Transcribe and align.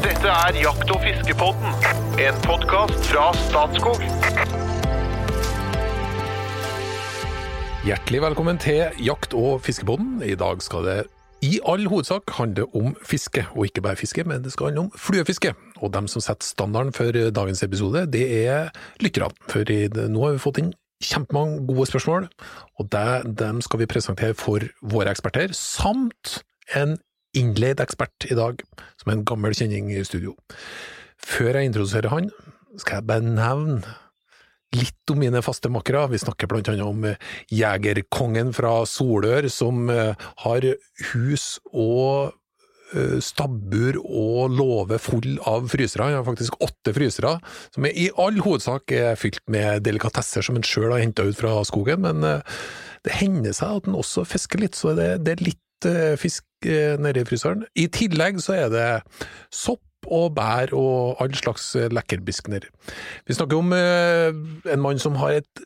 Dette 0.00 0.30
er 0.32 0.56
Jakt- 0.56 0.88
og 0.94 1.02
fiskepodden, 1.04 1.74
en 2.24 2.36
podkast 2.46 3.02
fra 3.10 3.26
Statskog. 3.36 4.00
Hjertelig 7.84 8.22
velkommen 8.24 8.56
til 8.62 8.96
Jakt- 9.04 9.36
og 9.36 9.60
fiskepodden. 9.60 10.22
I 10.24 10.38
dag 10.40 10.62
skal 10.64 10.88
det 10.88 10.96
i 11.44 11.58
all 11.68 11.84
hovedsak 11.84 12.32
handle 12.38 12.64
om 12.74 12.96
fiske, 13.04 13.44
og 13.52 13.68
ikke 13.68 13.84
bare 13.84 14.00
fiske, 14.00 14.24
men 14.24 14.40
det 14.44 14.54
skal 14.54 14.70
handle 14.70 14.86
om 14.86 14.90
fluefiske. 14.96 15.52
Og 15.82 15.92
dem 15.92 16.08
som 16.08 16.24
setter 16.24 16.48
standarden 16.48 16.96
for 16.96 17.12
dagens 17.12 17.62
episode, 17.62 18.06
det 18.08 18.24
er 18.48 18.72
lytterne. 19.04 19.36
For 19.52 19.68
nå 20.08 20.24
har 20.24 20.32
vi 20.32 20.44
fått 20.46 20.62
inn 20.64 20.72
kjempemange 21.04 21.66
gode 21.68 21.86
spørsmål, 21.92 22.28
og 22.80 22.88
det, 22.92 23.36
dem 23.36 23.60
skal 23.60 23.84
vi 23.84 23.92
presentere 23.92 24.34
for 24.34 24.64
våre 24.80 25.12
eksperter, 25.12 25.52
samt 25.52 26.40
en 26.76 26.96
innleid 27.36 27.82
ekspert 27.82 28.26
i 28.30 28.36
dag, 28.38 28.62
som 29.00 29.10
er 29.10 29.18
en 29.18 29.26
gammel 29.28 29.56
kjenning 29.56 29.90
i 29.94 30.04
studio. 30.06 30.36
Før 31.20 31.58
jeg 31.58 31.70
introduserer 31.70 32.12
han, 32.12 32.30
skal 32.80 33.00
jeg 33.00 33.10
bare 33.10 33.26
nevne 33.26 33.98
litt 34.76 35.10
om 35.10 35.20
mine 35.20 35.42
faste 35.42 35.70
makkere. 35.72 36.06
Vi 36.12 36.20
snakker 36.22 36.50
blant 36.50 36.68
annet 36.70 36.86
om 36.86 37.06
eh, 37.08 37.30
jegerkongen 37.52 38.52
fra 38.56 38.80
Solør, 38.88 39.48
som 39.50 39.88
eh, 39.90 40.12
har 40.44 40.66
hus 41.12 41.46
og 41.70 42.36
eh, 42.94 43.16
stabbur 43.24 43.98
og 44.04 44.54
låve 44.54 45.00
full 45.02 45.40
av 45.50 45.66
frysere. 45.72 46.06
Han 46.06 46.20
har 46.20 46.28
faktisk 46.28 46.60
åtte 46.62 46.94
frysere, 46.96 47.36
som 47.74 47.88
i 47.90 48.10
all 48.14 48.38
hovedsak 48.44 48.94
er 48.94 49.18
fylt 49.20 49.42
med 49.50 49.82
delikatesser 49.86 50.46
som 50.46 50.58
han 50.58 50.66
sjøl 50.66 50.92
har 50.94 51.02
henta 51.02 51.26
ut 51.26 51.40
fra 51.40 51.56
skogen. 51.66 52.06
Men 52.06 52.22
det 53.06 53.16
hender 53.18 53.56
seg 53.56 53.80
at 53.80 53.90
han 53.90 53.98
også 53.98 54.26
fisker 54.28 54.62
litt, 54.62 54.78
så 54.78 54.94
det, 54.98 55.34
er 55.34 55.42
litt 55.42 55.58
fisk 56.20 56.44
nedi 56.66 57.24
fryseren. 57.28 57.64
I 57.78 57.86
tillegg 57.92 58.40
så 58.44 58.56
er 58.56 58.68
det 58.72 58.88
sopp 59.54 59.84
og 60.08 60.34
bær 60.36 60.72
og 60.76 61.20
all 61.20 61.34
slags 61.36 61.74
eh, 61.76 61.90
lekkerbiskner. 61.92 62.66
Vi 63.28 63.36
snakker 63.36 63.60
om 63.60 63.74
eh, 63.76 64.30
en 64.72 64.82
mann 64.82 65.00
som 65.02 65.18
har 65.20 65.40
et 65.40 65.64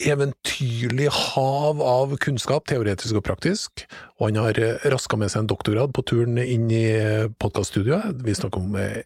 eventyrlig 0.00 1.10
hav 1.12 1.82
av 1.84 2.16
kunnskap, 2.24 2.64
teoretisk 2.70 3.18
og 3.20 3.26
praktisk, 3.26 3.84
og 4.18 4.30
han 4.30 4.40
har 4.40 4.58
eh, 4.60 4.88
raska 4.92 5.18
med 5.20 5.32
seg 5.32 5.44
en 5.44 5.52
doktorgrad 5.52 5.94
på 5.96 6.04
turen 6.08 6.40
inn 6.42 6.66
i 6.72 6.84
podkaststudioet. 7.42 8.24
Vi 8.26 8.36
snakker 8.38 8.64
om 8.64 8.76
eh, 8.80 9.02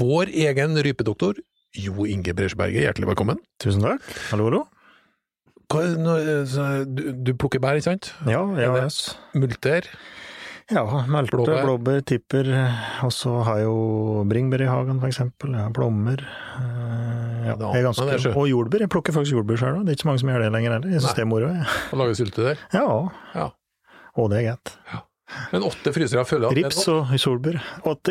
vår 0.00 0.32
egen 0.48 0.76
rypedoktor, 0.80 1.40
Jo 1.78 2.02
Inge 2.02 2.34
Bresjeberget. 2.34 2.82
Hjertelig 2.82 3.12
velkommen. 3.12 3.38
Tusen 3.62 3.84
takk. 3.84 4.02
Hallo, 4.32 4.48
hallo. 4.48 4.64
Eh, 5.70 6.80
du, 6.90 7.04
du 7.14 7.30
plukker 7.38 7.62
bær, 7.62 7.78
ikke 7.78 7.92
sant? 7.92 8.10
Ja, 8.26 8.42
ja, 8.58 8.72
yes. 8.80 9.12
Multer. 9.38 9.86
Ja 10.70 10.84
melte, 11.10 11.34
Blåbær. 11.36 11.62
blåbær, 11.66 12.00
tipper, 12.06 12.48
og 13.04 13.10
så 13.14 13.42
har 13.46 13.58
jeg 13.60 13.66
jo 13.66 14.24
bringebær 14.30 14.62
i 14.64 14.68
hagen, 14.70 15.00
har 15.58 15.72
plommer. 15.76 16.20
eh, 16.20 17.46
Ja, 17.50 17.54
ganske, 17.82 18.18
så- 18.20 18.34
og 18.36 18.46
jordbær. 18.48 18.80
Jeg 18.84 18.88
plukker 18.92 19.12
faktisk 19.16 19.32
jordbær 19.34 19.56
sjøl. 19.58 19.84
Det 19.84 19.90
er 19.92 19.96
ikke 19.96 20.04
så 20.04 20.10
mange 20.10 20.20
som 20.20 20.28
gjør 20.28 20.42
det 20.44 20.52
lenger 20.52 20.70
heller. 20.76 20.90
Jeg 20.92 21.00
syns 21.00 21.14
det 21.16 21.22
er 21.24 21.30
moro. 21.30 21.48
Og 21.92 21.98
lager 21.98 22.14
syltetøy? 22.20 22.56
Ja. 22.76 23.08
Ja. 23.34 23.50
Og 24.16 24.30
det 24.30 24.38
er 24.44 24.44
greit. 24.52 24.76
Men 25.52 25.62
åtte 25.62 25.92
frysere 25.94 26.24
følger 26.26 26.50
er 26.50 26.56
Rips 26.64 26.86
og 26.90 27.06
solbær. 27.22 27.60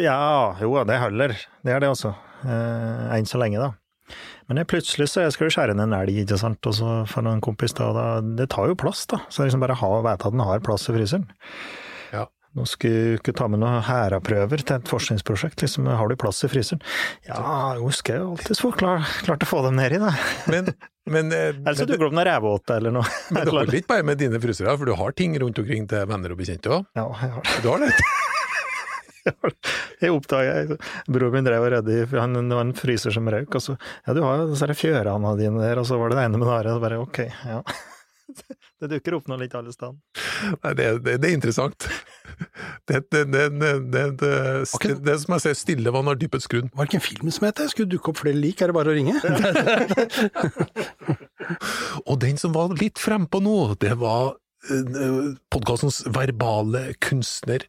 Ja, 0.02 0.56
jo, 0.62 0.72
det 0.88 1.00
holder. 1.00 1.36
Det 1.64 1.74
er 1.76 1.80
det, 1.84 1.90
altså. 1.90 2.16
Eh, 2.44 3.16
Enn 3.18 3.28
så 3.28 3.38
lenge, 3.40 3.60
da. 3.60 3.74
Men 4.50 4.58
jeg 4.58 4.68
plutselig 4.72 5.06
så 5.12 5.22
jeg 5.22 5.34
skal 5.36 5.46
jeg 5.50 5.54
skjære 5.54 5.76
ned 5.76 5.84
en 5.92 5.94
elg, 6.00 6.24
ikke 6.26 6.40
sant, 6.40 6.66
og 6.66 6.74
så 6.74 7.08
for 7.08 7.28
en 7.28 7.42
kompis 7.42 7.76
da, 7.78 7.92
da 7.94 8.22
Det 8.22 8.50
tar 8.50 8.68
jo 8.72 8.76
plass, 8.80 9.06
da. 9.06 9.20
Så 9.30 9.44
liksom 9.46 9.60
bare 9.62 9.76
ha, 9.78 9.90
vite 10.02 10.26
at 10.26 10.32
den 10.34 10.40
har 10.42 10.60
plass 10.66 10.88
i 10.90 10.94
fryseren. 10.96 11.28
Nå 12.58 12.66
skulle 12.66 13.02
du 13.14 13.18
ikke 13.20 13.34
ta 13.38 13.46
med 13.52 13.62
noen 13.62 13.84
hæraprøver 13.86 14.64
til 14.64 14.80
et 14.80 14.90
forskningsprosjekt, 14.90 15.62
liksom. 15.62 15.86
Har 15.86 16.10
du 16.10 16.16
plass 16.20 16.42
i 16.48 16.50
fryseren? 16.50 16.82
Ja, 17.28 17.76
jo, 17.78 17.92
skal 17.94 18.18
jeg 18.18 18.24
jo 18.24 18.32
alltids 18.34 18.64
få 18.64 18.72
klar, 18.74 19.06
klart 19.22 19.46
å 19.46 19.50
få 19.50 19.62
dem 19.68 19.78
nedi, 19.78 20.00
da. 20.02 20.16
Men, 20.50 20.72
men, 21.06 21.30
Ellers 21.36 21.60
Eller 21.62 21.78
så 21.78 21.86
dukker 21.86 22.08
det 22.08 22.10
opp 22.10 22.18
noen 22.18 22.28
rævåte 22.30 22.80
eller 22.80 22.96
noe. 22.98 23.12
men 23.36 23.46
det 23.46 23.54
holder 23.54 23.78
ikke 23.82 23.92
bare 23.94 24.08
med 24.10 24.22
dine 24.22 24.42
frysere, 24.42 24.74
for 24.82 24.90
du 24.90 24.96
har 24.98 25.14
ting 25.20 25.38
rundt 25.44 25.62
omkring 25.62 25.86
til 25.92 26.10
venner 26.10 26.34
og 26.34 26.42
bekjente 26.42 26.74
òg. 26.74 26.90
Ja, 26.98 27.06
jeg 27.22 27.38
har 27.38 27.46
det. 27.46 27.62
Du 27.62 27.70
har 27.70 27.86
det? 27.86 27.94
Jeg 30.00 30.16
oppdaga 30.16 30.78
Broren 31.12 31.34
min 31.36 31.46
drev 31.46 31.62
og 31.62 31.72
redde 31.74 31.92
i 31.92 32.06
han, 32.18 32.34
Det 32.40 32.56
var 32.56 32.64
en 32.66 32.74
fryser 32.74 33.14
som 33.14 33.28
røyk, 33.30 33.52
og 33.60 33.62
så 33.62 33.76
Ja, 34.08 34.16
du 34.16 34.24
har 34.24 34.42
jo 34.42 34.50
disse 34.54 34.78
fjørene 34.80 35.36
dine 35.38 35.62
der, 35.62 35.82
og 35.82 35.86
så 35.86 36.00
var 36.00 36.10
det 36.10 36.18
det 36.18 36.26
ene 36.26 36.40
med 36.40 36.48
det 36.48 36.56
andre, 36.56 36.72
og 36.72 36.80
så 36.80 36.86
bare 36.88 37.02
ok, 37.04 37.20
ja. 37.52 37.60
Det 38.80 38.90
dukker 38.94 39.18
opp 39.18 39.30
noe 39.30 39.40
litt 39.42 39.56
alle 39.58 39.74
steder. 39.74 39.98
Nei, 40.64 40.74
det, 40.78 40.88
det, 41.06 41.18
det 41.24 41.32
er 41.32 41.38
interessant. 41.38 41.90
Det, 42.88 43.02
det, 43.12 43.26
det, 43.34 43.42
det, 43.60 43.72
det, 43.92 44.04
det, 44.22 44.30
det, 44.80 44.94
det 45.04 45.16
som 45.22 45.34
jeg 45.36 45.44
ser 45.44 45.56
stille 45.60 45.92
vann 45.92 46.08
har 46.08 46.16
dypet 46.18 46.46
grunn. 46.50 46.70
Var 46.72 46.88
det 46.88 46.90
ikke 46.90 47.00
en 47.02 47.04
film 47.04 47.32
som 47.36 47.46
het 47.46 47.60
det? 47.60 47.66
Skulle 47.74 47.92
dukke 47.92 48.14
opp 48.14 48.22
flere 48.22 48.40
lik, 48.40 48.62
er 48.64 48.72
det 48.72 48.78
bare 48.78 48.94
å 48.94 48.96
ringe? 48.96 49.20
Og 52.10 52.16
den 52.24 52.40
som 52.40 52.56
var 52.56 52.72
litt 52.80 53.02
frempå 53.02 53.42
nå, 53.44 53.58
det 53.84 53.92
var 54.00 54.38
podkastens 55.54 56.02
verbale 56.12 56.90
kunstner. 57.04 57.64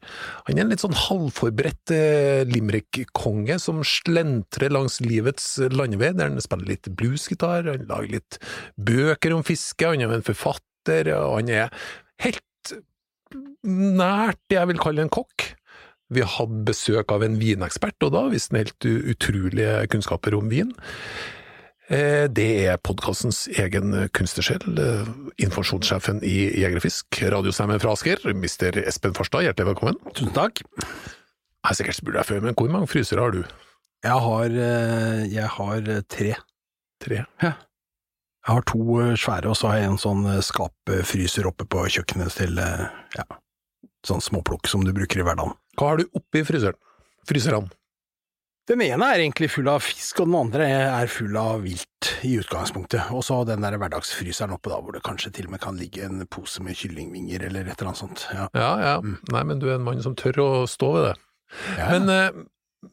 Han 0.49 0.59
er 0.59 0.65
en 0.65 0.73
litt 0.73 0.83
sånn 0.83 0.97
halvforberedt 0.97 1.93
eh, 1.95 2.43
limerick-konge 2.51 3.61
som 3.63 3.85
slentrer 3.87 4.75
langs 4.75 4.99
livets 5.05 5.55
landevei, 5.71 6.13
der 6.17 6.33
han 6.33 6.43
spiller 6.43 6.73
litt 6.73 6.91
bluesgitar, 6.99 7.69
han 7.71 7.87
lager 7.91 8.19
litt 8.19 8.41
bøker 8.75 9.37
om 9.37 9.47
fiske, 9.47 9.87
han 9.87 10.03
er 10.03 10.19
en 10.19 10.27
forfatter, 10.27 11.13
og 11.15 11.39
han 11.39 11.55
er 11.55 11.81
helt 12.27 12.75
nært 13.63 14.41
det 14.51 14.59
jeg 14.59 14.73
vil 14.73 14.83
kalle 14.83 15.07
en 15.07 15.13
kokk. 15.13 15.53
Vi 16.11 16.25
hadde 16.27 16.65
besøk 16.67 17.13
av 17.15 17.23
en 17.23 17.39
vinekspert, 17.39 18.01
og 18.03 18.17
da 18.17 18.25
viste 18.33 18.57
han 18.57 18.65
helt 18.65 18.89
utrolige 19.15 19.85
kunnskaper 19.93 20.35
om 20.35 20.51
vin. 20.51 20.75
Eh, 21.91 22.29
Det 22.31 22.49
er 22.71 22.79
podkastens 22.79 23.49
egen 23.59 23.91
kunstnersjel, 24.15 24.63
eh, 24.79 25.09
informasjonssjefen 25.43 26.21
i 26.23 26.37
Jegerfisk, 26.63 27.09
Fisk, 27.11 27.23
radiostemmen 27.33 27.81
fra 27.83 27.93
Asker, 27.97 28.23
mister 28.35 28.71
Espen 28.87 29.15
Farstad, 29.17 29.43
hjertelig 29.43 29.73
velkommen. 29.75 29.99
Tusen 30.15 30.33
takk. 30.33 30.63
Jeg 30.63 31.67
har 31.67 31.75
sikkert 31.75 31.99
spurt 31.99 32.15
deg 32.15 32.25
før, 32.29 32.43
men 32.43 32.55
hvor 32.55 32.71
mange 32.71 32.87
frysere 32.89 33.21
har 33.21 33.33
du? 33.35 33.43
Jeg 34.05 34.21
har, 34.27 34.47
eh, 34.47 35.27
jeg 35.35 35.49
har 35.49 35.81
tre. 36.09 36.37
tre. 37.03 37.27
Ja. 37.43 37.55
Jeg 38.47 38.55
har 38.55 38.63
to 38.63 39.01
eh, 39.01 39.17
svære, 39.17 39.51
og 39.51 39.57
så 39.57 39.69
har 39.69 39.77
jeg 39.79 39.91
en 39.91 39.99
sånn 39.99 40.25
eh, 40.27 40.41
skapfryser 40.41 41.45
oppe 41.47 41.67
på 41.67 41.85
kjøkkenet 41.91 42.31
til 42.33 42.57
eh, 42.59 42.87
ja, 43.17 43.25
sånn 44.07 44.23
småplukk 44.23 44.67
som 44.69 44.85
du 44.85 44.93
bruker 44.93 45.21
i 45.21 45.23
hverdagen. 45.27 45.53
Hva 45.77 45.89
har 45.91 45.97
du 45.99 46.05
oppi 46.15 46.45
fryseren? 46.45 46.79
Fryserne? 47.29 47.69
Den 48.71 48.85
ene 48.85 49.07
er 49.11 49.19
egentlig 49.25 49.49
full 49.51 49.67
av 49.67 49.83
fisk, 49.83 50.21
og 50.23 50.29
den 50.29 50.37
andre 50.39 50.67
er 50.71 51.09
full 51.11 51.35
av 51.39 51.65
vilt 51.65 52.11
i 52.23 52.37
utgangspunktet. 52.39 53.09
Og 53.11 53.25
så 53.27 53.41
den 53.49 53.65
der 53.65 53.75
hverdagsfryseren 53.81 54.55
oppe 54.55 54.71
da, 54.71 54.79
hvor 54.79 54.95
det 54.95 55.03
kanskje 55.03 55.33
til 55.35 55.49
og 55.49 55.57
med 55.57 55.63
kan 55.65 55.81
ligge 55.81 56.05
en 56.07 56.23
pose 56.31 56.63
med 56.63 56.79
kyllingvinger 56.79 57.49
eller 57.49 57.67
et 57.67 57.75
eller 57.75 57.91
annet 57.91 58.03
sånt. 58.05 58.29
Ja. 58.31 58.47
Ja, 58.55 58.71
ja. 58.85 58.95
Mm. 59.03 59.19
Nei, 59.35 59.43
men 59.51 59.63
du 59.63 59.67
er 59.67 59.81
en 59.81 59.89
mann 59.89 60.05
som 60.05 60.15
tør 60.15 60.39
å 60.45 60.49
stå 60.71 60.93
ved 60.95 61.07
det. 61.09 61.15
Ja. 61.81 61.89
Men, 61.97 62.15
eh, 62.15 62.41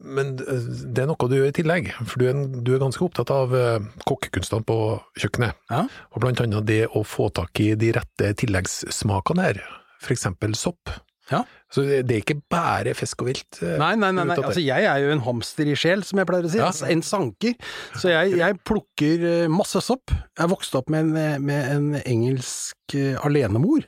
men 0.02 0.34
eh, 0.42 0.68
det 0.90 1.04
er 1.04 1.10
noe 1.12 1.30
du 1.30 1.38
gjør 1.38 1.52
i 1.52 1.56
tillegg, 1.60 1.92
for 2.00 2.18
du 2.18 2.26
er, 2.26 2.42
du 2.58 2.74
er 2.74 2.82
ganske 2.82 3.06
opptatt 3.06 3.30
av 3.30 3.54
eh, 3.54 3.78
kokkekunstene 4.02 4.66
på 4.66 4.80
kjøkkenet. 5.22 5.62
Ja. 5.70 5.84
Og 6.10 6.24
blant 6.26 6.42
annet 6.42 6.66
det 6.66 6.84
å 6.90 7.06
få 7.06 7.30
tak 7.38 7.62
i 7.62 7.76
de 7.78 7.94
rette 8.00 8.34
tilleggssmakene 8.42 9.46
her, 9.46 9.62
for 10.02 10.18
eksempel 10.18 10.58
sopp. 10.58 10.90
Ja. 11.28 11.42
Så 11.68 11.82
det 11.84 12.08
er 12.14 12.22
ikke 12.22 12.38
bare 12.48 12.94
fisk 12.96 13.20
og 13.20 13.28
vilt? 13.28 13.58
eh, 13.60 13.74
Nei, 13.80 13.90
nei, 14.00 14.08
nei, 14.16 14.24
nei. 14.30 14.36
altså 14.40 14.62
jeg 14.64 14.86
er 14.88 15.02
jo 15.04 15.10
en 15.12 15.20
hamster 15.26 15.68
i 15.68 15.74
sjel, 15.76 16.00
som 16.08 16.22
jeg 16.22 16.28
pleier 16.30 16.46
å 16.48 16.52
si. 16.54 16.60
Ja. 16.62 16.70
En 16.88 17.02
sanker. 17.04 17.54
Så 18.00 18.08
jeg, 18.14 18.38
jeg 18.40 18.56
plukker 18.64 19.26
eh, 19.32 19.48
masse 19.52 19.82
sopp. 19.84 20.14
Jeg 20.38 20.48
vokste 20.54 20.80
opp 20.80 20.88
med 20.94 21.10
en, 21.12 21.44
med 21.44 21.68
en 21.74 21.90
engelsk 22.00 22.96
eh, 22.96 23.18
alenemor. 23.20 23.84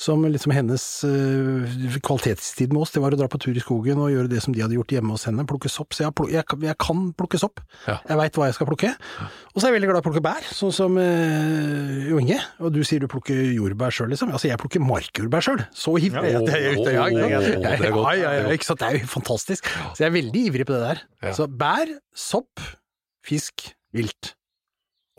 Som 0.00 0.24
liksom 0.26 0.50
hennes 0.54 0.82
uh, 1.06 1.98
kvalitetstid 2.02 2.72
med 2.74 2.82
oss, 2.82 2.90
det 2.94 3.02
var 3.04 3.14
å 3.14 3.18
dra 3.18 3.28
på 3.30 3.38
tur 3.38 3.54
i 3.54 3.62
skogen 3.62 4.00
og 4.02 4.10
gjøre 4.10 4.30
det 4.32 4.40
som 4.42 4.54
de 4.54 4.62
hadde 4.64 4.74
gjort 4.74 4.90
hjemme 4.96 5.14
hos 5.14 5.26
henne, 5.28 5.44
plukke 5.46 5.70
sopp. 5.70 5.94
Så 5.94 6.02
jeg, 6.06 6.14
pluk- 6.18 6.32
jeg, 6.34 6.42
jeg 6.66 6.76
kan 6.82 7.04
plukke 7.14 7.38
sopp. 7.38 7.62
Ja. 7.86 8.00
Jeg 8.08 8.18
veit 8.18 8.38
hva 8.40 8.48
jeg 8.50 8.56
skal 8.58 8.68
plukke. 8.70 8.90
Og 9.54 9.60
så 9.60 9.64
er 9.64 9.70
jeg 9.70 9.76
veldig 9.78 9.90
glad 9.92 10.00
i 10.00 10.02
å 10.02 10.06
plukke 10.08 10.24
bær, 10.26 10.48
sånn 10.50 10.74
som 10.74 10.98
uh, 10.98 11.94
Jo 12.10 12.18
Inge. 12.22 12.40
Og 12.58 12.74
du 12.74 12.80
sier 12.86 13.04
du 13.04 13.08
plukker 13.12 13.38
jordbær 13.54 13.94
sjøl, 13.94 14.10
liksom. 14.14 14.34
Altså 14.34 14.50
jeg 14.50 14.60
plukker 14.64 14.82
markjordbær 14.82 15.46
sjøl. 15.46 15.64
Så 15.70 15.94
ivrig 16.02 16.34
jeg 16.34 16.42
ute. 16.42 16.94
Ja, 16.98 17.08
det 17.08 17.72
er 17.78 17.90
godt. 17.94 18.14
Ja, 18.18 18.32
ja, 18.40 18.46
ikke 18.54 18.66
sant? 18.70 18.82
Det 18.82 18.90
er 18.90 19.00
jo 19.04 19.10
fantastisk. 19.14 19.70
Så 19.94 20.02
jeg 20.02 20.10
er 20.10 20.16
veldig 20.18 20.46
ivrig 20.50 20.66
på 20.68 20.74
det 20.74 20.82
der. 20.88 21.04
Ja. 21.30 21.36
Så 21.38 21.46
bær, 21.50 21.90
sopp, 22.18 22.62
fisk, 23.24 23.70
vilt. 23.94 24.34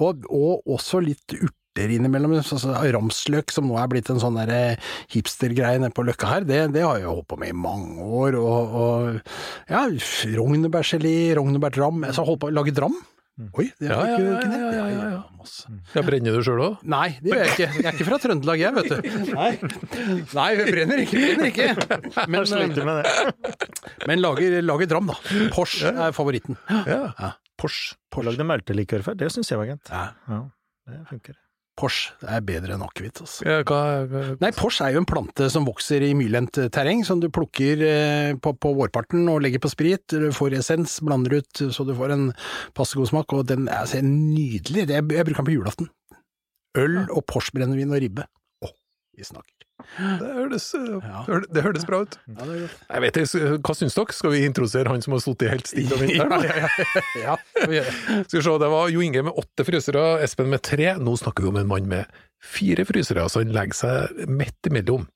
Og, 0.04 0.26
og 0.28 0.68
også 0.76 1.00
litt 1.00 1.24
urter 1.40 1.54
innimellom. 1.78 2.38
Altså, 2.40 2.74
ramsløk, 2.96 3.52
som 3.54 3.68
nå 3.70 3.80
er 3.82 3.90
blitt 3.92 4.12
en 4.14 4.22
sånn 4.22 4.40
eh, 4.46 4.78
hipstergreie 5.14 5.82
nede 5.82 5.96
på 5.96 6.06
Løkka 6.08 6.32
her, 6.32 6.48
det, 6.48 6.62
det 6.76 6.86
har 6.86 7.02
jeg 7.02 7.12
holdt 7.12 7.30
på 7.32 7.40
med 7.42 7.52
i 7.52 7.58
mange 7.66 8.06
år. 8.06 8.40
Og, 8.40 8.78
og 8.80 9.72
ja, 9.72 9.86
rognebærgelé, 10.40 11.18
rognebærdram. 11.40 12.08
Altså 12.08 12.28
holdt 12.28 12.46
på 12.46 12.52
å 12.54 12.56
lage 12.56 12.76
dram. 12.76 12.96
Oi, 13.36 13.66
det 13.84 13.90
har 13.92 14.08
ja, 14.08 14.16
ikke, 14.16 14.28
ja, 14.32 14.36
ja, 14.48 14.68
ja, 14.72 14.84
ja, 14.88 15.08
ja. 15.12 15.18
masse. 15.36 15.68
Ja, 15.92 16.04
brenner 16.08 16.38
du 16.38 16.46
sjøl 16.48 16.62
òg? 16.64 16.86
Nei, 16.88 17.18
det 17.20 17.34
gjør 17.34 17.42
jeg 17.42 17.52
ikke. 17.52 17.68
Jeg 17.68 17.88
er 17.90 17.98
ikke 17.98 18.08
fra 18.08 18.20
Trøndelag, 18.24 18.62
jeg, 18.64 18.76
vet 18.78 18.88
du. 18.94 19.10
Nei, 19.42 19.50
Nei 20.38 20.46
jeg 20.54 20.70
brenner 20.70 21.02
ikke. 21.04 21.20
Brenner 21.20 21.50
ikke. 21.52 21.98
Men, 22.32 22.48
sliter 22.48 22.88
med 22.88 23.02
det. 23.04 23.68
men 24.08 24.24
lager, 24.24 24.56
lager 24.64 24.88
dram, 24.94 25.12
da. 25.12 25.18
Porsche 25.52 25.92
er 25.92 26.16
favoritten. 26.16 26.56
Ja. 26.88 27.34
Porsche. 27.60 28.00
Pors. 28.08 28.30
lagde 28.30 28.48
meltelikør 28.48 29.04
før, 29.04 29.20
det 29.20 29.34
syns 29.36 29.52
jeg 29.52 29.60
var 29.60 29.74
gent. 29.74 29.92
Ja. 29.92 30.06
Ja, 30.32 30.40
det 30.88 31.02
funker. 31.12 31.36
Porsche 31.76 32.14
er 32.32 32.40
bedre 32.48 32.78
enn 32.78 32.84
akevitt. 32.86 33.20
Altså. 33.26 33.44
Ja, 33.44 33.58
hva, 33.68 33.80
hva- 34.08 34.38
Nei, 34.40 34.52
pors 34.56 34.78
er 34.86 34.94
jo 34.96 35.02
en 35.02 35.08
plante 35.10 35.50
som 35.52 35.66
vokser 35.68 36.06
i 36.08 36.14
myrlendt 36.16 36.56
terreng, 36.72 37.02
som 37.08 37.20
du 37.20 37.28
plukker 37.34 37.82
eh, 37.84 38.32
på, 38.40 38.54
på 38.64 38.72
vårparten 38.78 39.28
og 39.32 39.42
legger 39.44 39.60
på 39.64 39.72
sprit. 39.74 40.06
Du 40.14 40.30
får 40.36 40.56
essens, 40.62 40.98
blander 41.04 41.36
ut 41.42 41.64
så 41.76 41.84
du 41.88 41.92
får 41.98 42.16
en 42.16 42.26
passe 42.78 42.96
god 42.96 43.12
smak, 43.12 43.36
og 43.36 43.48
den 43.52 43.68
er 43.68 43.82
altså, 43.84 44.00
nydelig. 44.06 44.88
Det, 44.88 45.02
jeg 45.02 45.28
bruker 45.28 45.42
den 45.44 45.50
på 45.52 45.58
julaften. 45.58 45.92
Øl 46.80 47.02
og 47.10 47.22
Porsche-brennevin 47.32 47.92
og 47.96 48.02
ribbe. 48.04 48.26
Å, 48.64 48.72
vi 49.16 49.28
snakker. 49.28 49.55
Det, 49.98 50.28
høres, 50.36 50.68
eh, 50.78 51.00
Ja. 51.04 51.40
det 51.52 51.64
høres 51.66 51.86
bra 51.88 52.02
ut. 52.06 52.18
Ja. 52.28 52.46
Jeg 52.96 53.02
vet 53.04 53.18
ikke, 53.22 53.50
Hva 53.66 53.76
syns 53.76 53.98
dere? 53.98 54.16
Skal 54.16 54.32
vi 54.34 54.44
introdusere 54.48 54.88
han 54.92 55.02
som 55.04 55.16
har 55.16 55.24
sittet 55.24 55.52
helt 55.52 55.68
stille 55.72 55.98
om 55.98 56.06
vinteren? 56.06 56.48
Ja. 57.26 57.36
Skal 57.56 58.40
vi 58.40 58.46
se, 58.46 58.56
Det 58.64 58.72
var 58.72 58.90
Jo 58.94 59.04
Inge 59.06 59.26
med 59.28 59.36
åtte 59.36 59.66
frysere, 59.68 60.06
Espen 60.24 60.50
med 60.54 60.64
tre. 60.66 60.94
Nå 61.00 61.18
snakker 61.20 61.44
vi 61.46 61.52
om 61.52 61.60
en 61.62 61.68
mann 61.70 61.88
med 61.92 62.06
fire 62.46 62.86
frysere, 62.86 63.28
så 63.32 63.42
han 63.44 63.54
legger 63.56 63.74
seg 63.78 64.26
midt 64.30 64.70
imellom. 64.70 65.08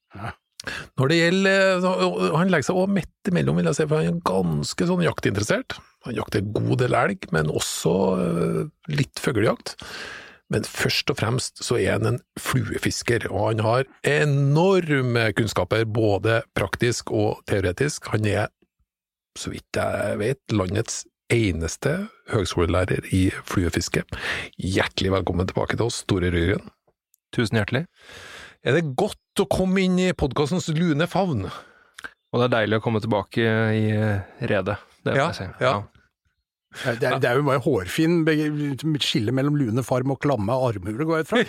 Når 1.00 1.08
det 1.12 1.18
gjelder, 1.22 1.86
Han 2.36 2.50
legger 2.52 2.68
seg 2.68 2.76
også 2.82 2.92
midt 3.00 3.30
imellom, 3.32 3.56
vil 3.62 3.70
jeg 3.70 3.78
si, 3.78 3.86
for 3.88 4.02
han 4.04 4.18
er 4.18 4.24
ganske 4.28 4.88
sånn 4.90 5.04
jaktinteressert. 5.06 5.78
Han 6.08 6.16
jakter 6.18 6.44
god 6.56 6.78
del 6.82 6.96
elg, 7.00 7.30
men 7.36 7.48
også 7.52 7.94
øh, 8.20 8.60
litt 8.92 9.20
fuglejakt. 9.24 9.76
Men 10.50 10.66
først 10.66 11.12
og 11.14 11.20
fremst 11.20 11.62
så 11.62 11.78
er 11.78 11.98
han 12.00 12.08
en 12.10 12.20
fluefisker, 12.42 13.28
og 13.30 13.52
han 13.52 13.60
har 13.66 13.84
enorme 14.10 15.28
kunnskaper, 15.38 15.86
både 15.86 16.40
praktisk 16.58 17.12
og 17.14 17.44
teoretisk. 17.50 18.10
Han 18.16 18.26
er, 18.26 18.48
så 19.38 19.54
vidt 19.54 19.78
jeg 19.78 20.18
vet, 20.24 20.42
landets 20.56 21.04
eneste 21.30 22.08
høgskolelærer 22.34 23.06
i 23.14 23.28
fluefiske. 23.46 24.02
Hjertelig 24.58 25.12
velkommen 25.20 25.50
tilbake 25.52 25.78
til 25.78 25.86
oss, 25.86 26.02
Tore 26.10 26.32
Røyren. 26.34 26.66
Tusen 27.36 27.60
hjertelig. 27.62 27.84
Er 28.66 28.74
det 28.80 28.96
godt 28.98 29.44
å 29.44 29.46
komme 29.54 29.84
inn 29.86 30.00
i 30.02 30.10
podkastens 30.18 30.72
lune 30.74 31.06
favn? 31.08 31.46
Og 31.46 32.42
det 32.42 32.48
er 32.50 32.56
deilig 32.58 32.80
å 32.80 32.84
komme 32.88 33.02
tilbake 33.06 33.46
i 33.78 33.86
redet. 34.50 34.80
Det 35.06 35.14
må 35.14 35.18
Ja, 35.22 35.30
jeg 35.30 35.38
si. 35.38 35.48
ja. 35.62 35.76
Det 36.70 37.02
er, 37.02 37.18
det 37.18 37.26
er 37.26 37.34
jo 37.40 37.48
bare 37.48 37.58
hårfin 37.66 38.20
skille 39.02 39.32
mellom 39.34 39.56
lune 39.58 39.82
farm 39.84 40.12
og 40.14 40.20
klamme 40.22 40.54
armhule, 40.54 41.02
går 41.08 41.18
jeg 41.18 41.26
ut 41.26 41.30
fra. 41.32 41.40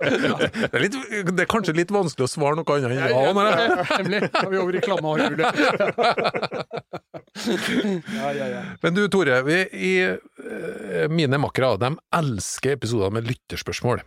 det, 0.00 0.72
er 0.72 0.80
litt, 0.80 0.96
det 1.28 1.42
er 1.44 1.48
kanskje 1.50 1.74
litt 1.76 1.92
vanskelig 1.92 2.24
å 2.24 2.28
svare 2.32 2.56
noe 2.56 2.64
annet 2.72 2.88
enn 2.88 3.12
ja. 3.12 3.32
når 3.36 3.44
jeg- 3.50 3.68
Nemlig. 4.00 4.20
Da 4.32 4.40
er 4.46 4.50
vi 4.54 4.58
over 4.62 4.72
i 4.78 4.80
klamme 4.86 5.12
armhule. 5.12 5.44
ja, 8.16 8.28
ja, 8.38 8.46
ja. 8.54 8.62
Men 8.80 8.90
du 8.96 9.02
Tore, 9.12 9.42
vi, 9.46 9.58
i, 9.76 9.92
eh, 10.08 11.04
mine 11.12 11.36
makkere 11.42 11.76
de 11.84 11.90
elsker 12.16 12.72
episoder 12.78 13.12
med 13.12 13.28
lytterspørsmål. 13.28 14.00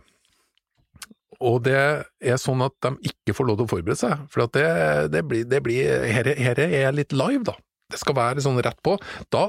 Og 1.46 1.56
det 1.66 1.76
er 1.78 2.36
sånn 2.40 2.62
at 2.64 2.72
de 2.82 2.90
ikke 3.12 3.34
får 3.36 3.44
lov 3.52 3.56
til 3.60 3.66
å 3.68 3.70
forberede 3.70 4.00
seg, 4.00 4.14
for 4.32 4.40
at 4.48 4.52
det, 4.56 4.66
det 5.14 5.22
blir, 5.28 5.44
det 5.46 5.60
blir 5.62 5.82
her, 6.10 6.26
her 6.40 6.56
er 6.66 6.90
litt 6.96 7.12
live, 7.14 7.44
da. 7.46 7.54
Det 7.92 7.98
skal 8.02 8.16
være 8.18 8.40
sånn 8.42 8.58
rett 8.66 8.80
på. 8.82 8.96
Da 9.30 9.46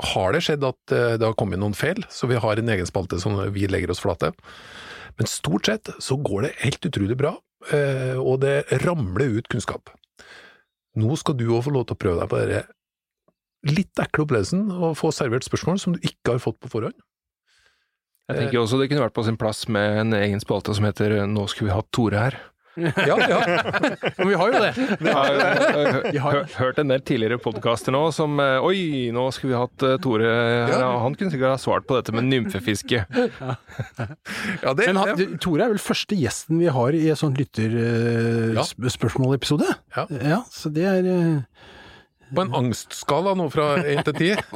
har 0.00 0.32
det 0.34 0.42
skjedd 0.46 0.64
at 0.66 0.94
eh, 0.94 1.14
det 1.20 1.26
har 1.26 1.36
kommet 1.38 1.60
noen 1.60 1.76
feil, 1.76 2.00
så 2.10 2.28
vi 2.30 2.40
har 2.40 2.58
en 2.58 2.72
egen 2.74 2.88
spalte 2.88 3.20
som 3.22 3.36
vi 3.54 3.68
legger 3.70 3.92
oss 3.92 4.02
flate. 4.02 4.32
Men 5.18 5.28
stort 5.28 5.68
sett 5.68 5.92
så 6.02 6.16
går 6.16 6.46
det 6.46 6.54
helt 6.62 6.86
utrolig 6.88 7.18
bra, 7.20 7.36
eh, 7.72 8.16
og 8.16 8.40
det 8.44 8.64
ramler 8.84 9.38
ut 9.38 9.50
kunnskap. 9.52 9.92
Nå 10.98 11.16
skal 11.20 11.36
du 11.38 11.46
òg 11.50 11.64
få 11.66 11.74
lov 11.74 11.88
til 11.88 11.96
å 11.96 12.02
prøve 12.04 12.20
deg 12.22 12.32
på 12.32 12.40
denne 12.40 12.62
litt 13.62 14.00
ekle 14.02 14.24
opplevelsen 14.24 14.64
og 14.74 14.96
få 14.98 15.12
servert 15.14 15.46
spørsmål 15.46 15.78
som 15.78 15.94
du 15.94 16.00
ikke 16.02 16.34
har 16.34 16.42
fått 16.42 16.58
på 16.62 16.70
forhånd. 16.72 16.96
Jeg 18.30 18.38
tenker 18.38 18.62
også 18.62 18.78
det 18.80 18.88
kunne 18.90 19.04
vært 19.04 19.14
på 19.14 19.24
sin 19.26 19.38
plass 19.38 19.66
med 19.70 20.00
en 20.00 20.16
egen 20.16 20.40
spalte 20.42 20.74
som 20.74 20.86
heter 20.86 21.14
Nå 21.28 21.44
skulle 21.50 21.70
vi 21.70 21.76
hatt 21.76 21.90
Tore 21.94 22.18
her. 22.18 22.38
Ja, 22.76 23.16
ja. 23.28 23.40
Men 24.18 24.28
vi 24.30 24.34
har 24.40 24.48
jo 24.48 24.52
det. 24.62 24.72
Jeg 25.04 25.12
har 25.12 25.28
eh, 25.36 26.10
Vi 26.14 26.18
har- 26.24 26.32
hø- 26.38 26.48
hørt 26.56 26.78
en 26.80 26.88
del 26.92 27.02
tidligere 27.04 27.36
podkaster 27.42 27.92
nå 27.92 28.00
som 28.16 28.40
eh, 28.40 28.64
Oi, 28.64 29.10
nå 29.12 29.26
skulle 29.36 29.52
vi 29.52 29.58
hatt 29.60 29.78
eh, 29.88 29.98
Tore. 30.00 30.30
Ja. 30.72 30.88
Han 31.04 31.12
kunne 31.18 31.30
sikkert 31.34 31.52
ha 31.52 31.58
svart 31.60 31.84
på 31.88 31.94
dette 31.98 32.12
med 32.16 32.24
nymfefiske. 32.30 32.98
ja 34.64 34.70
det, 34.78 34.84
Men 34.88 34.96
han, 35.02 35.08
Tore 35.42 35.60
er 35.66 35.70
vel 35.74 35.82
første 35.84 36.14
gjesten 36.16 36.54
vi 36.62 36.68
har 36.72 36.90
i 36.96 37.10
en 37.12 37.18
sånn 37.20 37.36
lytterspørsmålepisode? 37.36 39.68
Ja. 39.96 40.04
ja, 40.22 40.40
så 40.52 40.66
det 40.72 40.84
er 40.88 41.02
eh, 41.12 41.38
på 42.32 42.40
en 42.46 42.54
angstskala 42.56 43.34
nå 43.36 43.50
fra 43.52 43.74
1 43.84 44.04
til 44.08 44.16
10. 44.36 44.40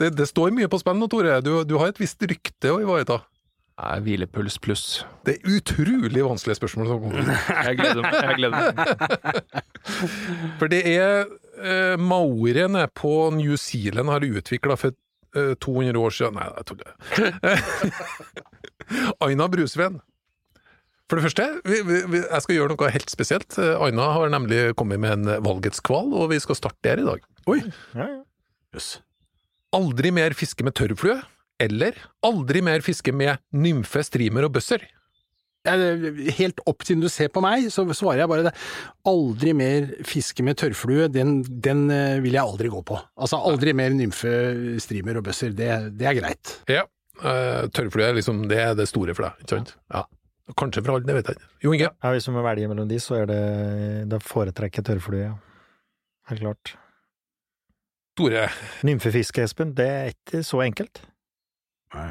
Det, 0.00 0.08
det 0.16 0.24
står 0.26 0.50
mye 0.56 0.66
på 0.72 0.78
spill 0.80 0.96
nå, 0.98 1.04
Tore. 1.12 1.34
Du, 1.44 1.50
du 1.68 1.74
har 1.78 1.86
et 1.92 1.98
visst 2.00 2.16
rykte 2.26 2.70
å 2.72 2.78
ivareta. 2.82 3.18
Nei, 3.80 4.00
Hvilepuls 4.04 4.58
pluss. 4.62 4.86
Det 5.26 5.38
er 5.38 5.54
utrolig 5.56 6.24
vanskelige 6.26 6.58
spørsmål 6.60 6.90
som 6.90 7.00
kommer. 7.02 7.30
Jeg 7.66 7.78
gleder 7.80 8.02
meg. 8.04 8.18
Jeg 8.18 8.36
gleder 8.38 8.56
meg. 8.58 8.74
For 10.60 10.72
det 10.72 10.82
er 10.92 11.24
eh, 11.56 11.96
maoriene 12.00 12.84
på 12.94 13.30
New 13.34 13.56
Zealand 13.60 14.12
har 14.12 14.26
utvikla 14.26 14.76
for 14.78 14.94
eh, 15.36 15.54
200 15.58 15.98
år 15.98 16.14
siden 16.14 16.38
Nei, 16.38 16.46
jeg 16.52 16.64
tuller. 16.70 16.92
Aina 19.24 19.48
Brusveen. 19.50 19.98
For 21.10 21.18
det 21.18 21.26
første, 21.26 21.48
vi, 21.66 21.80
vi, 21.84 22.20
jeg 22.22 22.44
skal 22.44 22.56
gjøre 22.56 22.76
noe 22.76 22.92
helt 22.94 23.10
spesielt. 23.12 23.58
Eh, 23.58 23.74
Aina 23.88 24.12
har 24.14 24.30
nemlig 24.32 24.76
kommet 24.78 25.02
med 25.02 25.16
en 25.16 25.44
valgets 25.44 25.82
kval, 25.84 26.12
og 26.14 26.30
vi 26.32 26.38
skal 26.44 26.60
starte 26.60 26.80
der 26.86 27.02
i 27.02 27.08
dag. 27.08 27.26
Oi! 27.50 27.58
Ja, 27.96 28.06
ja. 28.06 28.22
yes. 28.76 28.94
Aldri 29.72 30.12
mer 30.14 30.36
fiske 30.36 30.64
med 30.66 30.76
tørrflue, 30.78 31.18
eller 31.60 31.96
aldri 32.24 32.62
mer 32.64 32.82
fiske 32.84 33.12
med 33.14 33.40
nymfe, 33.54 34.02
streamer 34.06 34.48
og 34.48 34.54
bøsser. 34.56 34.84
Helt 35.62 36.58
opp 36.66 36.82
til 36.82 37.02
du 37.04 37.06
ser 37.12 37.28
på 37.30 37.42
meg, 37.44 37.68
så 37.70 37.84
svarer 37.94 38.24
jeg 38.24 38.30
bare 38.32 38.46
det. 38.48 38.54
Aldri 39.06 39.52
mer 39.54 39.92
fiske 40.08 40.42
med 40.42 40.58
tørrflue, 40.58 41.06
den, 41.12 41.36
den 41.62 41.84
eh, 41.94 42.18
vil 42.24 42.34
jeg 42.34 42.42
aldri 42.42 42.70
gå 42.72 42.80
på. 42.88 42.98
Altså 43.14 43.38
aldri 43.38 43.74
mer 43.78 43.94
nymfe, 43.94 44.32
streamer 44.82 45.20
og 45.20 45.28
bøsser, 45.28 45.54
det, 45.54 45.70
det 46.00 46.08
er 46.10 46.18
greit. 46.18 46.56
Ja, 46.70 46.82
eh, 47.22 47.68
tørrflue 47.70 48.10
er 48.10 48.18
liksom, 48.18 48.42
det 48.50 48.58
er 48.64 48.74
det 48.78 48.88
store 48.90 49.14
for 49.14 49.28
deg, 49.28 49.46
ikke 49.46 49.60
sant? 49.60 49.76
Ja. 49.94 50.02
Kanskje 50.58 50.82
for 50.82 50.96
alle, 50.96 51.06
det 51.06 51.14
vet 51.20 51.30
jeg 51.30 51.38
ikke. 51.38 51.48
Jo 51.62 51.72
Inge? 51.76 51.88
Ja, 51.94 52.10
hvis 52.12 52.26
du 52.26 52.32
må 52.34 52.42
velge 52.44 52.68
mellom 52.68 52.90
de, 52.90 52.98
så 53.00 53.20
er 53.22 53.28
det 53.30 53.42
Da 54.10 54.18
foretrekker 54.20 54.82
jeg 54.82 54.88
tørrflue, 54.90 55.22
ja. 55.28 55.36
Helt 56.32 56.42
klart. 56.42 56.74
Tore. 58.18 58.48
Nymfefiske, 58.84 59.46
Espen, 59.46 59.72
det 59.78 59.86
er 59.88 60.10
ikke 60.12 60.42
så 60.44 60.60
enkelt. 60.66 61.04
Nei. 61.94 62.10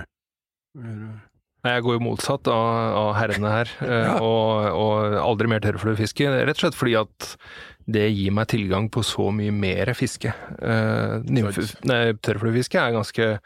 Nei, 1.62 1.74
Jeg 1.76 1.84
går 1.86 1.98
jo 2.00 2.04
motsatt 2.08 2.48
av, 2.50 2.68
av 2.98 3.12
herrene 3.20 3.52
her, 3.54 3.72
eh, 3.86 4.06
Ja. 4.08 4.14
og, 4.24 4.70
og 4.78 5.18
aldri 5.22 5.50
mer 5.52 5.62
tørrfluefiske. 5.64 6.30
Rett 6.42 6.56
og 6.58 6.64
slett 6.66 6.78
fordi 6.80 6.96
at 7.02 7.36
det 7.92 8.08
gir 8.14 8.32
meg 8.34 8.48
tilgang 8.54 8.88
på 8.94 9.04
så 9.06 9.28
mye 9.36 9.52
mer 9.54 9.92
fiske. 9.98 10.32
Eh, 10.62 11.20
nei, 11.28 12.02
tørrfluefiske 12.24 12.80
er 12.82 12.96
ganske 12.96 13.28
eh, 13.36 13.40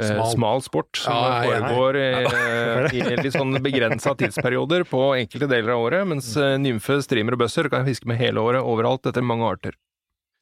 Smal. 0.00 0.30
smal. 0.32 0.62
sport 0.64 1.00
som 1.02 1.14
Ja, 1.14 1.42
foregår 1.44 1.98
i, 2.00 3.00
i 3.00 3.16
litt 3.24 3.34
sånn 3.36 3.58
begrensa 3.64 4.14
tidsperioder 4.18 4.86
på 4.88 5.02
enkelte 5.18 5.48
deler 5.50 5.74
av 5.76 5.84
året, 5.86 6.06
mens 6.08 6.32
eh, 6.40 6.56
nymfe, 6.62 6.98
streamer 7.04 7.36
og 7.36 7.44
bøsser 7.44 7.68
kan 7.72 7.86
fiske 7.86 8.08
med 8.10 8.18
hele 8.22 8.42
året, 8.42 8.62
overalt, 8.64 9.06
etter 9.10 9.22
mange 9.26 9.46
arter. 9.50 9.76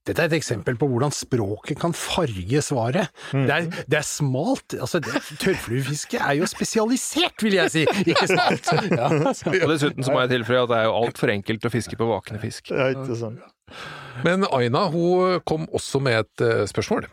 Dette 0.05 0.21
er 0.21 0.29
et 0.29 0.37
eksempel 0.37 0.77
på 0.77 0.87
hvordan 0.91 1.13
språket 1.17 1.79
kan 1.81 1.95
farge 1.97 2.61
svaret. 2.65 3.09
Det, 3.33 3.49
er, 3.49 3.69
det 3.89 3.99
er 4.03 4.05
smalt. 4.05 4.77
Altså, 4.77 5.01
Tørrfluefiske 5.41 6.21
er 6.21 6.37
jo 6.43 6.49
spesialisert, 6.51 7.41
vil 7.41 7.57
jeg 7.57 7.73
si, 7.73 7.85
ikke 8.05 8.29
smalt. 8.29 8.69
Ja, 8.93 9.09
Og 9.65 9.73
dessuten 9.73 10.05
så 10.05 10.13
må 10.13 10.21
jeg 10.27 10.35
tilføye 10.35 10.67
at 10.67 10.73
det 10.75 10.81
er 10.83 10.89
jo 10.91 10.99
altfor 10.99 11.33
enkelt 11.33 11.65
å 11.65 11.73
fiske 11.73 11.97
på 11.97 12.09
vakne 12.11 12.41
fisk. 12.43 12.69
Ja, 12.75 12.91
ikke 12.93 13.17
sant. 13.17 13.41
Men 14.27 14.45
Aina 14.53 14.85
hun 14.93 15.41
kom 15.49 15.65
også 15.73 16.03
med 16.05 16.21
et 16.21 16.45
eh, 16.45 16.65
spørsmål. 16.69 17.09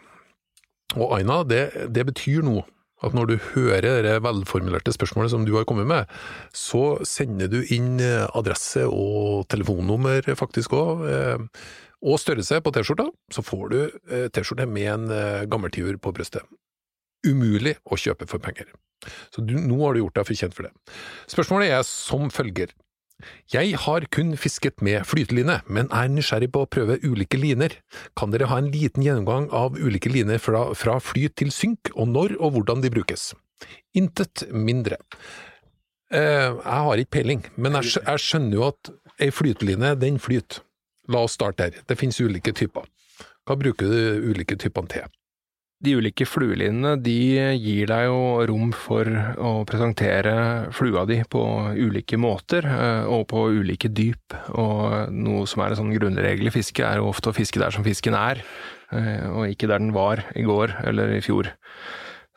Og 1.00 1.16
Aina, 1.16 1.42
det, 1.48 1.64
det 1.96 2.06
betyr 2.12 2.44
noe. 2.44 2.68
At 3.02 3.16
når 3.18 3.32
du 3.32 3.38
hører 3.56 4.04
det 4.06 4.18
velformulerte 4.22 4.94
spørsmålet 4.94 5.32
som 5.34 5.46
du 5.48 5.56
har 5.56 5.64
kommet 5.66 5.88
med, 5.90 6.12
så 6.54 7.00
sender 7.08 7.50
du 7.50 7.64
inn 7.74 7.96
eh, 8.04 8.28
adresse 8.38 8.84
og 8.86 9.48
telefonnummer 9.50 10.28
faktisk 10.38 10.76
òg, 10.78 11.08
og 12.02 12.20
størrelse 12.22 12.60
på 12.66 12.74
T-skjorta, 12.74 13.08
så 13.34 13.44
får 13.46 13.66
du 13.72 13.80
eh, 13.82 14.28
T-skjorte 14.34 14.68
med 14.70 14.88
en 14.90 15.12
eh, 15.14 15.48
gammeltiur 15.50 15.98
på 16.02 16.14
brystet. 16.16 16.46
Umulig 17.28 17.76
å 17.86 18.00
kjøpe 18.00 18.26
for 18.30 18.42
penger. 18.42 18.72
Så 19.34 19.44
du, 19.46 19.54
nå 19.58 19.78
har 19.84 19.94
du 19.94 20.02
gjort 20.02 20.18
deg 20.18 20.30
fortjent 20.30 20.58
for 20.58 20.68
det. 20.68 20.96
Spørsmålet 21.30 21.74
er 21.74 21.86
som 21.88 22.30
følger. 22.34 22.74
Jeg 23.54 23.76
har 23.84 24.08
kun 24.14 24.34
fisket 24.40 24.82
med 24.82 25.06
flyteline, 25.06 25.60
men 25.70 25.92
er 25.94 26.10
nysgjerrig 26.10 26.50
på 26.54 26.64
å 26.66 26.70
prøve 26.70 26.98
ulike 27.06 27.38
liner. 27.38 27.76
Kan 28.18 28.34
dere 28.34 28.50
ha 28.50 28.58
en 28.58 28.72
liten 28.74 29.06
gjennomgang 29.06 29.50
av 29.54 29.78
ulike 29.78 30.10
liner 30.10 30.42
fra, 30.42 30.72
fra 30.78 30.98
flyt 31.04 31.38
til 31.42 31.54
synk, 31.54 31.94
og 31.94 32.10
når 32.16 32.36
og 32.40 32.58
hvordan 32.58 32.82
de 32.82 32.94
brukes? 32.94 33.32
Intet 33.98 34.48
mindre. 34.50 34.98
Eh, 36.12 36.50
jeg 36.50 36.82
har 36.88 37.04
ikke 37.04 37.18
peiling, 37.20 37.46
men 37.62 37.78
jeg, 37.78 38.02
jeg 38.02 38.26
skjønner 38.26 38.58
jo 38.58 38.68
at 38.72 38.94
ei 39.22 39.30
flyteline, 39.34 39.94
den 40.02 40.18
flyter. 40.22 40.66
La 41.12 41.26
oss 41.26 41.36
starte 41.38 41.70
der. 41.70 41.82
Det 41.88 41.98
finnes 42.00 42.20
ulike 42.22 42.54
typer. 42.56 42.88
Hva 43.48 43.58
bruker 43.60 43.90
du 43.90 44.30
ulike 44.32 44.58
typene 44.60 44.92
til? 44.92 45.10
De 45.82 45.96
ulike 45.98 46.28
fluelinene 46.30 46.94
de 47.02 47.16
gir 47.58 47.88
deg 47.90 48.04
jo 48.06 48.20
rom 48.52 48.70
for 48.76 49.08
å 49.42 49.54
presentere 49.66 50.34
flua 50.78 51.08
di 51.10 51.18
på 51.26 51.42
ulike 51.74 52.20
måter, 52.22 52.68
eh, 52.70 53.10
og 53.10 53.26
på 53.32 53.48
ulike 53.58 53.90
dyp. 53.90 54.36
Og 54.54 55.10
noe 55.10 55.48
som 55.50 55.64
er 55.66 55.74
en 55.74 55.82
sånn 55.82 55.96
grunnregel 55.96 56.52
i 56.52 56.54
fiske, 56.54 56.86
er 56.86 57.02
jo 57.02 57.10
ofte 57.10 57.34
å 57.34 57.36
fiske 57.36 57.62
der 57.62 57.74
som 57.74 57.88
fisken 57.88 58.14
er, 58.14 58.44
eh, 58.94 59.26
og 59.34 59.50
ikke 59.50 59.72
der 59.72 59.82
den 59.82 59.96
var 59.98 60.22
i 60.38 60.46
går 60.46 60.78
eller 60.86 61.18
i 61.18 61.24
fjor. 61.26 61.50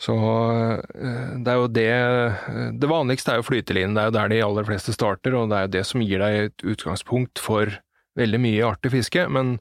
Så 0.00 0.16
eh, 0.16 1.36
det 1.44 1.52
er 1.52 1.60
jo 1.60 1.68
det 1.70 2.80
Det 2.80 2.88
vanligste 2.90 3.30
er 3.30 3.38
jo 3.38 3.46
flytelinen, 3.46 3.92
det 3.94 4.02
er 4.02 4.08
jo 4.08 4.16
der 4.16 4.32
de 4.32 4.42
aller 4.48 4.64
fleste 4.64 4.96
starter, 4.96 5.36
og 5.36 5.52
det 5.52 5.58
er 5.58 5.68
jo 5.68 5.74
det 5.76 5.84
som 5.84 6.00
gir 6.00 6.24
deg 6.24 6.48
et 6.48 6.64
utgangspunkt 6.64 7.44
for 7.44 7.76
veldig 8.18 8.40
mye 8.40 8.66
artig 8.68 8.94
fiske. 8.94 9.28
men 9.28 9.56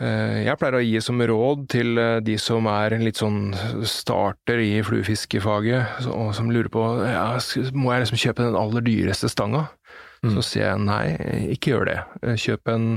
Eh, 0.00 0.44
Jeg 0.46 0.56
pleier 0.56 0.78
å 0.78 0.84
gi 0.84 1.00
som 1.04 1.20
råd 1.20 1.66
til 1.74 1.98
eh, 2.00 2.20
de 2.24 2.36
som 2.40 2.64
er 2.72 2.96
litt 3.02 3.20
sånn 3.20 3.52
starter 3.84 4.62
i 4.62 4.80
fluefiskefaget, 4.86 6.06
og 6.08 6.32
som 6.36 6.48
lurer 6.52 6.70
på 6.72 6.84
ja, 7.04 7.26
må 7.76 7.92
jeg 7.92 8.06
liksom 8.06 8.22
kjøpe 8.24 8.46
den 8.46 8.56
aller 8.56 8.86
dyreste 8.86 9.30
stanga. 9.32 9.66
Så 10.20 10.42
sier 10.44 10.66
jeg 10.66 10.80
nei, 10.84 11.04
ikke 11.54 11.70
gjør 11.74 11.86
det. 11.88 11.98
Eh, 12.22 12.36
Kjøp 12.40 12.68
en 12.72 12.88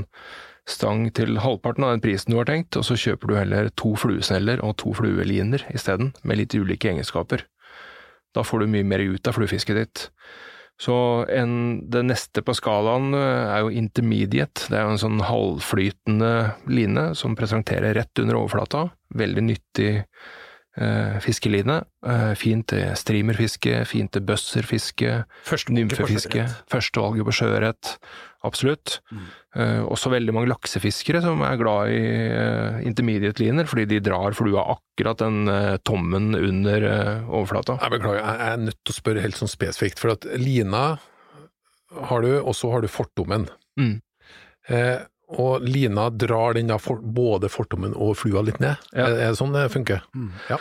stang 0.68 1.06
til 1.16 1.38
halvparten 1.40 1.84
av 1.84 1.92
den 1.94 2.02
prisen 2.04 2.32
du 2.32 2.38
har 2.40 2.48
tenkt, 2.48 2.76
og 2.80 2.84
så 2.88 2.96
kjøper 3.00 3.30
du 3.30 3.36
heller 3.36 3.68
to 3.80 3.94
fluesneller 4.00 4.60
og 4.64 4.76
to 4.80 4.92
flueliner 4.96 5.64
isteden, 5.76 6.12
med 6.24 6.40
litt 6.40 6.56
ulike 6.56 6.88
egenskaper. 6.92 7.44
Da 8.36 8.44
får 8.44 8.64
du 8.64 8.72
mye 8.72 8.84
mer 8.88 9.04
ut 9.04 9.28
av 9.28 9.36
fluefisket 9.36 9.76
ditt. 9.80 10.06
Så 10.80 10.94
en, 11.30 11.84
det 11.90 12.02
neste 12.08 12.42
på 12.42 12.54
skalaen 12.56 13.14
eh, 13.14 13.52
er 13.54 13.60
jo 13.62 13.74
intermediate. 13.78 14.66
Det 14.70 14.78
er 14.78 14.88
jo 14.88 14.94
en 14.96 15.04
sånn 15.04 15.20
halvflytende 15.22 16.32
line 16.66 17.12
som 17.18 17.36
presenterer 17.38 17.94
rett 17.94 18.22
under 18.22 18.40
overflata. 18.40 18.88
Veldig 19.14 19.44
nyttig 19.52 19.92
eh, 20.02 21.16
fiskeline. 21.22 21.78
Eh, 22.06 22.32
fint 22.40 22.66
til 22.72 22.90
streamerfiske, 22.98 23.84
fint 23.86 24.14
til 24.16 24.26
bøsserfiske, 24.26 25.20
nymfefiske. 25.78 26.48
Førstevalget 26.72 27.30
på 27.30 27.38
sjøørret. 27.38 27.94
Absolutt. 28.44 28.98
Eh, 29.14 29.30
også 29.54 30.10
veldig 30.10 30.32
mange 30.34 30.50
laksefiskere 30.50 31.20
som 31.22 31.42
er 31.46 31.58
glad 31.60 31.92
i 31.94 32.00
uh, 32.34 32.78
intermediate-liner, 32.88 33.68
fordi 33.70 33.84
de 33.92 34.00
drar 34.02 34.34
flua 34.34 34.64
akkurat 34.74 35.20
den 35.22 35.46
uh, 35.46 35.76
tommen 35.86 36.34
under 36.34 36.86
uh, 36.88 37.28
overflata. 37.30 37.78
Jeg 37.82 37.94
beklager, 37.94 38.18
jeg 38.24 38.48
er 38.50 38.64
nødt 38.64 38.80
til 38.82 38.94
å 38.94 38.98
spørre 38.98 39.22
helt 39.22 39.38
sånn 39.38 39.52
spesifikt, 39.52 40.02
for 40.02 40.16
at 40.16 40.26
lina 40.42 40.84
har 42.10 42.24
du, 42.24 42.32
og 42.40 42.54
så 42.58 42.70
har 42.72 42.82
du 42.82 42.90
fortommen. 42.90 43.46
Mm. 43.78 44.00
Eh, 44.68 44.98
og 45.34 45.64
lina 45.66 46.08
drar 46.10 46.56
den 46.56 46.70
da 46.72 46.78
for, 46.82 47.02
både 47.02 47.50
fortommen 47.52 47.94
og 47.94 48.16
flua 48.20 48.44
litt 48.46 48.60
ned. 48.62 48.80
Ja. 48.92 49.06
Er, 49.06 49.18
er 49.18 49.32
det 49.32 49.40
sånn 49.40 49.54
det 49.54 49.68
funker? 49.74 50.04
Ja. 50.50 50.58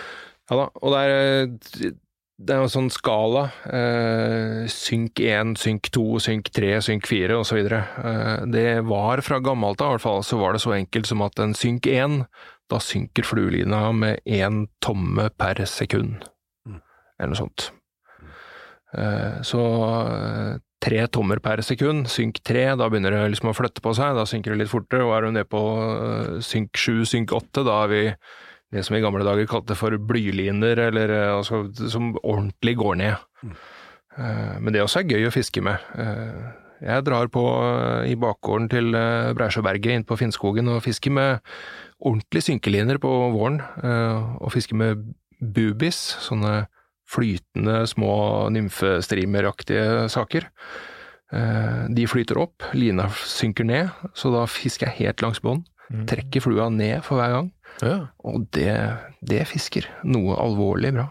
Ja 0.51 0.59
da, 0.59 0.65
og 0.75 0.93
det 0.93 1.01
er, 1.01 1.13
eh, 1.45 1.93
det 2.43 2.55
er 2.55 2.63
en 2.63 2.71
sånn 2.71 2.89
skala. 2.91 3.45
Eh, 3.71 4.63
synk 4.71 5.21
1, 5.23 5.55
synk 5.59 5.89
2, 5.95 6.05
synk 6.23 6.50
3, 6.55 6.73
synk 6.83 7.07
4 7.09 7.38
osv. 7.39 7.59
Eh, 7.71 8.43
det 8.51 8.67
var 8.89 9.23
fra 9.25 9.39
gammelt 9.43 9.81
av 9.83 9.93
i 9.93 9.95
hvert 9.95 10.05
fall, 10.05 10.25
så 10.27 10.39
var 10.41 10.55
det 10.55 10.63
så 10.63 10.75
enkelt 10.75 11.09
som 11.09 11.23
at 11.25 11.39
en 11.43 11.55
synk 11.57 11.88
1, 11.88 12.23
da 12.71 12.81
synker 12.81 13.27
fluelina 13.27 13.85
med 13.95 14.21
én 14.25 14.65
tomme 14.83 15.29
per 15.39 15.63
sekund. 15.69 16.27
Eller 16.67 17.33
noe 17.33 17.41
sånt. 17.43 17.69
Eh, 18.93 19.41
så 19.45 19.63
eh, 20.03 20.62
tre 20.83 21.03
tommer 21.07 21.39
per 21.43 21.63
sekund, 21.65 22.09
synk 22.12 22.41
3, 22.45 22.73
da 22.79 22.89
begynner 22.91 23.15
det 23.15 23.33
liksom 23.33 23.53
å 23.53 23.57
flytte 23.57 23.83
på 23.83 23.93
seg, 23.97 24.17
da 24.17 24.27
synker 24.29 24.53
det 24.53 24.63
litt 24.63 24.73
fortere, 24.73 25.07
og 25.07 25.15
er 25.15 25.25
du 25.25 25.35
nede 25.38 25.50
på 25.50 25.62
eh, 25.79 26.33
synk 26.45 26.77
7, 26.77 27.05
synk 27.09 27.33
8, 27.33 27.63
da 27.65 27.77
er 27.85 27.93
vi 27.93 28.03
det 28.73 28.83
som 28.87 28.95
i 28.97 29.01
gamle 29.03 29.23
dager 29.27 29.45
kalte 29.49 29.77
for 29.77 29.93
blyliner, 30.01 30.79
eller 30.89 31.13
eh, 31.13 31.29
altså, 31.37 31.63
som 31.93 32.11
ordentlig 32.23 32.75
går 32.81 32.99
ned. 33.03 33.15
Mm. 33.45 33.55
Men 34.61 34.73
det 34.75 34.81
også 34.83 34.99
er 35.01 35.09
gøy 35.09 35.23
å 35.25 35.33
fiske 35.33 35.61
med. 35.65 35.81
Eh, 35.97 36.43
Jeg 36.83 37.05
drar 37.07 37.29
på 37.31 37.41
eh, 37.63 38.11
i 38.11 38.15
bakgården 38.19 38.67
til 38.69 38.93
eh, 38.97 39.31
Breisjøberget 39.37 39.93
inn 39.95 40.03
på 40.05 40.17
Finnskogen 40.19 40.67
og 40.69 40.81
fisker 40.83 41.13
med 41.15 41.39
ordentlige 42.03 42.43
synkeliner 42.49 42.99
på 43.01 43.09
våren, 43.33 43.61
eh, 43.81 44.33
og 44.43 44.51
fisker 44.53 44.75
med 44.77 45.05
boobies, 45.39 46.01
sånne 46.27 46.65
flytende 47.13 47.81
små 47.87 48.11
nymfestreameraktige 48.53 50.09
saker. 50.11 50.49
Eh, 51.33 51.87
De 51.95 52.05
flyter 52.07 52.37
opp, 52.41 52.63
lina 52.73 53.07
synker 53.25 53.65
ned, 53.65 53.89
så 54.13 54.31
da 54.33 54.45
fisker 54.45 54.89
jeg 54.91 55.07
helt 55.07 55.21
langs 55.25 55.41
bånn. 55.41 55.63
Trekker 56.09 56.41
flua 56.41 56.69
ned 56.73 57.03
for 57.05 57.19
hver 57.19 57.33
gang. 57.35 57.52
Ja. 57.81 57.97
Og 58.23 58.45
det, 58.55 58.71
det 59.25 59.43
fisker. 59.49 59.89
Noe 60.05 60.37
alvorlig 60.39 60.93
bra. 60.95 61.09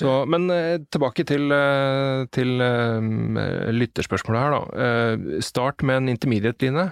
Så, 0.00 0.12
men 0.30 0.48
eh, 0.52 0.80
tilbake 0.92 1.26
til, 1.28 1.50
eh, 1.52 2.24
til 2.32 2.62
eh, 2.64 3.72
lytterspørsmålet 3.74 4.40
her, 4.40 4.54
da. 4.54 5.40
Start 5.44 5.84
med 5.84 6.00
en 6.00 6.12
intermediate-line. 6.14 6.86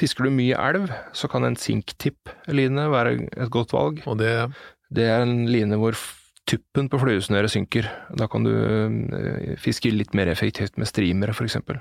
Fisker 0.00 0.26
du 0.26 0.32
mye 0.34 0.56
elv, 0.58 0.90
så 1.14 1.28
kan 1.30 1.46
en 1.46 1.58
sink-tipp-line 1.60 2.88
være 2.90 3.14
et 3.28 3.52
godt 3.52 3.74
valg. 3.76 4.02
Og 4.08 4.18
det 4.18 4.50
Det 4.92 5.06
er 5.08 5.22
en 5.22 5.46
line 5.48 5.76
hvor 5.80 5.96
tuppen 6.44 6.88
på 6.90 6.98
fluesnøret 7.00 7.48
synker. 7.48 7.86
Da 8.18 8.26
kan 8.26 8.44
du 8.44 9.56
fiske 9.56 9.88
litt 9.88 10.12
mer 10.12 10.28
effektivt 10.28 10.76
med 10.76 10.86
streamere, 10.86 11.32
eksempel. 11.32 11.78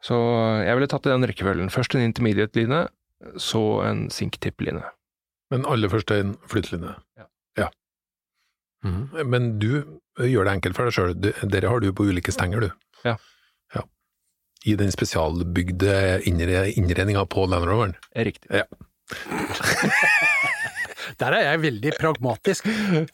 Så 0.00 0.16
jeg 0.64 0.74
ville 0.74 0.88
tatt 0.88 1.06
i 1.06 1.12
den 1.12 1.26
rekkefølgen. 1.28 1.68
Først 1.70 1.94
en 1.94 2.06
intermediate-line, 2.06 2.88
så 3.40 3.62
en 3.86 4.06
sink-tipp-line. 4.10 4.82
Men 5.52 5.66
aller 5.68 5.88
først 5.92 6.10
en 6.14 6.34
flyteline. 6.48 6.94
Ja. 7.18 7.26
Ja. 7.58 7.68
Mhm. 8.84 9.28
Men 9.30 9.58
du 9.62 9.82
gjør 10.18 10.44
det 10.48 10.54
enkelt 10.56 10.76
for 10.76 10.88
deg 10.88 10.96
sjøl. 10.96 11.12
Dere 11.52 11.68
har 11.70 11.80
du 11.84 11.92
på 11.92 12.06
ulike 12.08 12.32
stenger, 12.34 12.60
du. 12.66 12.70
Ja. 13.04 13.16
ja. 13.74 13.82
I 14.66 14.74
den 14.80 14.90
spesialbygde 14.94 16.22
innre, 16.28 16.64
innredninga 16.72 17.24
på 17.30 17.46
Land 17.50 17.68
Roveren. 17.68 17.94
Riktig. 18.16 18.50
Ja. 18.50 18.64
Der 21.20 21.34
er 21.36 21.44
jeg 21.50 21.60
veldig 21.66 21.92
pragmatisk. 21.98 22.66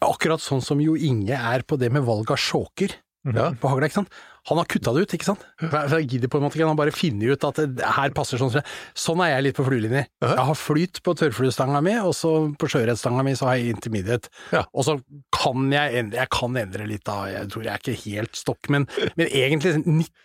Akkurat 0.05 0.43
sånn 0.45 0.62
som 0.65 0.81
Jo 0.83 0.95
Inge 0.97 1.37
er 1.37 1.65
på 1.67 1.79
det 1.81 1.91
med 1.95 2.05
valg 2.07 2.31
av 2.35 2.38
sjåker 2.41 2.95
Ja. 3.29 3.50
på 3.59 3.69
hagla, 3.69 3.88
ikke 3.88 3.99
sant. 3.99 4.12
Han 4.49 4.61
har 4.61 4.69
kutta 4.71 4.95
det 4.97 5.05
ut, 5.05 5.14
ikke 5.17 5.28
sant. 5.28 5.45
For 5.61 5.99
jeg 5.99 6.09
gidder 6.14 6.33
på 6.33 6.40
en 6.40 6.47
måte 6.47 6.59
ikke, 6.59 6.67
han 6.67 6.75
har 6.75 6.81
bare 6.81 6.95
funnet 6.95 7.35
ut 7.35 7.47
at 7.49 7.61
det 7.78 7.93
her 7.99 8.14
passer 8.17 8.40
sånn. 8.40 8.55
Sånn 8.97 9.23
er 9.25 9.35
jeg 9.35 9.47
litt 9.49 9.59
på 9.59 9.67
fluelinjer. 9.67 10.09
Jeg 10.25 10.47
har 10.50 10.59
flyt 10.59 11.02
på 11.05 11.14
tørrfluestanga 11.21 11.83
mi, 11.85 11.95
og 12.00 12.14
så 12.17 12.33
på 12.59 12.71
sjøørretstanga 12.73 13.25
mi 13.26 13.37
så 13.38 13.50
har 13.50 13.61
jeg 13.61 13.76
intermediate. 13.76 14.33
Ja. 14.55 14.64
Og 14.73 14.88
så 14.88 14.99
kan 15.35 15.69
jeg 15.75 16.02
endre, 16.02 16.23
jeg 16.23 16.33
kan 16.35 16.61
endre 16.64 16.88
litt 16.88 17.07
da, 17.09 17.23
jeg 17.33 17.52
tror 17.52 17.67
jeg 17.67 17.75
er 17.75 17.85
ikke 17.85 18.05
helt 18.09 18.38
stokk, 18.38 18.73
men, 18.73 18.88
men 19.21 19.31
egentlig 19.31 19.76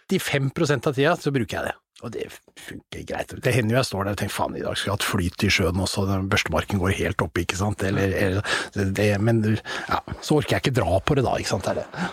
95% 0.10 0.92
av 0.92 0.98
tida 0.98 1.16
så 1.20 1.34
bruker 1.36 1.60
jeg 1.60 1.72
det. 1.72 1.78
Og 2.04 2.12
det 2.12 2.26
funker 2.60 3.06
greit. 3.08 3.32
Det 3.46 3.54
hender 3.56 3.78
jo 3.78 3.80
jeg 3.80 3.88
står 3.88 4.08
der 4.08 4.16
og 4.16 4.20
tenker 4.20 4.36
faen, 4.36 4.58
i 4.60 4.64
dag 4.64 4.76
skulle 4.76 4.92
jeg 4.92 4.98
hatt 4.98 5.08
flyt 5.08 5.46
i 5.48 5.52
sjøen 5.56 5.84
også, 5.86 6.04
den 6.10 6.28
børstemarken 6.32 6.82
går 6.82 6.98
helt 7.00 7.24
opp, 7.24 7.40
ikke 7.40 7.60
sant. 7.60 7.86
Eller, 7.88 8.12
eller 8.20 8.92
det, 8.98 9.08
men 9.24 9.40
ja, 9.54 10.02
så 10.20 10.42
orker 10.42 10.58
jeg 10.58 10.66
ikke 10.66 10.78
dra 10.82 11.00
på 11.00 11.16
det 11.20 11.24
da, 11.28 11.38
ikke 11.40 11.54
sant. 11.54 11.70
Det 11.70 11.78
er, 11.78 11.86
det. 11.86 12.12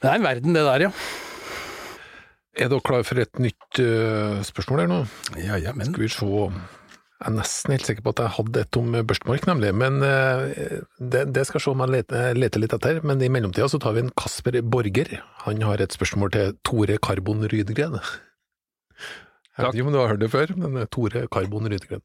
Det 0.00 0.08
er 0.08 0.16
en 0.16 0.24
verden 0.24 0.56
det 0.56 0.64
der, 0.64 0.86
ja. 0.88 0.90
Er 2.58 2.68
dere 2.68 2.82
klar 2.82 3.04
for 3.06 3.20
et 3.22 3.40
nytt 3.40 3.80
uh, 3.80 4.40
spørsmål 4.44 4.82
her 4.82 4.90
nå? 4.90 5.00
Ja, 5.38 5.58
ja, 5.60 5.74
men 5.76 5.92
Skal 5.92 6.02
vi 6.02 6.10
se 6.12 6.26
Jeg 6.26 7.28
er 7.28 7.34
nesten 7.36 7.74
helt 7.74 7.86
sikker 7.86 8.04
på 8.04 8.14
at 8.14 8.22
jeg 8.24 8.34
hadde 8.38 8.62
et 8.64 8.76
om 8.80 8.94
børstemark, 8.96 9.44
nemlig. 9.44 9.74
Men 9.76 10.00
øh, 10.00 10.80
det, 11.12 11.26
det 11.36 11.42
skal 11.46 11.60
se 11.60 11.68
om 11.74 11.82
jeg 11.84 11.92
leter, 11.92 12.32
leter 12.32 12.62
litt 12.62 12.72
etter. 12.72 13.02
Men 13.04 13.20
i 13.20 13.28
mellomtida 13.28 13.68
så 13.68 13.76
tar 13.76 13.92
vi 13.92 14.06
en 14.06 14.12
Kasper 14.16 14.56
Borger. 14.64 15.18
Han 15.44 15.60
har 15.68 15.84
et 15.84 15.92
spørsmål 15.92 16.32
til 16.32 16.54
Tore 16.64 16.96
Karbon 16.96 17.44
Rydgren. 17.44 17.98
Jeg 18.00 19.66
vet 19.66 19.76
ikke 19.76 19.84
om 19.90 19.92
du 19.92 20.00
har 20.00 20.14
hørt 20.14 20.24
det 20.24 20.32
før, 20.32 20.54
men 20.56 20.80
Tore 20.88 21.26
Karbon 21.28 21.68
Rydgren. 21.68 22.00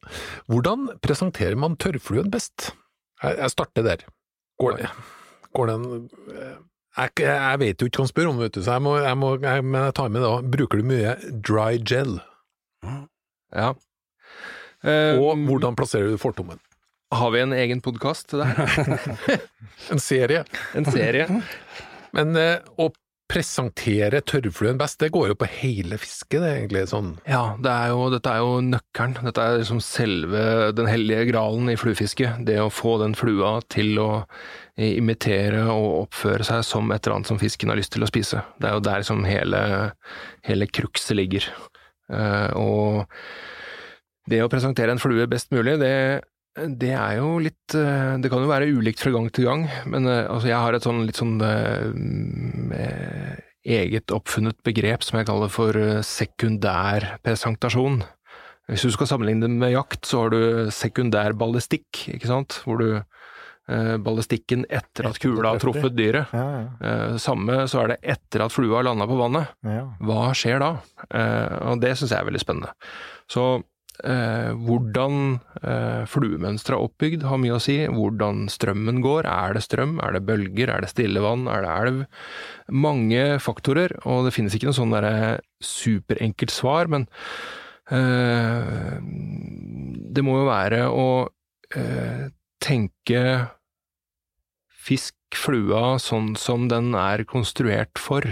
Hvordan 0.52 0.84
presenterer 1.00 1.56
man 1.56 1.80
tørrfluen 1.80 2.28
best? 2.30 2.74
Jeg, 3.22 3.38
jeg 3.40 3.56
starter 3.56 3.88
der. 3.88 4.04
Går 4.60 4.82
det, 4.82 4.92
går 5.56 5.72
det 5.72 5.80
en 5.80 6.08
jeg, 6.96 7.10
jeg 7.26 7.58
vet 7.62 7.80
jo 7.82 7.88
ikke 7.90 8.00
hva 8.00 8.04
han 8.06 8.12
spør 8.12 8.30
om, 8.30 8.38
vet 8.40 8.54
du, 8.56 8.62
så 8.64 8.76
jeg 8.76 8.84
må, 8.86 8.94
jeg 9.04 9.18
må 9.20 9.32
jeg, 9.42 9.64
men 9.66 9.82
jeg 9.88 9.94
tar 9.98 10.08
med 10.12 10.22
det 10.24 10.30
da. 10.30 10.38
Bruker 10.56 10.80
du 10.80 10.88
mye 10.88 11.16
dry 11.44 11.76
gel? 11.82 12.16
Ja. 13.56 13.72
Eh, 14.86 15.18
Og 15.20 15.36
hvordan 15.48 15.76
plasserer 15.78 16.12
du 16.12 16.18
fortommen? 16.20 16.60
Har 17.14 17.30
vi 17.30 17.38
en 17.44 17.52
egen 17.54 17.80
podkast 17.84 18.32
til 18.32 18.42
det? 18.42 19.40
En 19.92 20.00
serie. 20.02 20.40
En 20.74 20.86
serie? 20.88 21.26
Men 22.16 22.32
eh, 22.40 22.56
å 23.26 23.32
presenterer 23.32 24.22
tørrfluen 24.26 24.78
best? 24.78 25.00
Det 25.00 25.10
går 25.14 25.32
jo 25.32 25.36
på 25.38 25.48
hele 25.50 25.98
fisket, 25.98 26.40
det 26.40 26.48
er 26.48 26.58
egentlig 26.60 26.84
sånn. 26.90 27.10
Ja, 27.28 27.56
det 27.62 27.72
er 27.72 27.90
jo, 27.92 28.06
dette 28.12 28.32
er 28.32 28.42
jo 28.44 28.60
nøkkelen. 28.64 29.26
Dette 29.26 29.42
er 29.42 29.58
liksom 29.60 29.80
selve 29.84 30.44
den 30.76 30.88
hellige 30.90 31.26
gralen 31.32 31.70
i 31.72 31.76
fluefiske. 31.78 32.36
Det 32.46 32.58
å 32.62 32.70
få 32.72 32.96
den 33.02 33.16
flua 33.18 33.58
til 33.72 33.98
å 34.02 34.10
imitere 34.76 35.64
og 35.72 36.06
oppføre 36.06 36.46
seg 36.46 36.62
som 36.66 36.90
et 36.92 37.02
eller 37.02 37.18
annet 37.18 37.32
som 37.32 37.40
fisken 37.40 37.72
har 37.72 37.80
lyst 37.80 37.94
til 37.96 38.06
å 38.06 38.10
spise. 38.10 38.44
Det 38.60 38.70
er 38.70 38.78
jo 38.78 38.86
der 38.86 39.06
som 39.08 39.24
hele, 39.26 39.62
hele 40.46 40.70
krukset 40.70 41.16
ligger. 41.18 41.48
Eh, 42.12 42.50
og 42.54 43.06
det 44.30 44.42
å 44.42 44.50
presentere 44.50 44.94
en 44.94 45.02
flue 45.02 45.26
best 45.30 45.52
mulig, 45.54 45.78
det, 45.82 46.22
det 46.56 46.92
er 46.96 47.18
jo 47.18 47.36
litt 47.42 47.74
eh, 47.76 48.16
Det 48.22 48.30
kan 48.32 48.40
jo 48.44 48.48
være 48.50 48.70
ulikt 48.72 49.02
fra 49.02 49.12
gang 49.14 49.28
til 49.34 49.44
gang, 49.48 49.66
men 49.92 50.08
eh, 50.08 50.24
altså 50.24 50.48
jeg 50.48 50.60
har 50.62 50.76
et 50.76 50.86
sånn 50.86 51.02
litt 51.04 51.20
sånn 51.20 51.36
eh, 51.44 53.34
eget 53.66 54.12
oppfunnet 54.14 54.58
begrep 54.64 55.02
som 55.04 55.18
jeg 55.18 55.26
kaller 55.28 55.50
for 55.50 55.74
sekundær 56.06 57.16
presentasjon. 57.26 57.98
Hvis 58.70 58.86
du 58.86 58.92
skal 58.94 59.08
sammenligne 59.10 59.46
det 59.46 59.58
med 59.58 59.74
jakt, 59.74 60.06
så 60.06 60.24
har 60.24 60.32
du 60.34 60.70
sekundær 60.74 61.34
ballistikk, 61.38 62.06
ikke 62.14 62.30
sant, 62.30 62.60
hvor 62.64 62.80
du 62.82 62.88
eh, 62.94 63.94
ballistikken 64.02 64.64
etter 64.70 65.10
at 65.10 65.18
kula 65.22 65.52
har 65.52 65.62
truffet 65.62 65.94
dyret. 65.98 66.30
Ja, 66.34 66.46
ja. 66.54 66.66
Eh, 66.78 67.16
samme 67.22 67.64
så 67.70 67.82
er 67.82 67.94
det 67.94 68.00
etter 68.16 68.46
at 68.46 68.54
flua 68.54 68.80
har 68.80 68.88
landa 68.88 69.06
på 69.10 69.18
vannet. 69.18 69.54
ja. 69.66 69.84
Hva 69.98 70.30
skjer 70.34 70.62
da? 70.62 70.72
Og 71.66 71.82
det 71.82 71.96
syns 71.98 72.14
jeg 72.14 72.22
er 72.22 72.30
veldig 72.30 72.42
spennende. 72.42 72.74
Så 73.30 73.48
eh, 74.04 74.52
hvordan 74.66 75.38
eh, 75.62 76.02
fluemønsteret 76.10 76.76
er 76.76 76.84
oppbygd 76.84 77.26
har 77.28 77.40
mye 77.40 77.56
å 77.56 77.62
si. 77.62 77.78
Hvordan 77.88 78.46
strømmen 78.52 79.00
går. 79.04 79.28
Er 79.30 79.56
det 79.56 79.64
strøm? 79.66 79.96
Er 80.04 80.16
det 80.16 80.24
bølger? 80.28 80.72
Er 80.72 80.84
det 80.84 80.92
stille 80.92 81.22
vann? 81.24 81.46
Er 81.48 81.64
det 81.64 81.74
elv? 81.76 82.02
Mange 82.86 83.24
faktorer, 83.42 83.96
og 84.04 84.26
det 84.26 84.34
finnes 84.36 84.56
ikke 84.56 84.70
noe 84.70 84.78
sånn 84.78 84.94
derre 84.94 85.38
superenkelt 85.64 86.54
svar, 86.54 86.90
men 86.92 87.06
eh, 87.94 88.96
det 90.16 90.24
må 90.26 90.40
jo 90.42 90.48
være 90.50 90.86
å 90.90 91.08
eh, 91.76 92.26
tenke 92.62 93.22
fisk, 94.86 95.14
flua, 95.34 95.96
sånn 95.98 96.34
som 96.38 96.68
den 96.70 96.92
er 96.98 97.24
konstruert 97.28 97.98
for. 97.98 98.24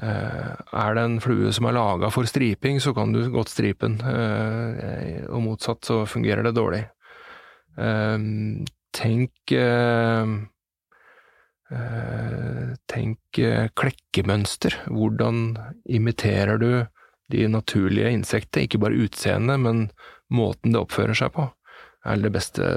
Eh, 0.00 0.52
er 0.72 0.94
det 0.96 1.02
en 1.04 1.18
flue 1.20 1.50
som 1.52 1.68
er 1.68 1.76
laga 1.76 2.08
for 2.12 2.28
striping, 2.28 2.80
så 2.80 2.94
kan 2.96 3.12
du 3.12 3.26
godt 3.32 3.52
stripe 3.52 3.84
den, 3.84 3.98
eh, 4.00 5.26
og 5.28 5.42
motsatt 5.44 5.84
så 5.84 6.02
fungerer 6.08 6.42
det 6.46 6.56
dårlig. 6.56 6.86
Eh, 7.76 8.18
tenk 8.92 9.56
Tenk 12.92 13.38
klekkemønster. 13.80 14.74
Hvordan 14.92 15.56
imiterer 15.88 16.58
du 16.60 16.86
de 17.32 17.46
naturlige 17.48 18.12
insekter? 18.12 18.60
Ikke 18.60 18.78
bare 18.82 19.00
utseendet, 19.00 19.56
men 19.58 19.90
måten 20.28 20.74
det 20.74 20.82
oppfører 20.82 21.16
seg 21.16 21.32
på, 21.32 21.48
er 22.04 22.20
det 22.20 22.32
beste 22.34 22.68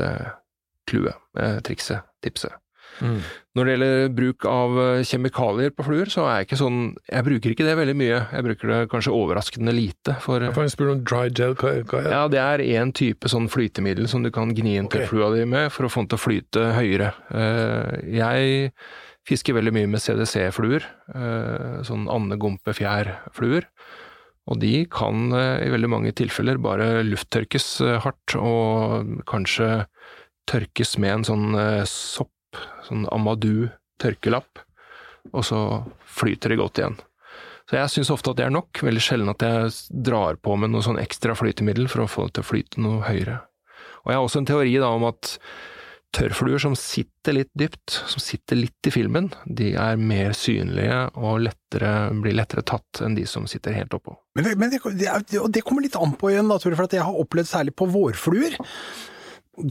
clouet, 0.87 1.19
trikset, 1.67 2.07
tipset. 2.23 2.55
Når 3.01 3.65
det 3.67 3.73
gjelder 3.75 4.09
bruk 4.15 4.45
av 4.51 4.77
eh, 4.83 5.01
kjemikalier 5.07 5.71
på 5.75 5.85
fluer, 5.87 6.09
så 6.11 6.25
er 6.27 6.37
jeg 6.41 6.47
ikke 6.49 6.59
sånn 6.59 6.79
Jeg 7.11 7.25
bruker 7.27 7.53
ikke 7.55 7.67
det 7.67 7.75
veldig 7.79 7.95
mye. 7.99 8.19
Jeg 8.31 8.45
bruker 8.47 8.71
det 8.71 8.79
kanskje 8.91 9.13
overraskende 9.15 9.73
lite. 9.75 10.15
For 10.23 10.43
Jeg 10.43 10.55
får 10.55 10.69
spørre 10.75 10.95
om 10.97 11.03
dry 11.07 11.23
gel, 11.29 11.55
hva, 11.59 11.73
hva 11.83 11.99
er 11.99 12.07
det? 12.07 12.13
ja, 12.15 12.21
det 12.35 12.41
er 12.45 12.65
én 12.81 12.93
type 12.95 13.31
sånn 13.31 13.49
flytemiddel 13.51 14.07
som 14.11 14.23
du 14.23 14.31
kan 14.35 14.53
gni 14.55 14.77
inn 14.79 14.87
Ok. 14.91 15.01
flua 15.11 15.31
di 15.35 15.45
med 15.45 15.71
for 15.75 15.87
å 15.87 15.91
få 15.91 16.03
den 16.05 16.11
til 16.13 16.19
å 16.19 16.25
flyte 16.25 16.65
høyere. 16.79 17.11
Eh, 17.31 18.15
Jeg 18.19 18.71
fisker 19.25 19.55
veldig 19.57 19.73
mye 19.73 19.87
med 19.89 20.03
CDC-fluer, 20.03 20.83
sånn 21.81 21.85
sånn 21.87 22.03
andegompe-fjær-fluer. 22.13 23.65
Og 24.45 24.59
de 24.61 24.83
kan 24.93 25.31
eh, 25.33 25.63
i 25.65 25.71
veldig 25.73 25.89
mange 25.89 26.11
tilfeller 26.13 26.59
bare 26.61 27.01
lufttørkes 27.07 27.65
eh, 27.81 27.95
hardt, 28.03 28.35
og 28.37 29.15
kanskje 29.25 29.87
tørkes 30.45 30.99
med 31.01 31.15
en 31.15 31.25
sånn 31.25 31.47
eh, 31.57 31.81
sopp, 31.89 32.29
sånn 32.87 33.07
Amadou 33.13 33.67
tørkelapp, 34.01 34.63
og 35.33 35.45
så 35.45 35.59
flyter 36.17 36.53
det 36.53 36.61
godt 36.61 36.81
igjen. 36.81 36.97
Så 37.65 37.79
jeg 37.79 37.91
syns 37.95 38.11
ofte 38.13 38.31
at 38.31 38.39
det 38.39 38.45
er 38.45 38.53
nok, 38.53 38.81
veldig 38.85 39.01
sjelden 39.01 39.31
at 39.31 39.41
jeg 39.41 39.71
drar 40.05 40.37
på 40.37 40.53
med 40.61 40.73
noe 40.73 40.85
sånn 40.85 41.01
ekstra 41.01 41.33
flytemiddel 41.37 41.89
for 41.89 42.03
å 42.03 42.09
få 42.09 42.27
det 42.27 42.37
til 42.37 42.45
å 42.45 42.49
flyte 42.51 42.83
noe 42.83 43.05
høyere. 43.07 43.39
Og 44.05 44.11
jeg 44.11 44.19
har 44.19 44.27
også 44.27 44.43
en 44.43 44.51
teori 44.51 44.75
da 44.77 44.91
om 44.93 45.07
at 45.09 45.31
tørrfluer 46.15 46.61
som 46.61 46.75
sitter 46.79 47.35
litt 47.39 47.49
dypt, 47.57 47.97
som 48.07 48.21
sitter 48.23 48.59
litt 48.59 48.87
i 48.87 48.93
filmen, 48.93 49.31
de 49.45 49.73
er 49.81 49.97
mer 49.99 50.35
synlige 50.37 51.01
og 51.17 51.41
lettere, 51.47 51.91
blir 52.21 52.37
lettere 52.37 52.63
tatt 52.67 53.01
enn 53.03 53.17
de 53.17 53.25
som 53.27 53.49
sitter 53.49 53.75
helt 53.75 53.97
oppå. 53.97 54.15
Men, 54.37 54.53
men 54.61 54.71
det, 54.71 54.79
det, 54.93 55.41
det 55.57 55.65
kommer 55.65 55.83
litt 55.83 55.97
an 55.99 56.15
på 56.15 56.31
igjen, 56.31 56.51
da, 56.51 56.59
for 56.61 56.85
jeg 56.85 57.03
har 57.03 57.19
opplevd 57.25 57.49
særlig 57.49 57.75
på 57.75 57.89
vårfluer. 57.91 58.55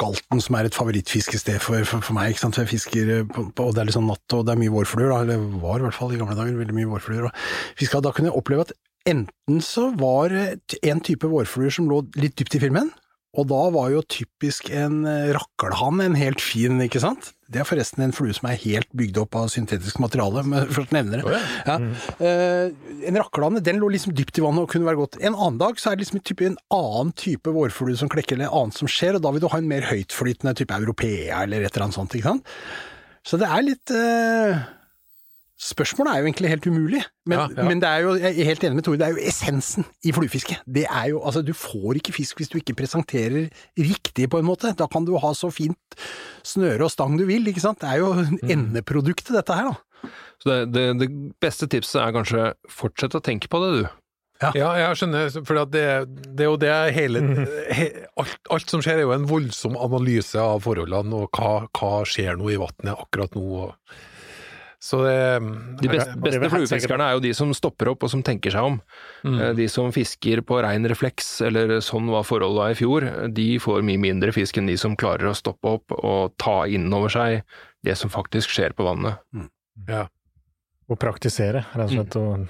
Galten, 0.00 0.40
som 0.40 0.56
er 0.56 0.68
et 0.68 0.76
favorittfiskested 0.76 1.60
for, 1.62 1.84
for, 1.88 2.04
for 2.04 2.16
meg, 2.16 2.32
ikke 2.32 2.44
sant? 2.46 2.58
jeg 2.60 2.70
fisker 2.70 3.12
eh, 3.18 3.26
på, 3.28 3.46
på, 3.52 3.68
og 3.68 3.76
det 3.76 3.82
er 3.82 3.90
litt 3.90 3.98
sånn 3.98 4.08
natt, 4.08 4.24
og 4.36 4.46
det 4.46 4.54
er 4.54 4.60
mye 4.62 4.72
vårfluer, 4.72 5.12
eller 5.12 5.44
var 5.62 5.82
i 5.82 5.86
hvert 5.86 5.98
fall 5.98 6.14
i 6.14 6.20
gamle 6.20 6.36
dager, 6.38 6.56
veldig 6.60 6.76
mye 6.76 6.90
vårfluer. 6.94 7.28
Da 7.28 8.12
kunne 8.12 8.30
jeg 8.30 8.38
oppleve 8.38 8.68
at 8.68 8.74
enten 9.10 9.60
så 9.64 9.90
var 10.00 10.32
en 10.32 11.02
type 11.04 11.28
vårfluer 11.28 11.74
som 11.74 11.90
lå 11.90 12.00
litt 12.16 12.38
dypt 12.40 12.56
i 12.56 12.62
filmen, 12.64 12.88
og 13.34 13.48
da 13.50 13.62
var 13.74 13.90
jo 13.90 14.02
typisk 14.06 14.68
en 14.70 15.02
eh, 15.10 15.32
rakkelhann 15.34 16.02
en 16.04 16.18
helt 16.18 16.42
fin, 16.42 16.78
ikke 16.84 17.02
sant? 17.02 17.32
Det 17.50 17.60
er 17.60 17.66
forresten 17.68 18.04
en 18.04 18.14
flue 18.14 18.34
som 18.34 18.46
er 18.48 18.60
helt 18.62 18.88
bygd 18.96 19.18
opp 19.24 19.36
av 19.38 19.50
syntetisk 19.52 19.98
materiale, 20.02 20.44
for 20.70 20.84
å 20.84 20.94
nevne 20.94 21.20
det. 21.20 21.40
ja. 21.66 21.76
Eh, 22.22 22.70
en 23.10 23.18
rakkelhanne, 23.20 23.62
den 23.64 23.82
lå 23.82 23.90
liksom 23.94 24.14
dypt 24.16 24.38
i 24.38 24.44
vannet 24.44 24.64
og 24.64 24.70
kunne 24.70 24.88
være 24.88 25.00
godt. 25.02 25.18
En 25.20 25.34
annen 25.34 25.58
dag 25.60 25.82
så 25.82 25.90
er 25.90 25.98
det 25.98 26.06
liksom 26.06 26.20
en, 26.20 26.26
type, 26.30 26.46
en 26.48 26.58
annen 26.78 27.12
type 27.18 27.54
vårflue 27.58 27.98
som 28.00 28.10
klekker, 28.12 28.38
eller 28.38 28.54
annet 28.54 28.78
som 28.78 28.90
skjer, 28.90 29.18
og 29.18 29.26
da 29.26 29.34
vil 29.34 29.44
du 29.44 29.50
ha 29.50 29.60
en 29.60 29.70
mer 29.70 29.86
høytflytende 29.90 30.54
type 30.58 30.78
europea 30.78 31.42
eller 31.44 31.66
et 31.66 31.74
eller 31.74 31.88
annet 31.88 31.98
sånt, 31.98 32.14
ikke 32.14 32.36
sant? 32.36 32.56
Så 33.24 33.40
det 33.40 33.48
er 33.48 33.64
litt 33.64 33.92
eh, 33.94 34.64
Spørsmålet 35.60 36.10
er 36.10 36.18
jo 36.18 36.26
egentlig 36.26 36.48
helt 36.50 36.66
umulig, 36.66 37.00
men, 37.30 37.38
Ja, 37.38 37.44
ja. 37.56 37.64
men 37.68 37.78
det 37.80 37.88
er 37.88 38.02
jo, 38.02 38.14
jeg 38.18 38.40
er 38.42 38.48
helt 38.48 38.64
enig 38.66 38.74
med 38.80 38.84
Tore, 38.84 38.98
det 38.98 39.06
er 39.06 39.14
jo 39.14 39.22
essensen 39.22 39.84
i 40.02 40.10
fluefiske. 40.12 40.56
Det 40.66 40.82
er 40.90 41.12
jo, 41.12 41.20
altså 41.22 41.44
Du 41.46 41.52
får 41.54 42.00
ikke 42.00 42.12
fisk 42.16 42.40
hvis 42.42 42.50
du 42.50 42.58
ikke 42.58 42.74
presenterer 42.74 43.46
riktig, 43.78 44.26
på 44.30 44.40
en 44.42 44.48
måte. 44.48 44.74
Da 44.74 44.88
kan 44.90 45.06
du 45.06 45.14
ha 45.22 45.30
så 45.32 45.52
fint 45.54 45.98
snøre 46.42 46.88
og 46.88 46.90
stang 46.90 47.14
du 47.20 47.24
vil, 47.28 47.46
ikke 47.46 47.62
sant. 47.62 47.78
Det 47.80 47.88
er 47.92 48.02
jo 48.02 48.10
endeproduktet, 48.50 49.30
dette 49.36 49.54
her, 49.54 49.70
da. 49.70 50.10
Så 50.42 50.50
det, 50.50 50.58
det, 50.74 50.86
det 51.00 51.08
beste 51.40 51.68
tipset 51.70 52.02
er 52.02 52.16
kanskje 52.16 52.48
fortsett 52.68 53.14
å 53.14 53.22
tenke 53.24 53.48
på 53.48 53.62
det, 53.62 53.70
du. 53.78 54.00
Ja, 54.58 54.72
jeg 54.76 54.98
skjønner, 54.98 55.30
for 55.46 55.62
det, 55.70 55.84
det 56.34 56.42
er 56.44 56.50
jo 56.50 56.58
det 56.60 56.72
hele 56.92 57.22
he, 57.72 57.86
alt, 58.20 58.34
alt 58.52 58.68
som 58.68 58.82
skjer 58.84 58.98
er 58.98 59.06
jo 59.06 59.14
en 59.14 59.28
voldsom 59.30 59.78
analyse 59.80 60.36
av 60.36 60.66
forholdene, 60.66 61.22
og 61.22 61.38
hva, 61.38 61.68
hva 61.78 62.02
skjer 62.08 62.34
nå 62.36 62.50
i 62.52 62.58
vannet 62.60 62.92
akkurat 62.98 63.38
nå. 63.38 63.44
Og, 63.62 63.94
så 64.84 64.98
det 65.00 65.18
De 65.80 65.88
beste, 65.88 66.12
er 66.12 66.20
beste 66.20 66.48
fluefiskerne 66.52 67.06
er 67.06 67.16
jo 67.16 67.22
de 67.24 67.30
som 67.36 67.52
stopper 67.56 67.88
opp 67.94 68.04
og 68.04 68.10
som 68.12 68.20
tenker 68.26 68.52
seg 68.52 68.66
om. 68.68 68.74
Mm. 69.24 69.38
De 69.56 69.68
som 69.72 69.88
fisker 69.94 70.42
på 70.44 70.58
rein 70.64 70.84
refleks, 70.90 71.38
eller 71.46 71.78
sånn 71.84 72.10
var 72.12 72.26
forholdet 72.28 72.74
i 72.74 72.80
fjor, 72.82 73.06
de 73.32 73.46
får 73.64 73.86
mye 73.86 74.02
mindre 74.02 74.34
fisk 74.36 74.60
enn 74.60 74.68
de 74.68 74.76
som 74.80 74.96
klarer 75.00 75.30
å 75.30 75.38
stoppe 75.38 75.72
opp 75.78 75.94
og 75.96 76.34
ta 76.42 76.64
innover 76.68 77.14
seg 77.14 77.38
det 77.84 77.96
som 78.00 78.12
faktisk 78.12 78.52
skjer 78.52 78.76
på 78.76 78.84
vannet. 78.84 79.24
ja. 79.88 80.04
Og 80.84 81.00
praktisere, 81.00 81.62
rett 81.72 81.88
og 81.88 81.94
slett. 81.94 82.16
Og, 82.20 82.44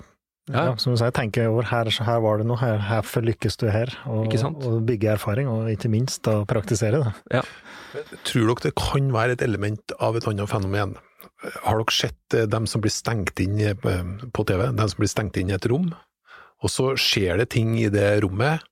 ja. 0.51 0.65
Ja. 0.67 0.77
som 0.77 0.93
du 0.93 0.99
sier, 0.99 1.13
tenke 1.15 1.47
over 1.47 1.69
her, 1.71 1.87
her 1.87 2.19
var 2.21 2.41
det 2.41 2.49
noe, 2.51 2.59
her, 2.59 2.83
herfor 2.83 3.23
lykkes 3.25 3.57
du 3.63 3.69
her. 3.71 3.95
Og, 4.11 4.27
Ikke 4.27 4.43
sant? 4.43 4.59
og 4.67 4.83
bygge 4.89 5.15
erfaring, 5.15 5.47
og 5.49 5.71
ikke 5.71 5.89
minst 5.93 6.25
da 6.27 6.41
praktisere 6.51 7.01
det. 7.31 7.45
Tror 8.27 8.51
dere 8.51 8.67
det 8.67 8.75
kan 8.75 9.13
være 9.15 9.39
et 9.39 9.47
element 9.47 9.95
av 10.03 10.19
et 10.19 10.27
annet 10.27 10.51
fenomen? 10.51 10.99
Har 11.65 11.81
dere 11.81 11.95
sett 11.95 12.37
eh, 12.37 12.49
dem 12.51 12.69
som 12.71 12.83
blir 12.85 12.93
stengt 12.93 13.41
inn 13.43 13.59
eh, 13.61 13.75
på 13.75 14.47
TV, 14.49 14.67
dem 14.73 14.91
som 14.91 15.01
blir 15.01 15.11
stengt 15.11 15.39
inn 15.41 15.53
i 15.53 15.57
et 15.57 15.69
rom, 15.71 15.91
og 16.65 16.73
så 16.73 16.93
skjer 17.01 17.43
det 17.43 17.51
ting 17.55 17.75
i 17.81 17.91
det 17.93 18.09
rommet 18.25 18.65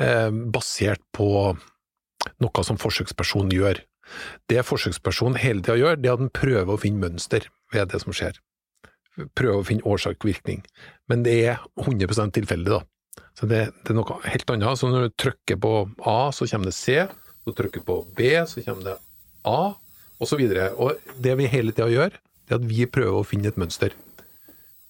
eh, 0.00 0.30
basert 0.30 1.02
på 1.16 1.28
noe 2.40 2.64
som 2.64 2.80
forsøkspersonen 2.80 3.52
gjør. 3.54 3.82
Det 4.50 4.64
forsøkspersonen 4.64 5.38
hele 5.40 5.64
tida 5.64 5.76
gjør, 5.80 6.00
det 6.00 6.10
er 6.10 6.16
at 6.16 6.24
den 6.24 6.32
prøver 6.34 6.74
å 6.74 6.80
finne 6.80 7.02
mønster 7.04 7.48
ved 7.74 7.92
det 7.92 8.00
som 8.04 8.16
skjer. 8.16 8.38
Prøver 9.36 9.60
å 9.60 9.66
finne 9.66 9.86
årsak-virkning. 9.86 10.64
Men 11.10 11.22
det 11.26 11.36
er 11.46 11.62
100% 11.80 12.34
tilfeldig, 12.34 12.80
da. 12.80 12.82
Så 13.38 13.46
det, 13.50 13.60
det 13.84 13.92
er 13.92 13.98
noe 13.98 14.18
helt 14.26 14.50
annet. 14.50 14.78
Så 14.78 14.90
når 14.90 15.08
du 15.08 15.16
trykker 15.20 15.58
på 15.62 15.74
A, 16.10 16.18
så 16.34 16.48
kommer 16.50 16.70
det 16.70 16.76
C. 16.76 17.04
Så 17.44 17.54
trykker 17.56 17.82
du 17.82 17.86
på 17.86 17.98
B, 18.16 18.30
så 18.48 18.62
kommer 18.64 18.88
det 18.88 18.96
A, 19.44 19.74
Og 20.20 21.00
det 21.20 21.34
vi 21.38 21.50
hele 21.50 21.74
tida 21.74 21.88
gjør, 21.90 22.14
det 22.44 22.54
er 22.54 22.60
at 22.60 22.68
vi 22.68 22.86
prøver 22.86 23.20
å 23.20 23.26
finne 23.26 23.50
et 23.50 23.60
mønster. 23.60 23.94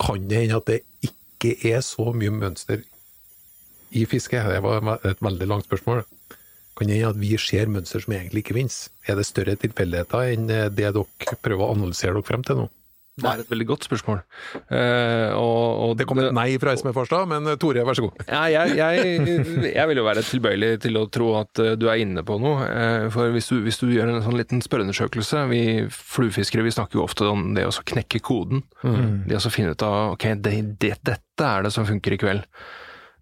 Kan 0.03 0.29
det 0.29 0.43
hende 0.45 0.59
at 0.59 0.69
det 0.69 0.83
ikke 1.07 1.55
er 1.71 1.81
så 1.87 2.11
mye 2.13 2.33
mønster 2.35 2.83
i 3.95 4.05
fiske? 4.11 4.37
Det 4.37 4.61
var 4.65 4.99
et 5.07 5.23
veldig 5.23 5.49
langt 5.49 5.69
spørsmål. 5.69 6.05
Kan 6.75 6.91
det 6.91 6.99
hende 6.99 7.13
at 7.15 7.21
vi 7.21 7.37
ser 7.39 7.71
mønster 7.71 8.03
som 8.03 8.17
egentlig 8.17 8.45
ikke 8.45 8.59
finnes? 8.59 8.89
Er 9.07 9.19
det 9.19 9.29
større 9.29 9.55
tilfeldigheter 9.63 10.35
enn 10.35 10.49
det 10.51 10.63
dere 10.77 11.07
prøver 11.41 11.63
å 11.63 11.75
analysere 11.77 12.17
dere 12.17 12.27
frem 12.27 12.45
til 12.47 12.65
nå? 12.65 12.71
Det 13.15 13.29
er 13.31 13.41
et 13.45 13.51
veldig 13.53 13.67
godt 13.69 13.85
spørsmål. 13.87 14.23
Uh, 14.67 15.31
og, 15.39 15.67
og 15.85 15.93
Det 16.01 16.07
kom 16.11 16.19
et 16.19 16.33
nei 16.35 16.49
fra 16.59 16.73
Esme 16.75 16.91
Farstad, 16.97 17.29
men 17.31 17.47
eh, 17.47 17.59
Tore, 17.63 17.85
vær 17.87 17.95
så 17.95 18.09
god. 18.09 18.25
Ja, 18.27 18.41
jeg, 18.51 18.75
jeg, 18.81 19.69
jeg 19.69 19.91
vil 19.91 20.01
jo 20.01 20.07
være 20.09 20.25
tilbøyelig 20.27 20.71
til 20.83 20.99
å 20.99 21.05
tro 21.15 21.29
at 21.39 21.63
eh, 21.63 21.77
du 21.79 21.87
er 21.93 22.03
inne 22.03 22.25
på 22.27 22.41
noe. 22.43 22.67
Uh, 22.67 23.07
For 23.15 23.31
hvis 23.35 23.53
du, 23.53 23.61
hvis 23.63 23.79
du 23.79 23.87
gjør 23.93 24.11
en 24.11 24.25
sånn 24.25 24.39
liten 24.39 24.63
spørreundersøkelse 24.65 25.45
Vi 25.53 25.63
fluefiskere 25.95 26.67
vi 26.67 26.75
snakker 26.75 26.99
jo 26.99 27.05
ofte 27.07 27.29
om 27.31 27.53
det 27.55 27.69
å 27.69 27.75
knekke 27.87 28.19
koden. 28.25 28.65
Det 28.83 29.39
å 29.39 29.43
så 29.43 29.53
finne 29.53 29.77
ut 29.77 29.87
av 29.87 30.17
ok, 30.17 30.33
det, 30.43 30.57
det, 30.83 30.97
dette 31.07 31.47
er 31.47 31.65
det 31.67 31.73
som 31.75 31.87
funker 31.87 32.17
i 32.17 32.19
kveld. 32.21 32.43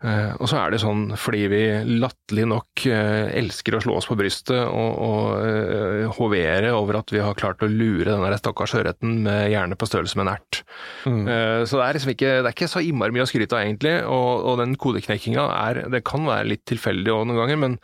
Eh, 0.02 0.32
og 0.42 0.48
så 0.50 0.58
er 0.58 0.72
det 0.72 0.80
sånn 0.82 1.12
fordi 1.20 1.42
vi 1.52 1.60
latterlig 2.02 2.46
nok 2.50 2.84
eh, 2.90 3.28
elsker 3.38 3.76
å 3.78 3.82
slå 3.84 3.98
oss 4.00 4.08
på 4.10 4.16
brystet 4.18 4.58
og, 4.58 4.96
og 4.98 5.26
eh, 5.46 6.08
hovere 6.16 6.72
over 6.74 6.98
at 6.98 7.12
vi 7.14 7.20
har 7.22 7.38
klart 7.38 7.62
å 7.62 7.70
lure 7.70 8.08
den 8.08 8.24
der 8.24 8.34
stakkars 8.40 8.74
ørreten 8.80 9.20
med 9.26 9.52
hjerne 9.52 9.78
på 9.78 9.86
størrelse 9.86 10.18
med 10.18 10.26
en 10.26 10.32
ert. 10.34 10.62
Mm. 11.06 11.26
så 11.68 11.78
det 11.78 11.84
er 11.84 11.96
liksom 11.96 12.10
ikke, 12.12 12.30
det 12.42 12.48
er 12.48 12.54
ikke 12.54 12.70
så 12.70 12.82
innmari 12.84 13.14
mye 13.14 13.24
å 13.24 13.28
skryte 13.28 13.56
av 13.56 13.64
egentlig, 13.64 13.94
og, 14.08 14.30
og 14.50 14.58
den 14.60 14.74
kodeknekkinga 14.80 15.44
er, 15.54 15.80
det 15.92 16.02
kan 16.06 16.26
være 16.26 16.50
litt 16.50 16.64
tilfeldig 16.68 17.12
også 17.12 17.28
noen 17.28 17.40
ganger, 17.42 17.60
men 17.62 17.76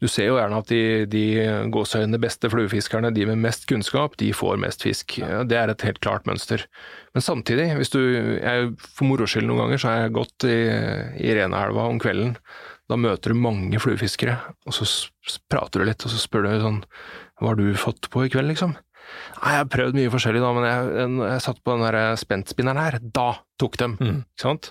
du 0.00 0.08
ser 0.08 0.30
jo 0.30 0.38
gjerne 0.38 0.60
at 0.62 0.70
de, 0.70 0.82
de 1.10 1.24
gåseøynene 1.74 2.20
beste 2.22 2.50
fluefiskerne, 2.52 3.12
de 3.14 3.26
med 3.28 3.42
mest 3.42 3.66
kunnskap, 3.70 4.16
de 4.20 4.30
får 4.36 4.60
mest 4.62 4.86
fisk. 4.86 5.18
Det 5.20 5.58
er 5.58 5.72
et 5.72 5.86
helt 5.86 6.00
klart 6.02 6.28
mønster. 6.30 6.64
Men 7.14 7.24
samtidig, 7.26 7.66
hvis 7.78 7.90
du, 7.90 8.00
jeg, 8.38 8.68
for 8.78 9.08
moro 9.08 9.26
skyld 9.26 9.48
noen 9.48 9.64
ganger, 9.64 9.80
så 9.82 9.90
har 9.90 10.04
jeg 10.04 10.14
gått 10.14 10.46
i, 10.46 10.58
i 11.18 11.32
Renaelva 11.34 11.88
om 11.90 11.98
kvelden. 12.02 12.36
Da 12.90 12.98
møter 12.98 13.32
du 13.32 13.40
mange 13.42 13.80
fluefiskere, 13.82 14.36
og 14.66 14.74
så 14.74 14.86
prater 15.50 15.82
du 15.82 15.90
litt, 15.90 16.06
og 16.06 16.12
så 16.12 16.20
spør 16.20 16.46
du 16.46 16.52
sånn 16.62 16.80
Hva 17.40 17.52
har 17.52 17.58
du 17.58 17.66
fått 17.78 18.10
på 18.12 18.26
i 18.26 18.30
kveld, 18.32 18.50
liksom? 18.52 18.76
Nei, 19.40 19.54
jeg 19.54 19.62
har 19.62 19.70
prøvd 19.72 19.96
mye 19.98 20.10
forskjellig 20.12 20.42
da, 20.42 20.50
men 20.54 20.66
jeg, 20.68 21.06
jeg 21.32 21.44
satt 21.46 21.62
på 21.64 21.74
den 21.74 21.86
der 21.86 22.20
spentspinneren 22.20 22.82
her. 22.82 22.98
Da 23.02 23.30
tok 23.58 23.78
dem, 23.80 23.96
ikke 23.98 24.44
sant? 24.44 24.70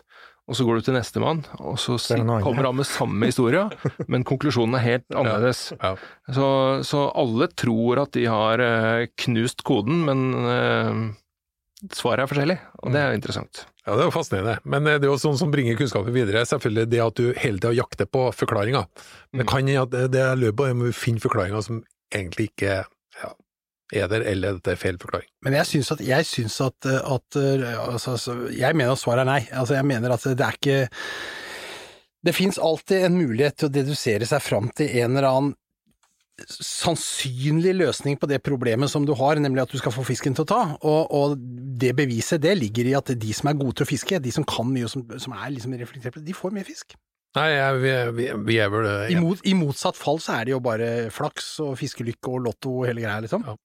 Og 0.49 0.57
så 0.57 0.65
går 0.65 0.79
du 0.79 0.87
til 0.87 0.95
nestemann, 0.97 1.43
og 1.61 1.75
så 1.77 1.99
er 2.15 2.23
kommer 2.41 2.65
han 2.65 2.79
med 2.79 2.87
samme 2.89 3.27
historie, 3.29 3.67
men 4.11 4.25
konklusjonen 4.25 4.79
er 4.79 4.85
helt 4.85 5.05
annerledes. 5.13 5.67
Ja. 5.75 5.91
Så, 6.33 6.47
så 6.87 7.03
alle 7.13 7.51
tror 7.53 8.01
at 8.01 8.15
de 8.17 8.25
har 8.25 8.63
eh, 8.63 9.09
knust 9.21 9.61
koden, 9.67 10.01
men 10.07 10.23
eh, 10.49 11.03
svaret 11.95 12.23
er 12.25 12.29
forskjellig, 12.31 12.57
og 12.83 12.91
det 12.93 12.99
er 13.01 13.11
jo 13.13 13.17
interessant. 13.19 13.61
Ja, 13.85 13.95
Det 13.95 14.03
er 14.03 14.07
jo 14.09 14.13
fascinerende. 14.13 14.57
Men 14.65 14.87
eh, 14.87 14.97
det 14.99 15.07
er 15.07 15.13
jo 15.13 15.19
sånn 15.21 15.37
som 15.39 15.51
bringer 15.53 15.77
kunnskapen 15.79 16.13
videre, 16.13 16.43
selvfølgelig 16.45 16.89
det 16.91 16.99
at 17.05 17.15
du 17.15 17.33
hele 17.39 17.57
tida 17.61 17.71
jakter 17.77 18.05
på 18.05 18.27
forklaringer. 18.35 18.85
Men 19.31 19.43
det 19.43 19.47
kan 19.49 19.61
hende 19.63 19.81
at 19.81 19.89
det- 19.93 20.11
det 20.11 20.21
er 20.21 20.35
løpet 20.35 20.69
av 20.69 20.83
å 20.89 20.93
finne 20.93 21.23
forklaringer 21.23 21.63
som 21.63 21.83
egentlig 22.11 22.49
ikke 22.51 22.85
ja, 23.23 23.31
er 23.93 24.07
der, 24.07 24.21
eller 24.21 24.55
at 24.59 24.63
det 24.63 24.73
er 24.73 24.81
feil 24.83 24.97
forklaring. 24.97 25.29
Men 25.43 25.53
jeg 25.53 25.65
syns 25.65 25.91
at, 25.91 25.99
jeg 26.05 26.25
synes 26.25 26.59
at, 26.61 26.85
at 26.85 27.29
altså, 27.35 28.11
altså, 28.17 28.35
Jeg 28.53 28.75
mener 28.75 28.91
at 28.91 28.99
svaret 28.99 29.21
er 29.21 29.25
nei. 29.31 29.41
Altså, 29.51 29.73
jeg 29.75 29.85
mener 29.85 30.11
at 30.11 30.21
det 30.23 30.41
er 30.41 30.57
ikke 30.59 30.89
Det 32.25 32.35
fins 32.35 32.57
alltid 32.59 33.05
en 33.05 33.17
mulighet 33.17 33.55
til 33.57 33.69
å 33.69 33.71
dedusere 33.71 34.25
seg 34.27 34.41
fram 34.43 34.69
til 34.75 34.89
en 34.99 35.15
eller 35.15 35.29
annen 35.29 35.55
sannsynlig 36.47 37.73
løsning 37.77 38.17
på 38.19 38.29
det 38.29 38.41
problemet 38.45 38.91
som 38.91 39.05
du 39.07 39.13
har, 39.17 39.39
nemlig 39.41 39.63
at 39.65 39.73
du 39.73 39.79
skal 39.81 39.93
få 39.95 40.05
fisken 40.07 40.37
til 40.37 40.45
å 40.45 40.49
ta. 40.49 40.61
Og, 40.79 41.13
og 41.15 41.37
det 41.81 41.93
beviset 41.97 42.41
det 42.43 42.55
ligger 42.59 42.89
i 42.89 42.97
at 42.99 43.13
de 43.19 43.35
som 43.35 43.51
er 43.51 43.59
gode 43.59 43.79
til 43.79 43.87
å 43.87 43.91
fiske, 43.91 44.21
de 44.23 44.33
som 44.35 44.47
kan 44.47 44.67
mye 44.69 44.87
og 44.87 44.93
som, 44.93 45.05
som 45.19 45.37
er 45.37 45.53
liksom 45.55 45.77
reflektert 45.79 46.15
på 46.15 46.21
det, 46.21 46.29
de 46.31 46.37
får 46.37 46.55
mer 46.55 46.67
fisk. 46.67 46.97
Nei, 47.37 47.49
ja, 47.53 47.69
vi, 47.77 47.91
vi, 48.17 48.27
vi 48.47 48.55
er 48.57 48.71
vel 48.73 48.87
I, 49.13 49.19
mot, 49.21 49.41
I 49.45 49.53
motsatt 49.53 49.97
fall 49.99 50.17
så 50.23 50.39
er 50.39 50.47
det 50.47 50.55
jo 50.55 50.63
bare 50.65 50.89
flaks 51.13 51.51
og 51.61 51.75
fiskelykke 51.77 52.31
og 52.31 52.47
lotto 52.47 52.79
og 52.79 52.87
hele 52.89 53.03
greia, 53.05 53.19
liksom. 53.21 53.45
Ja. 53.45 53.57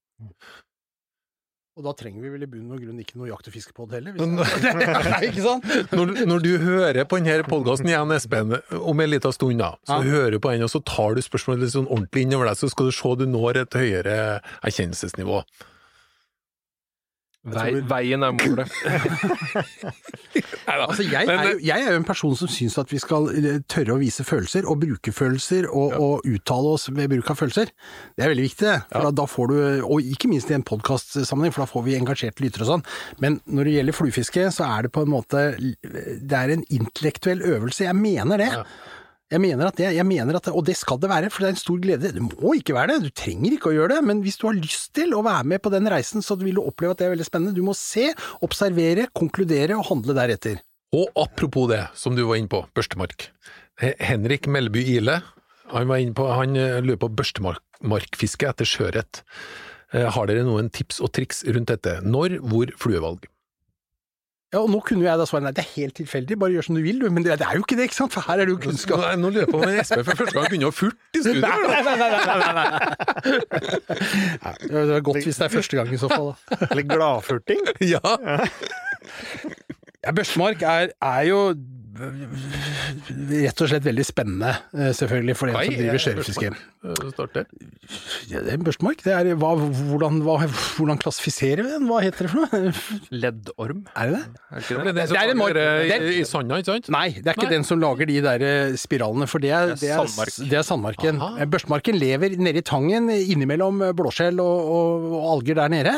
Og 1.75 1.83
da 1.83 1.91
trenger 1.99 2.23
vi 2.23 2.29
vel 2.31 2.45
i 2.45 2.47
bunn 2.47 2.69
og 2.71 2.79
grunn 2.85 3.01
ikke 3.03 3.17
noe 3.19 3.27
jakt- 3.33 3.49
og 3.51 3.55
fiskepod 3.57 3.91
heller. 3.97 4.15
Nei, 4.23 5.19
ikke 5.27 5.43
sant? 5.43 5.65
når, 5.91 6.13
når 6.31 6.45
du 6.45 6.53
hører 6.63 7.01
på 7.11 7.19
denne 7.19 7.43
podkasten 7.51 7.91
igjen, 7.91 8.13
Espen, 8.15 8.55
om 8.79 9.03
en 9.03 9.11
liten 9.11 9.35
stund, 9.35 9.59
da, 9.59 9.73
så 9.83 9.99
Ja. 9.99 10.07
hører 10.15 10.37
du 10.37 10.39
på 10.45 10.53
den, 10.55 10.63
og 10.63 10.71
så 10.71 10.79
tar 10.87 11.19
du 11.19 11.23
spørsmålet 11.27 11.67
litt 11.67 11.75
sånn 11.75 11.91
ordentlig 11.91 12.29
innover 12.29 12.47
deg, 12.53 12.61
så 12.63 12.71
skal 12.71 12.93
du 12.93 12.95
se 12.95 13.15
du 13.19 13.27
når 13.27 13.59
et 13.65 13.75
høyere 13.81 14.17
erkjennelsesnivå. 14.63 15.43
Vei, 17.45 17.83
veien 17.85 18.25
er 18.25 18.33
målet. 18.33 18.73
Altså, 20.65 21.05
jeg, 21.05 21.27
Men- 21.29 21.39
er 21.39 21.51
jo, 21.53 21.59
jeg 21.63 21.83
er 21.85 21.93
jo 21.93 21.99
en 22.01 22.07
person 22.09 22.35
som 22.37 22.49
syns 22.51 22.77
at 22.81 22.91
vi 22.91 22.99
skal 22.99 23.29
eh, 23.37 23.59
tørre 23.71 23.95
å 23.95 24.01
vise 24.01 24.25
følelser, 24.27 24.67
og 24.67 24.81
bruke 24.83 25.13
følelser, 25.15 25.69
og, 25.69 25.93
og 26.01 26.27
uttale 26.27 26.73
oss 26.75 26.89
ved 26.91 27.13
bruk 27.13 27.31
av 27.31 27.39
følelser. 27.39 27.71
Det 28.17 28.25
er 28.25 28.33
veldig 28.33 28.47
viktig, 28.49 28.67
det. 28.67 28.79
For 28.91 29.07
ja. 29.07 29.13
da 29.21 29.27
får 29.31 29.53
du, 29.53 29.59
og 29.85 30.11
ikke 30.15 30.31
minst 30.33 30.51
i 30.51 30.57
en 30.57 30.67
podkastsammenheng, 30.67 31.55
for 31.55 31.67
da 31.67 31.71
får 31.71 31.87
vi 31.87 31.99
engasjerte 32.01 32.45
lyttere 32.45 32.67
og 32.67 32.73
sånn. 32.73 32.87
Men 33.23 33.39
når 33.45 33.69
det 33.69 33.77
gjelder 33.77 33.99
fluefiske, 34.01 34.49
så 34.57 34.67
er 34.73 34.89
det 34.89 34.95
på 34.97 35.05
en 35.05 35.13
måte 35.13 35.45
Det 35.61 36.39
er 36.41 36.57
en 36.57 36.67
intellektuell 36.73 37.45
øvelse. 37.55 37.87
Jeg 37.87 38.01
mener 38.01 38.41
det. 38.41 38.53
Jeg 39.33 39.41
mener 39.41 39.71
at 39.71 39.79
det, 39.81 39.89
jeg 39.97 40.05
mener 40.07 40.37
at 40.37 40.45
det, 40.47 40.53
og 40.53 40.67
det 40.69 40.75
skal 40.77 40.99
det 41.01 41.09
være, 41.09 41.31
for 41.33 41.43
det 41.43 41.49
er 41.49 41.55
en 41.55 41.61
stor 41.63 41.79
glede. 41.81 42.11
Det 42.13 42.23
må 42.23 42.53
ikke 42.59 42.75
være 42.77 42.93
det, 42.93 43.09
du 43.09 43.15
trenger 43.17 43.57
ikke 43.57 43.71
å 43.71 43.75
gjøre 43.75 43.97
det, 43.97 44.03
men 44.11 44.21
hvis 44.23 44.37
du 44.41 44.47
har 44.51 44.59
lyst 44.59 44.93
til 44.97 45.15
å 45.17 45.23
være 45.25 45.49
med 45.55 45.63
på 45.65 45.73
den 45.73 45.89
reisen, 45.91 46.23
så 46.23 46.37
vil 46.41 46.61
du 46.61 46.63
oppleve 46.63 46.93
at 46.95 47.01
det 47.01 47.09
er 47.09 47.15
veldig 47.15 47.27
spennende. 47.27 47.57
Du 47.57 47.65
må 47.67 47.75
se, 47.79 48.11
observere, 48.45 49.09
konkludere 49.17 49.79
og 49.81 49.89
handle 49.89 50.17
deretter. 50.19 50.61
Og 50.95 51.09
apropos 51.19 51.67
det, 51.73 51.81
som 51.99 52.15
du 52.15 52.23
var 52.29 52.39
inne 52.39 52.53
på, 52.53 52.63
børstemark. 52.77 53.31
Henrik 53.81 54.47
Melby 54.47 54.85
Ile, 54.99 55.19
han 55.73 55.89
var 55.91 56.03
inne 56.05 56.15
på, 56.15 56.29
han 56.31 56.55
eh, 56.61 56.79
lurer 56.85 57.01
på 57.03 57.11
børstemarkfiske 57.19 58.51
etter 58.53 58.69
sjøørret. 58.69 59.25
Eh, 59.95 60.07
Har 60.15 60.29
dere 60.31 60.45
noen 60.47 60.69
tips 60.71 61.01
og 61.03 61.11
triks 61.17 61.43
rundt 61.49 61.73
dette? 61.73 61.97
Når, 62.05 62.39
hvor, 62.45 62.71
fluevalg? 62.79 63.27
Ja, 64.55 64.61
og 64.63 64.69
nå 64.71 64.79
kunne 64.87 65.03
jeg 65.03 65.19
da 65.19 65.25
svare 65.27 65.43
nei, 65.49 65.51
det 65.57 65.65
er 65.65 65.71
helt 65.75 65.97
tilfeldig, 65.99 66.37
bare 66.39 66.55
gjør 66.55 66.67
som 66.69 66.77
du 66.79 66.83
vil 66.85 67.01
du, 67.03 67.09
men 67.11 67.25
det, 67.27 67.35
det 67.41 67.47
er 67.49 67.57
jo 67.59 67.65
ikke 67.65 67.75
det, 67.81 67.89
ikke 67.91 67.97
sant, 67.99 68.13
for 68.15 68.23
her 68.29 68.39
er 68.39 68.47
det 68.47 68.55
jo 68.55 68.61
kunnskap. 68.63 69.01
Nei, 69.03 69.17
Nå 69.19 69.33
lurer 69.35 69.45
jeg 69.45 69.51
på 69.51 69.59
om 69.59 69.67
Espen 69.73 70.05
for 70.07 70.21
første 70.21 70.37
gang 70.39 70.47
kunne 70.53 70.69
ha 70.71 70.75
furt 70.79 71.19
i 71.19 71.23
studio. 71.25 71.41
Nei, 71.43 71.51
nei, 71.67 71.83
nei, 71.83 71.97
nei, 71.99 72.11
nei, 72.39 72.53
nei. 72.61 72.69
Det 74.71 74.95
er 75.01 75.03
godt 75.11 75.25
hvis 75.27 75.41
det 75.41 75.47
er 75.49 75.53
første 75.57 75.79
gang 75.81 75.91
i 75.91 75.99
så 76.01 76.09
fall. 76.13 76.31
da. 76.31 76.61
Eller 76.71 76.87
gladfurting. 76.95 77.67
Ja, 77.83 78.01
Ja, 80.05 80.13
Børsmark 80.13 80.61
er, 80.63 80.91
er 81.01 81.23
jo 81.29 81.39
rett 83.45 83.61
og 83.65 83.69
slett 83.71 83.85
veldig 83.87 84.05
spennende, 84.07 84.53
eh, 84.75 84.93
selvfølgelig, 84.97 85.37
for 85.39 85.47
den 85.51 85.55
som 85.55 85.75
driver 85.75 85.99
der. 87.35 87.47
Ja, 88.29 88.41
det 88.45 88.51
er 88.53 88.57
en 88.59 88.65
børstemark. 88.67 89.01
Det 89.05 89.13
er, 89.15 89.29
hva, 89.41 89.53
hvordan, 89.57 90.19
hva, 90.25 90.35
hvordan 90.77 90.99
klassifiserer 91.01 91.63
vi 91.65 91.71
den? 91.73 91.87
Hva 91.89 92.01
heter 92.05 92.27
det 92.27 92.33
for 92.33 92.45
noe? 92.45 92.73
Leddorm, 93.25 93.85
Er 93.97 94.11
det 94.11 94.19
det? 94.19 94.25
er 94.25 94.61
det 94.61 94.65
ikke 94.65 94.85
Det 94.85 94.95
det? 94.99 95.05
er 95.05 95.13
Det 95.15 95.21
er 95.23 95.33
en 95.33 95.41
mark- 95.41 95.61
eh, 95.63 95.95
i, 96.11 96.21
i 96.21 96.27
sanda, 96.29 96.59
ikke 96.61 96.71
sant? 96.73 96.91
Nei, 96.93 97.07
det 97.17 97.25
er 97.33 97.39
ikke 97.39 97.49
Nei. 97.49 97.55
den 97.57 97.65
som 97.69 97.81
lager 97.83 98.11
de 98.11 98.19
der 98.27 98.45
eh, 98.49 98.77
spiralene, 98.81 99.29
for 99.31 99.39
det 99.45 99.51
er, 99.57 99.75
Det 99.81 99.91
er 99.95 100.05
det 100.51 100.59
er 100.61 100.67
sandmarken. 100.69 101.21
Aha. 101.25 101.49
Børstemarken 101.55 101.99
lever 102.01 102.37
nede 102.37 102.61
i 102.61 102.67
tangen, 102.67 103.09
innimellom 103.15 103.81
blåskjell 103.97 104.41
og, 104.45 104.71
og, 104.77 105.09
og 105.21 105.27
alger 105.39 105.61
der 105.63 105.73
nede, 105.73 105.97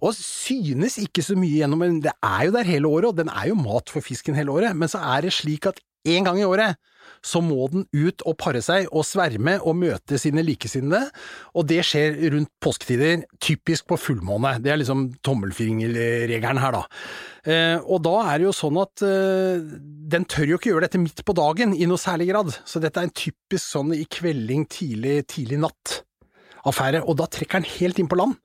og 0.00 0.14
synes 0.16 0.96
ikke 1.02 1.22
så 1.24 1.36
mye 1.38 1.60
gjennom, 1.62 1.82
men 1.84 2.00
det 2.04 2.12
er 2.24 2.48
jo 2.48 2.56
der 2.56 2.68
hele 2.68 2.88
året, 2.88 3.12
og 3.12 3.20
den 3.20 3.28
er 3.32 3.50
jo 3.52 3.58
mat 3.60 3.92
for 3.92 4.00
fisken 4.04 4.36
hele 4.38 4.52
året, 4.54 4.76
men 4.76 4.88
så 4.90 5.00
er 5.12 5.26
det 5.28 5.32
slik 5.36 5.68
at 5.70 5.80
en 6.04 6.26
gang 6.26 6.40
i 6.40 6.48
året 6.48 6.80
så 7.22 7.40
må 7.44 7.68
den 7.70 7.84
ut 7.94 8.22
og 8.26 8.36
pare 8.40 8.60
seg 8.64 8.88
og 8.90 9.04
sverme 9.06 9.54
og 9.62 9.76
møte 9.78 10.18
sine 10.20 10.42
likesinnede, 10.44 11.06
og 11.54 11.68
det 11.70 11.80
skjer 11.86 12.18
rundt 12.34 12.50
påsketider, 12.62 13.24
typisk 13.42 13.86
på 13.90 13.98
fullmåne. 14.00 14.56
Det 14.62 14.72
er 14.72 14.80
liksom 14.80 15.08
tommelfingerregelen 15.24 16.62
her, 16.62 16.78
da. 16.78 16.82
Eh, 17.42 17.76
og 17.82 18.02
da 18.06 18.16
er 18.26 18.40
det 18.40 18.48
jo 18.48 18.54
sånn 18.56 18.78
at 18.82 19.04
eh, 19.06 19.62
den 20.12 20.26
tør 20.30 20.54
jo 20.54 20.60
ikke 20.60 20.72
gjøre 20.72 20.86
dette 20.88 21.02
midt 21.02 21.24
på 21.26 21.36
dagen 21.38 21.74
i 21.74 21.88
noe 21.90 22.00
særlig 22.00 22.30
grad, 22.32 22.54
så 22.66 22.82
dette 22.82 23.00
er 23.00 23.08
en 23.08 23.14
typisk 23.22 23.64
sånn 23.64 23.94
i 23.96 24.04
kvelding, 24.10 24.66
tidlig, 24.70 25.22
tidlig 25.30 25.62
natt. 25.62 26.00
Affære, 26.66 27.00
og 27.10 27.16
da 27.18 27.26
trekker 27.26 27.58
den 27.58 27.70
helt 27.80 27.98
inn 27.98 28.10
på 28.10 28.18
land, 28.18 28.36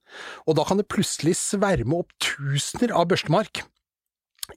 og 0.49 0.57
da 0.57 0.63
kan 0.65 0.79
det 0.79 0.87
plutselig 0.89 1.35
sverme 1.37 1.99
opp 1.99 2.13
tusener 2.17 2.93
av 2.97 3.09
børstemark 3.11 3.61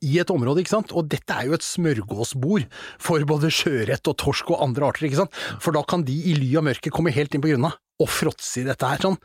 i 0.00 0.16
et 0.22 0.30
område, 0.32 0.62
ikke 0.62 0.76
sant, 0.76 0.94
og 0.94 1.10
dette 1.10 1.34
er 1.34 1.50
jo 1.50 1.56
et 1.58 1.66
smørgåsbord 1.66 2.66
for 3.02 3.26
både 3.28 3.52
sjøørret 3.54 4.10
og 4.10 4.18
torsk 4.22 4.54
og 4.54 4.62
andre 4.64 4.90
arter, 4.90 5.08
ikke 5.08 5.22
sant, 5.24 5.44
for 5.62 5.76
da 5.76 5.84
kan 5.86 6.06
de 6.06 6.14
i 6.14 6.36
ly 6.38 6.52
av 6.60 6.68
mørket 6.70 6.94
komme 6.94 7.14
helt 7.14 7.34
inn 7.34 7.44
på 7.44 7.52
grunna 7.52 7.74
og 8.00 8.10
fråtse 8.10 8.62
i 8.62 8.66
dette 8.66 8.88
her 8.88 9.02
sånn. 9.04 9.18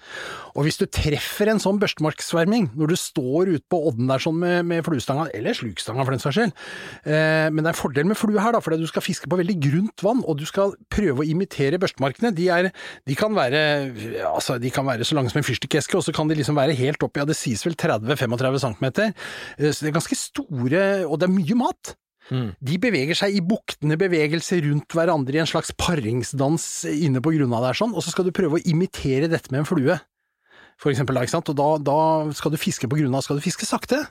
Og 0.55 0.67
hvis 0.67 0.79
du 0.81 0.85
treffer 0.87 1.51
en 1.51 1.61
sånn 1.63 1.79
børstemarksverming, 1.81 2.69
når 2.77 2.93
du 2.93 2.97
står 2.99 3.53
ute 3.55 3.65
på 3.71 3.79
odden 3.89 4.11
der 4.11 4.23
sånn 4.23 4.37
med, 4.41 4.67
med 4.69 4.85
fluestanga, 4.87 5.27
eller 5.35 5.57
slukstanga 5.57 6.05
for 6.05 6.15
den 6.15 6.23
saks 6.23 6.39
skyld, 6.39 6.55
eh, 7.07 7.47
men 7.51 7.61
det 7.61 7.71
er 7.71 7.73
en 7.73 7.81
fordel 7.81 8.09
med 8.09 8.19
flue 8.19 8.41
her 8.41 8.55
da, 8.55 8.61
fordi 8.63 8.81
du 8.83 8.89
skal 8.91 9.05
fiske 9.05 9.31
på 9.31 9.39
veldig 9.39 9.57
grunt 9.67 10.05
vann, 10.05 10.23
og 10.25 10.39
du 10.41 10.45
skal 10.49 10.75
prøve 10.91 11.23
å 11.23 11.27
imitere 11.27 11.79
børstemarkene. 11.81 12.33
De, 12.35 12.49
er, 12.51 12.71
de 13.07 13.17
kan 13.17 13.35
være, 13.37 13.63
altså, 14.31 14.59
de 14.61 14.71
kan 14.73 14.87
være 14.87 15.07
så 15.07 15.17
lange 15.17 15.33
som 15.33 15.41
en 15.41 15.47
fyrstikkeske, 15.47 15.97
og 15.99 16.05
så 16.05 16.15
kan 16.15 16.31
de 16.31 16.39
liksom 16.39 16.59
være 16.59 16.77
helt 16.77 17.03
oppi, 17.05 17.23
ja 17.23 17.27
det 17.27 17.37
sies 17.39 17.63
vel 17.65 17.77
30-35 17.79 18.61
cm, 18.65 18.85
Eh, 19.57 19.71
så 19.71 19.85
det 19.85 19.91
er 19.91 19.99
ganske 19.99 20.17
store, 20.19 20.81
og 21.05 21.19
det 21.19 21.27
er 21.27 21.35
mye 21.35 21.59
mat. 21.59 21.95
De 22.31 22.77
beveger 22.81 23.13
seg 23.17 23.35
i 23.37 23.41
buktende 23.45 23.97
bevegelser 24.01 24.63
rundt 24.65 24.89
hverandre 24.97 25.37
i 25.37 25.41
en 25.43 25.49
slags 25.49 25.69
paringsdans 25.77 26.65
inne 26.89 27.21
på 27.21 27.35
grunna 27.35 27.59
der 27.61 27.77
sånn, 27.77 27.93
og 27.93 28.01
så 28.01 28.13
skal 28.13 28.25
du 28.25 28.33
prøve 28.35 28.57
å 28.57 28.65
imitere 28.65 29.29
dette 29.29 29.51
med 29.53 29.61
en 29.61 29.69
flue. 29.69 29.99
For 30.81 30.91
eksempel, 30.91 31.15
da? 31.15 31.25
Og 31.39 31.55
da, 31.55 31.67
da 31.85 31.99
skal 32.35 32.51
du 32.51 32.57
fiske 32.57 32.89
på 32.89 32.97
grunna, 32.97 33.21
skal 33.21 33.37
du 33.37 33.45
fiske 33.45 33.67
sakte. 33.69 34.01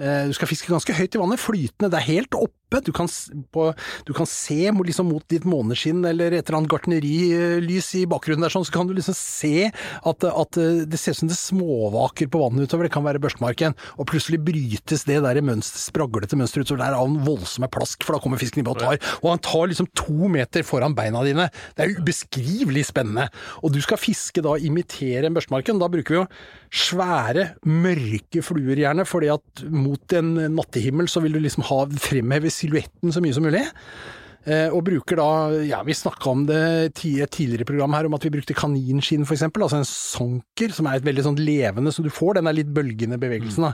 Eh, 0.00 0.26
Du 0.26 0.32
skal 0.32 0.48
fiske 0.48 0.72
ganske 0.72 0.96
høyt 0.96 1.14
i 1.14 1.20
vannet, 1.20 1.38
flytende, 1.38 1.90
det 1.92 2.00
er 2.00 2.08
helt 2.08 2.34
oppe. 2.72 2.86
Du 2.86 2.92
kan, 2.96 3.08
på, 3.52 3.68
du 4.08 4.12
kan 4.16 4.28
se 4.28 4.70
liksom 4.72 5.10
mot 5.12 5.24
ditt 5.30 5.46
måneskinn 5.48 6.02
eller 6.08 6.32
et 6.32 6.46
eller 6.46 6.60
annet 6.60 6.72
gartnerilys 6.72 7.92
i 8.00 8.04
bakgrunnen 8.10 8.44
der, 8.44 8.52
sånn, 8.52 8.66
så 8.66 8.74
kan 8.74 8.88
du 8.88 8.94
liksom 8.96 9.16
se 9.16 9.68
at, 9.68 10.26
at 10.26 10.60
eh, 10.60 10.82
det 10.88 11.00
ser 11.00 11.16
ut 11.16 11.22
som 11.22 11.30
det 11.30 11.38
småvaker 11.38 12.30
på 12.32 12.42
vannet 12.42 12.66
utover, 12.66 12.88
det 12.88 12.94
kan 12.94 13.06
være 13.06 13.22
børstmarken, 13.22 13.76
og 13.98 14.08
plutselig 14.10 14.40
brytes 14.44 15.06
det 15.08 15.20
der 15.24 15.42
mønster, 15.44 15.80
spraglete 15.82 16.38
mønsteret 16.38 16.68
utover 16.68 16.84
der 16.84 16.98
av 16.98 17.08
en 17.08 17.20
voldsomme 17.26 17.70
plask, 17.72 18.02
for 18.04 18.16
da 18.16 18.22
kommer 18.22 18.40
fisken 18.40 18.62
innpå 18.62 18.76
og 18.76 18.82
tar, 18.82 19.00
og 19.20 19.30
han 19.34 19.44
tar 19.44 19.70
liksom 19.70 19.90
to 19.98 20.30
meter 20.32 20.66
foran 20.66 20.96
beina 20.98 21.22
dine. 21.26 21.48
Det 21.76 21.84
er 21.84 21.96
ubeskrivelig 21.98 22.86
spennende. 22.88 23.28
Og 23.62 23.72
du 23.74 23.80
skal 23.84 24.00
fiske 24.00 24.42
da, 24.44 24.56
imitere 24.58 25.28
en 25.28 25.36
børstmarken, 25.36 25.80
da 25.82 25.90
bruker 25.92 26.16
vi 26.16 26.20
jo 26.20 26.26
svære, 26.72 27.50
mørke 27.68 28.42
fluer 28.44 28.80
gjerne, 28.80 29.04
fordi 29.08 29.28
at 29.32 29.64
mot 29.68 30.16
en 30.16 30.34
nattehimmel 30.56 31.10
så 31.10 31.20
vil 31.24 31.36
du 31.36 31.42
liksom 31.42 31.66
ha, 31.68 31.82
fremheve 32.00 32.52
silhuetten 32.62 33.14
så 33.14 33.22
mye 33.24 33.36
som 33.36 33.46
mulig. 33.46 33.64
Eh, 34.42 34.72
og 34.74 34.82
bruker 34.88 35.20
da, 35.20 35.26
ja 35.68 35.78
vi 35.86 35.94
snakka 35.94 36.30
om 36.32 36.40
det 36.48 36.62
i 37.06 37.12
et 37.22 37.30
tidligere 37.30 37.66
program 37.68 37.94
her, 37.94 38.08
om 38.08 38.16
at 38.16 38.24
vi 38.26 38.32
brukte 38.34 38.56
kaninskinn 38.58 39.26
for 39.28 39.36
eksempel, 39.36 39.62
altså 39.62 39.78
en 39.78 39.86
sonker 39.86 40.74
som 40.74 40.88
er 40.90 40.98
et 40.98 41.06
veldig 41.06 41.24
sånn 41.28 41.38
levende, 41.38 41.92
så 41.94 42.02
du 42.02 42.10
får 42.10 42.40
den 42.40 42.50
er 42.50 42.56
litt 42.58 42.72
bølgende 42.74 43.20
bevegelsen 43.22 43.68
da. 43.68 43.72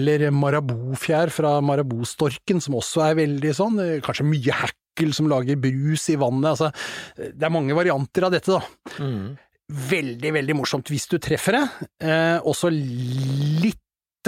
Eller 0.00 0.26
marabofjær 0.34 1.30
fra 1.34 1.52
marabostorken, 1.62 2.62
som 2.64 2.78
også 2.80 3.04
er 3.06 3.20
veldig 3.20 3.54
sånn, 3.54 3.78
eh, 3.84 4.00
kanskje 4.02 4.26
mye 4.26 4.56
hackel 4.64 5.14
som 5.14 5.30
lager 5.30 5.60
brus 5.62 6.08
i 6.10 6.18
vannet, 6.18 6.50
altså 6.56 6.72
det 7.38 7.46
er 7.46 7.54
mange 7.54 7.76
varianter 7.78 8.26
av 8.26 8.34
dette 8.34 8.58
da. 8.58 8.64
Veldig, 9.70 10.32
veldig 10.34 10.58
morsomt 10.58 10.90
hvis 10.90 11.06
du 11.12 11.20
treffer 11.22 11.54
det. 11.54 11.62
Eh, 12.02 12.42
også 12.50 12.72
litt 12.74 13.78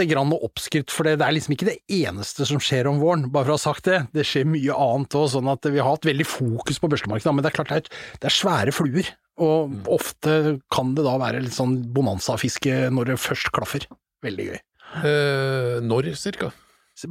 grann 0.09 0.33
oppskrytt, 0.33 0.92
for 0.92 1.07
det, 1.07 1.18
det 1.20 1.26
er 1.26 1.37
liksom 1.37 1.55
ikke 1.57 1.68
det 1.68 1.78
eneste 1.92 2.46
som 2.48 2.61
skjer 2.62 2.88
om 2.90 3.00
våren, 3.02 3.26
bare 3.33 3.46
for 3.46 3.55
å 3.55 3.59
ha 3.59 3.64
sagt 3.64 3.88
det. 3.90 4.00
Det 4.16 4.24
skjer 4.26 4.48
mye 4.48 4.76
annet 4.76 5.16
òg, 5.18 5.28
sånn 5.35 5.50
at 5.52 5.68
vi 5.68 5.81
har 5.81 5.92
hatt 5.92 6.09
veldig 6.09 6.28
fokus 6.28 6.81
på 6.81 6.90
børstemarkedet, 6.92 7.35
men 7.37 7.44
det 7.44 7.52
er 7.52 7.59
klart 7.59 7.72
det 7.72 7.83
er, 7.83 8.02
det 8.22 8.31
er 8.31 8.37
svære 8.38 8.74
fluer. 8.74 9.12
Og 9.42 9.88
ofte 9.90 10.59
kan 10.72 10.92
det 10.96 11.07
da 11.07 11.16
være 11.20 11.40
litt 11.44 11.57
sånn 11.57 11.78
bonanzafiske 11.94 12.90
når 12.92 13.12
det 13.12 13.20
først 13.22 13.52
klaffer. 13.55 13.88
Veldig 14.24 14.48
gøy. 14.50 14.61
Eh, 15.09 15.78
når 15.85 16.12
cirka? 16.20 16.52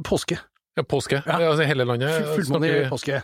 Påske. 0.06 0.38
Ja, 0.72 0.82
påske. 0.88 1.18
Ja. 1.26 1.34
Altså 1.50 1.66
hele 1.68 1.84
landet? 1.84 2.24
Fullmåne 2.32 2.68
i 2.70 2.84
påske. 2.88 3.18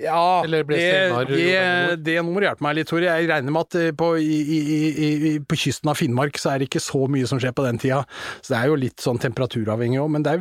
Ja, 0.00 0.20
Eller 0.46 0.64
ble 0.64 0.78
det, 0.80 1.26
det, 1.28 1.98
det 2.06 2.14
nå 2.24 2.30
må 2.32 2.40
du 2.40 2.46
hjelpe 2.46 2.64
meg 2.64 2.78
litt, 2.78 2.88
Tore. 2.88 3.04
Jeg 3.04 3.28
regner 3.28 3.52
med 3.52 3.66
at 3.66 3.76
eh, 3.76 3.90
på, 3.92 4.08
i, 4.16 4.38
i, 4.56 4.58
i, 5.04 5.32
på 5.44 5.58
kysten 5.66 5.92
av 5.92 5.98
Finnmark 6.00 6.40
så 6.40 6.54
er 6.54 6.62
det 6.62 6.70
ikke 6.70 6.80
så 6.80 7.02
mye 7.12 7.28
som 7.28 7.42
skjer 7.42 7.52
på 7.52 7.66
den 7.66 7.80
tida. 7.82 8.00
Så 8.40 8.54
det 8.54 8.60
er 8.62 8.72
jo 8.72 8.78
litt 8.80 9.04
sånn 9.04 9.20
temperaturavhengig 9.20 10.00
òg, 10.00 10.08
men 10.16 10.24
det 10.24 10.32
er 10.38 10.40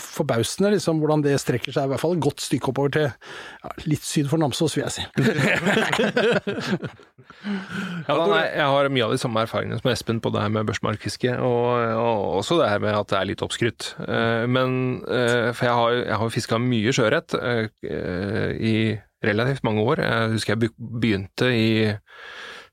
forbausende 0.00 0.72
liksom 0.78 1.02
hvordan 1.02 1.26
det 1.26 1.36
strekker 1.44 1.76
seg 1.76 1.90
i 1.90 1.92
hvert 1.92 2.02
fall 2.02 2.16
et 2.16 2.24
godt 2.24 2.40
stykke 2.46 2.72
oppover 2.72 2.96
til 2.96 3.06
ja, 3.10 3.74
litt 3.84 4.08
syd 4.08 4.32
for 4.32 4.40
Namsos, 4.40 4.78
vil 4.78 4.86
jeg 4.88 4.96
si. 4.96 5.04
Ja, 8.08 8.14
da, 8.16 8.24
nei, 8.30 8.40
jeg 8.56 8.66
har 8.72 8.88
mye 8.92 9.04
av 9.04 9.12
de 9.12 9.18
samme 9.20 9.42
erfaringene 9.44 9.78
som 9.78 9.90
Espen 9.92 10.18
på 10.24 10.30
det 10.34 10.40
her 10.42 10.50
med 10.52 10.66
børsmarkfiske, 10.68 11.34
og, 11.44 11.66
og 12.00 12.38
også 12.40 12.56
det 12.62 12.70
her 12.72 12.80
med 12.82 12.96
at 12.96 13.10
det 13.12 13.18
er 13.18 13.28
litt 13.30 13.44
oppskrytt. 13.44 13.90
Eh, 14.04 14.44
Men 14.50 14.74
eh, 15.06 15.50
For 15.56 15.68
jeg 15.68 15.76
har, 15.78 15.97
jeg 16.04 16.18
har 16.20 16.32
fiska 16.34 16.58
mye 16.62 16.94
sjøørret 16.94 17.34
eh, 17.38 17.68
i 18.58 18.76
relativt 19.24 19.64
mange 19.66 19.82
år. 19.82 20.02
Jeg 20.04 20.32
husker 20.36 20.54
jeg 20.54 20.72
begynte 20.78 21.50
i 21.54 21.70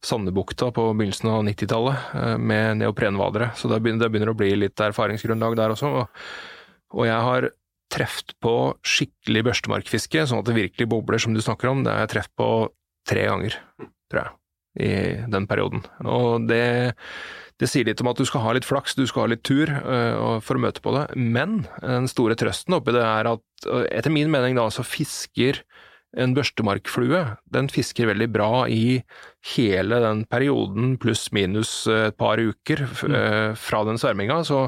Sandebukta 0.06 0.70
på 0.76 0.88
begynnelsen 0.94 1.32
av 1.32 1.44
90-tallet 1.48 2.16
eh, 2.20 2.38
med 2.38 2.82
neoprenvadere, 2.82 3.52
så 3.58 3.72
det 3.72 3.82
begynner, 3.82 4.06
det 4.06 4.12
begynner 4.14 4.34
å 4.34 4.38
bli 4.38 4.52
litt 4.60 4.86
erfaringsgrunnlag 4.88 5.58
der 5.58 5.74
også. 5.74 5.92
Og, 6.96 7.06
jeg 7.08 7.22
har 7.28 7.50
treft 7.92 8.36
på 8.44 8.56
skikkelig 8.86 9.46
børstemarkfiske, 9.50 10.26
sånn 10.28 10.42
at 10.42 10.50
det 10.50 10.58
virkelig 10.58 10.90
bobler, 10.92 11.22
som 11.22 11.36
du 11.36 11.42
snakker 11.44 11.72
om. 11.72 11.84
Det 11.86 11.94
har 11.94 12.06
jeg 12.06 12.16
treft 12.16 12.34
på 12.38 12.50
tre 13.10 13.28
ganger, 13.30 13.58
tror 14.12 14.22
jeg, 14.22 14.34
i 14.76 14.92
den 15.32 15.48
perioden. 15.50 15.86
Og 16.04 16.48
det, 16.50 16.94
det 17.62 17.70
sier 17.72 17.88
litt 17.88 18.02
om 18.04 18.12
at 18.12 18.20
du 18.20 18.26
skal 18.28 18.44
ha 18.44 18.56
litt 18.56 18.68
flaks, 18.68 18.98
du 18.98 19.06
skal 19.08 19.26
ha 19.26 19.34
litt 19.34 19.46
tur 19.48 19.72
uh, 19.72 20.40
for 20.44 20.58
å 20.58 20.64
møte 20.66 20.84
på 20.84 20.94
det. 20.98 21.08
Men 21.16 21.64
den 21.82 22.10
store 22.12 22.38
trøsten 22.40 22.78
oppi 22.78 22.96
det 22.96 23.04
er 23.06 23.32
at 23.36 23.70
øh, 23.70 23.86
etter 23.90 24.14
min 24.14 24.32
mening 24.34 24.60
da, 24.60 24.68
så 24.74 24.86
fisker 24.86 25.64
en 26.16 26.36
børstemarkflue, 26.36 27.22
den 27.52 27.68
fisker 27.72 28.08
veldig 28.08 28.30
bra 28.32 28.66
i 28.72 29.02
hele 29.54 30.00
den 30.02 30.24
perioden, 30.30 30.96
pluss 31.02 31.28
minus 31.36 31.86
øh, 31.92 32.08
et 32.10 32.18
par 32.18 32.42
uker 32.42 32.82
øh, 32.86 33.54
fra 33.60 33.84
den 33.86 34.00
sverminga, 34.02 34.40
så, 34.48 34.66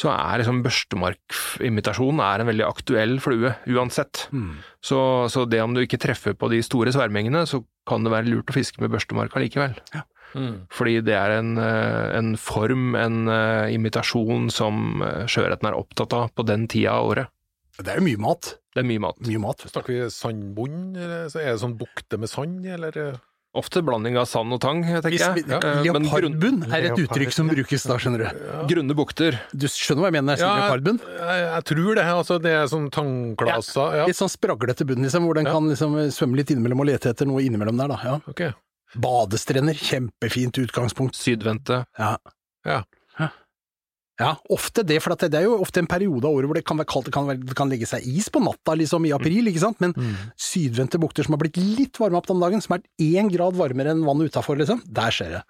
så 0.00 0.12
er 0.14 0.40
liksom 0.40 0.62
børstemarkimitasjonen 0.64 2.24
er 2.24 2.42
en 2.42 2.50
veldig 2.50 2.66
aktuell 2.66 3.18
flue, 3.20 3.52
uansett. 3.68 4.26
Så, 4.80 5.00
så 5.32 5.44
det 5.44 5.60
om 5.62 5.76
du 5.76 5.84
ikke 5.84 6.00
treffer 6.00 6.36
på 6.38 6.48
de 6.52 6.62
store 6.64 6.94
svermingene, 6.96 7.44
så 7.46 7.62
kan 7.86 8.04
det 8.06 8.14
være 8.14 8.30
lurt 8.32 8.52
å 8.52 8.56
fiske 8.56 8.82
med 8.82 8.94
børstemark 8.94 9.36
allikevel. 9.36 9.76
Mm. 10.36 10.66
Fordi 10.72 10.98
det 11.04 11.14
er 11.16 11.38
en, 11.38 11.56
eh, 11.58 12.16
en 12.18 12.34
form, 12.36 12.94
en 12.98 13.28
eh, 13.32 13.72
imitasjon 13.74 14.50
som 14.52 15.02
eh, 15.04 15.24
sjøørreten 15.30 15.70
er 15.70 15.78
opptatt 15.78 16.16
av 16.16 16.32
på 16.36 16.44
den 16.46 16.66
tida 16.68 16.98
av 16.98 17.12
året. 17.12 17.32
Det 17.76 17.92
er 17.92 18.00
jo 18.00 18.08
mye 18.08 18.20
mat. 18.24 18.56
Det 18.72 18.82
er 18.82 18.88
mye 18.88 19.02
mat. 19.04 19.22
Mye 19.28 19.40
mat. 19.40 19.64
Snakker 19.68 19.94
vi 19.94 20.10
sandbunn, 20.12 20.82
eller 20.96 21.30
så 21.32 21.40
er 21.42 21.50
det 21.52 21.62
sånn 21.62 21.78
bukte 21.80 22.20
med 22.20 22.32
sand, 22.32 22.64
eller? 22.76 23.18
Ofte 23.56 23.80
blanding 23.82 24.18
av 24.20 24.26
sand 24.28 24.52
og 24.52 24.60
tang, 24.60 24.82
tenker 24.84 25.16
jeg. 25.16 25.44
ja, 25.48 25.56
Eh, 25.64 25.82
Leopardbunn 25.86 26.58
er 26.68 26.90
et 26.90 26.98
uttrykk 27.06 27.32
som 27.32 27.48
brukes 27.48 27.86
da, 27.88 27.96
skjønner 27.96 28.18
du. 28.26 28.42
grunne 28.68 28.94
bukter. 28.98 29.38
Du 29.56 29.66
skjønner 29.66 30.04
hva 30.04 30.10
jeg 30.10 30.16
mener 30.18 30.26
når 30.28 30.36
jeg 30.36 30.42
sier 30.44 30.60
leopardbunn? 30.60 31.00
jeg, 31.00 31.40
jeg 31.56 31.64
tror 31.70 31.94
det. 31.96 32.04
altså 32.04 32.38
Det 32.42 32.52
er 32.52 32.66
sånn 32.68 32.90
tangklasa 32.92 33.86
Ja. 33.96 34.04
Litt 34.06 34.16
sånn 34.20 34.28
spraglete 34.32 34.84
bunn, 34.86 35.02
liksom, 35.02 35.24
hvor 35.24 35.34
den 35.40 35.46
Ja. 35.46 35.52
kan 35.56 35.68
liksom 35.68 35.96
svømme 36.12 36.36
litt 36.36 36.50
innimellom 36.52 36.80
og 36.80 36.86
lete 36.86 37.08
etter 37.14 37.26
noe 37.26 37.40
innimellom 37.40 37.76
der, 37.80 37.88
da. 37.88 37.98
Ja. 38.04 38.20
Ok. 38.28 38.42
Badestrender, 38.96 39.74
kjempefint 39.74 40.56
utgangspunkt. 40.62 41.16
Sydvendte. 41.16 41.84
Ja. 41.98 42.82
Ja. 44.20 44.30
Ofte 44.48 44.80
det, 44.86 44.96
for 45.04 45.12
det 45.12 45.28
det 45.34 45.42
er 45.42 45.44
jo 45.44 45.58
ofte 45.60 45.82
en 45.82 45.88
periode 45.90 46.24
av 46.24 46.38
året 46.38 46.48
hvor 46.48 46.56
det 46.56 46.64
kan 46.64 46.78
være 46.80 46.88
kaldt, 46.88 47.10
det 47.10 47.12
kan, 47.12 47.28
det 47.28 47.56
kan 47.58 47.68
legge 47.68 47.88
seg 47.90 48.06
is 48.08 48.30
på 48.32 48.40
natta, 48.40 48.72
liksom 48.80 49.04
i 49.04 49.12
april, 49.12 49.50
ikke 49.50 49.60
sant, 49.66 49.80
men 49.84 49.92
sydvendte 50.40 51.00
bukter 51.02 51.26
som 51.26 51.36
har 51.36 51.42
blitt 51.44 51.60
litt 51.60 52.00
varme 52.00 52.16
opp 52.16 52.30
om 52.32 52.40
dagen, 52.40 52.64
som 52.64 52.78
er 52.78 52.84
én 53.02 53.28
grad 53.32 53.58
varmere 53.58 53.92
enn 53.92 54.06
vannet 54.06 54.32
utafor, 54.32 54.56
liksom, 54.56 54.80
der 54.88 55.12
skjer 55.12 55.36
det. 55.38 55.42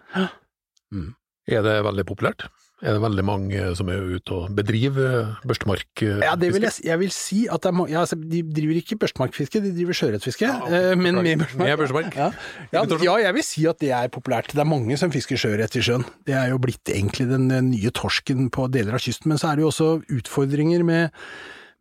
Er 1.47 1.63
det 1.63 1.77
veldig 1.87 2.07
populært? 2.09 2.49
Er 2.85 2.93
det 2.93 3.01
veldig 3.01 3.23
mange 3.25 3.61
som 3.79 3.89
er 3.89 4.03
ute 4.19 4.35
og 4.37 4.51
bedriver 4.53 5.39
børstemark? 5.49 5.87
eh, 6.05 6.19
Ja, 6.21 6.35
det 6.37 6.51
vil 6.53 6.67
jeg, 6.67 6.75
jeg 6.85 6.99
vil 7.01 7.11
si 7.15 7.47
at 7.49 7.63
det 7.65 7.71
er, 7.71 7.77
mange 7.79 7.95
ja, 7.95 8.03
altså, 8.03 8.19
de 8.21 8.43
driver 8.43 8.77
ikke 8.83 8.99
børstemarkfiske, 9.01 9.63
de 9.65 9.71
driver 9.79 9.97
sjøørretfiske, 9.97 10.51
ok. 10.51 10.69
eh, 10.77 10.91
men 11.01 11.15
med 11.17 11.23
Med 11.25 11.39
børstemark. 11.47 11.79
børstemark? 11.81 12.17
Ja. 12.21 12.31
Ja, 12.77 12.83
ja, 13.07 13.15
jeg 13.25 13.35
vil 13.39 13.43
si 13.49 13.65
at 13.67 13.81
det 13.81 13.91
er 13.97 14.09
populært. 14.13 14.53
Det 14.53 14.61
er 14.61 14.69
mange 14.69 14.99
som 15.01 15.11
fisker 15.11 15.41
sjøørret 15.41 15.73
i 15.77 15.81
sjøen. 15.87 16.05
Det 16.29 16.35
er 16.37 16.51
jo 16.53 16.59
blitt 16.61 16.85
egentlig 16.93 17.29
den 17.33 17.49
eh, 17.51 17.63
nye 17.65 17.91
torsken 17.97 18.51
på 18.53 18.69
deler 18.69 18.93
av 18.99 19.01
kysten, 19.01 19.33
men 19.33 19.39
så 19.41 19.53
er 19.55 19.57
det 19.57 19.65
jo 19.65 19.71
også 19.73 19.91
utfordringer 20.19 20.85
med 20.85 21.11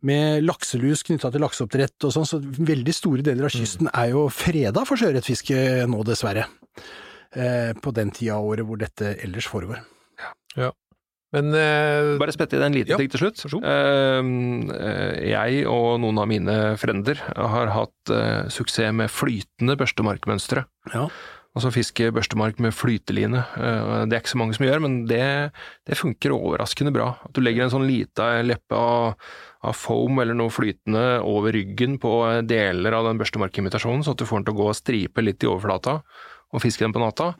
med 0.06 0.44
lakselus 0.44 1.00
knytta 1.02 1.30
til 1.32 1.40
lakseoppdrett 1.42 2.04
og 2.04 2.12
sånn, 2.14 2.26
så 2.28 2.38
veldig 2.40 2.92
store 2.94 3.24
deler 3.26 3.48
av 3.48 3.50
kysten 3.50 3.88
er 3.92 4.10
jo 4.12 4.26
freda 4.30 4.84
for 4.86 5.00
sjøørretfiske 5.00 5.86
nå, 5.90 6.02
dessverre. 6.06 6.44
Eh, 7.34 7.72
på 7.82 7.92
den 7.96 8.12
tida 8.14 8.36
av 8.36 8.44
året 8.46 8.64
hvor 8.68 8.78
dette 8.78 9.16
ellers 9.24 9.48
foregår. 9.50 9.80
Men 11.34 11.50
uh, 11.50 12.16
Bare 12.20 12.34
spette 12.34 12.58
inn 12.58 12.66
en 12.68 12.76
liten 12.76 12.94
Ja, 12.94 13.00
ting 13.00 13.10
til 13.10 13.24
slutt. 13.24 13.40
eh, 13.66 15.16
jeg 15.32 15.64
og 15.70 15.96
noen 16.02 16.20
av 16.22 16.28
mine 16.30 16.54
frender 16.78 17.18
har 17.34 17.72
hatt 17.74 18.12
uh, 18.14 18.46
suksess 18.52 18.94
med 18.94 19.10
flytende 19.10 19.74
børstemarkmønstre. 19.80 20.66
Ja. 20.94 21.08
Altså 21.56 21.72
fiske 21.72 22.10
børstemark 22.12 22.58
med 22.60 22.74
flyteline. 22.76 23.40
Det 23.56 24.12
er 24.12 24.18
ikke 24.20 24.28
så 24.34 24.38
mange 24.42 24.52
som 24.58 24.66
gjør, 24.66 24.82
men 24.84 24.96
det, 25.08 25.22
det 25.88 25.96
funker 25.96 26.34
overraskende 26.36 26.92
bra. 26.92 27.14
At 27.24 27.32
du 27.32 27.40
legger 27.40 27.64
en 27.64 27.72
sånn 27.72 27.86
lita 27.88 28.26
leppe 28.44 28.76
av, 28.76 29.14
av 29.64 29.78
foam 29.80 30.20
eller 30.20 30.36
noe 30.36 30.52
flytende 30.52 31.06
over 31.24 31.56
ryggen 31.56 31.96
på 32.02 32.12
deler 32.44 32.98
av 32.98 33.08
den 33.08 33.22
børstemarkimitasjonen, 33.22 34.04
så 34.04 34.12
at 34.12 34.20
du 34.20 34.28
får 34.28 34.42
den 34.42 34.50
til 34.50 34.56
å 34.58 34.60
gå 34.60 34.68
og 34.68 34.76
stripe 34.76 35.24
litt 35.24 35.48
i 35.48 35.48
overflata, 35.48 36.02
og 36.52 36.62
fiske 36.62 36.84
den 36.84 36.92
på 36.92 37.00
natta. 37.00 37.32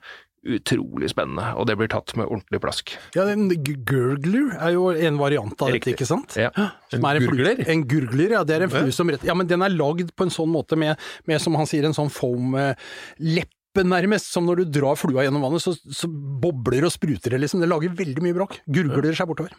Utrolig 0.47 1.09
spennende, 1.11 1.49
og 1.59 1.67
det 1.67 1.75
blir 1.81 1.91
tatt 1.91 2.13
med 2.19 2.29
ordentlig 2.29 2.61
plask. 2.63 2.93
Ja, 3.17 3.25
en 3.33 3.49
gurgler 3.51 4.53
er 4.61 4.77
jo 4.77 4.89
en 4.95 5.19
variant 5.19 5.57
av 5.59 5.73
Riktig. 5.75 5.97
dette, 5.97 5.97
ikke 5.97 6.09
sant? 6.09 6.37
Ja. 6.39 6.53
En 6.95 7.03
en, 7.03 7.25
gurgler? 7.25 7.65
En 7.67 7.83
gurgler, 7.89 8.37
ja. 8.37 8.45
Det 8.47 8.57
er 8.57 8.67
en 8.69 8.73
flue 8.73 8.95
som 8.95 9.11
rett 9.11 9.27
Ja, 9.27 9.35
men 9.35 9.51
den 9.51 9.65
er 9.67 9.75
lagd 9.75 10.15
på 10.15 10.27
en 10.27 10.33
sånn 10.35 10.53
måte 10.53 10.79
med, 10.79 11.01
med 11.27 11.43
som 11.43 11.57
han 11.59 11.67
sier, 11.67 11.89
en 11.89 11.97
sånn 11.97 12.13
foam-lepp 12.13 13.53
nærmest, 13.85 14.31
som 14.33 14.47
når 14.47 14.63
du 14.63 14.79
drar 14.79 14.97
flua 14.97 15.27
gjennom 15.27 15.43
vannet, 15.45 15.61
så, 15.61 15.75
så 15.75 16.09
bobler 16.09 16.87
og 16.87 16.95
spruter 16.95 17.35
det, 17.35 17.43
liksom. 17.43 17.61
Det 17.61 17.69
lager 17.69 17.93
veldig 17.99 18.23
mye 18.25 18.37
bråk. 18.39 18.61
Gurgler 18.73 19.17
seg 19.19 19.29
bortover. 19.29 19.53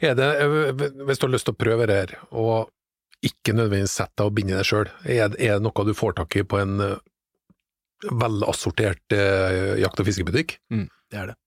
er 0.00 0.16
det, 0.18 0.30
eh, 0.42 0.84
hvis 1.06 1.20
du 1.20 1.28
har 1.28 1.34
lyst 1.36 1.46
til 1.50 1.54
å 1.54 1.60
prøve 1.60 1.86
det 1.90 1.98
her, 2.00 2.16
og 2.32 2.70
ikke 3.26 3.52
nødvendigvis 3.52 3.98
sette 4.00 4.16
deg 4.16 4.30
og 4.30 4.36
binde 4.38 4.56
deg 4.56 4.66
sjøl, 4.66 4.88
er, 5.04 5.34
er 5.36 5.58
det 5.58 5.64
noe 5.66 5.86
du 5.86 5.92
får 5.96 6.16
tak 6.22 6.40
i 6.40 6.44
på 6.48 6.60
en 6.60 6.80
eh, 6.80 6.98
velassortert 8.08 9.16
eh, 9.16 9.76
jakt- 9.82 10.00
og 10.00 10.08
fiskebutikk? 10.08 10.58
Det 11.10 11.18
er 11.18 11.32
det. 11.32 11.38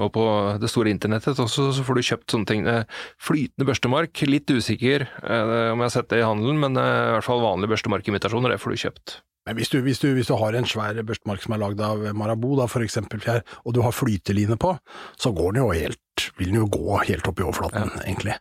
Og 0.00 0.08
på 0.14 0.22
det 0.60 0.70
store 0.72 0.88
internettet 0.88 1.36
også, 1.42 1.66
så 1.76 1.82
får 1.84 1.98
du 1.98 2.06
kjøpt 2.06 2.32
sånne 2.32 2.48
ting. 2.48 2.62
Eh, 2.64 2.86
Flytende 3.20 3.66
børstemark, 3.68 4.22
litt 4.24 4.48
usikker 4.48 5.04
eh, 5.04 5.72
om 5.72 5.82
jeg 5.82 5.84
har 5.84 5.92
sett 5.92 6.08
det 6.12 6.22
i 6.22 6.24
handelen, 6.24 6.60
men 6.62 6.78
eh, 6.80 7.10
i 7.10 7.12
hvert 7.18 7.26
fall 7.26 7.42
vanlige 7.44 7.74
børstemarkimitasjoner, 7.74 8.54
det 8.54 8.62
får 8.62 8.72
du 8.72 8.82
kjøpt. 8.86 9.16
Men 9.44 9.58
hvis 9.58 9.72
du, 9.72 9.80
hvis, 9.82 9.98
du, 10.00 10.06
hvis 10.16 10.30
du 10.30 10.36
har 10.38 10.56
en 10.56 10.68
svær 10.70 10.96
børstemark 11.04 11.42
som 11.44 11.56
er 11.56 11.60
lagd 11.60 11.82
av 11.84 12.06
Marabou, 12.16 12.54
da, 12.56 12.68
for 12.70 12.84
eksempel, 12.86 13.20
Fjær, 13.20 13.42
og 13.66 13.76
du 13.76 13.82
har 13.84 13.92
flyteline 13.92 14.56
på, 14.62 14.72
så 15.20 15.34
går 15.34 15.56
den 15.56 15.64
jo 15.64 15.72
helt, 15.74 16.26
vil 16.38 16.54
den 16.54 16.62
jo 16.62 16.70
gå 16.72 17.02
helt 17.10 17.28
opp 17.28 17.42
i 17.42 17.46
overflaten, 17.50 17.92
egentlig. 18.06 18.38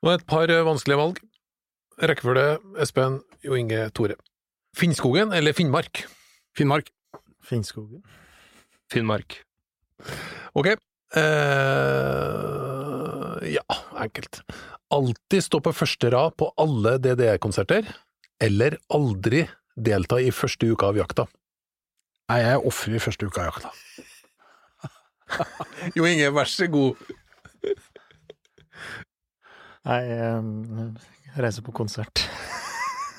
Og 0.00 0.14
et 0.14 0.24
par 0.30 0.48
eh, 0.48 0.64
vanskelige 0.64 1.02
valg. 1.02 1.20
Rekkefølge 2.00 2.46
Espen, 2.80 3.20
Jo 3.44 3.60
Inge, 3.60 3.90
Tore. 3.92 4.16
Finnskogen 4.76 5.32
eller 5.32 5.52
Finnmark? 5.52 6.06
Finnmark. 6.56 6.90
Finnskogen. 7.42 8.02
Finnmark. 8.92 9.42
Ok. 10.52 10.66
Uh, 11.16 11.22
ja, 13.50 13.64
enkelt. 13.98 14.42
Alltid 14.90 15.44
stå 15.44 15.60
på 15.62 15.72
første 15.74 16.10
rad 16.10 16.36
på 16.38 16.52
alle 16.58 16.98
DDE-konserter, 17.02 17.86
eller 18.42 18.78
aldri 18.94 19.48
delta 19.76 20.20
i 20.20 20.30
første 20.34 20.66
uka 20.70 20.86
av 20.90 20.96
jakta. 20.98 21.26
Nei, 22.30 22.40
jeg 22.42 22.52
er 22.54 22.66
offer 22.66 22.94
i 22.94 23.02
første 23.02 23.26
uka 23.26 23.40
av 23.42 23.46
jakta. 23.52 23.70
Jo 25.96 26.02
Inge, 26.04 26.26
vær 26.34 26.48
så 26.50 26.66
god. 26.70 26.98
Nei, 29.86 30.00
jeg 30.10 31.38
reise 31.38 31.62
på 31.64 31.72
konsert. 31.74 32.16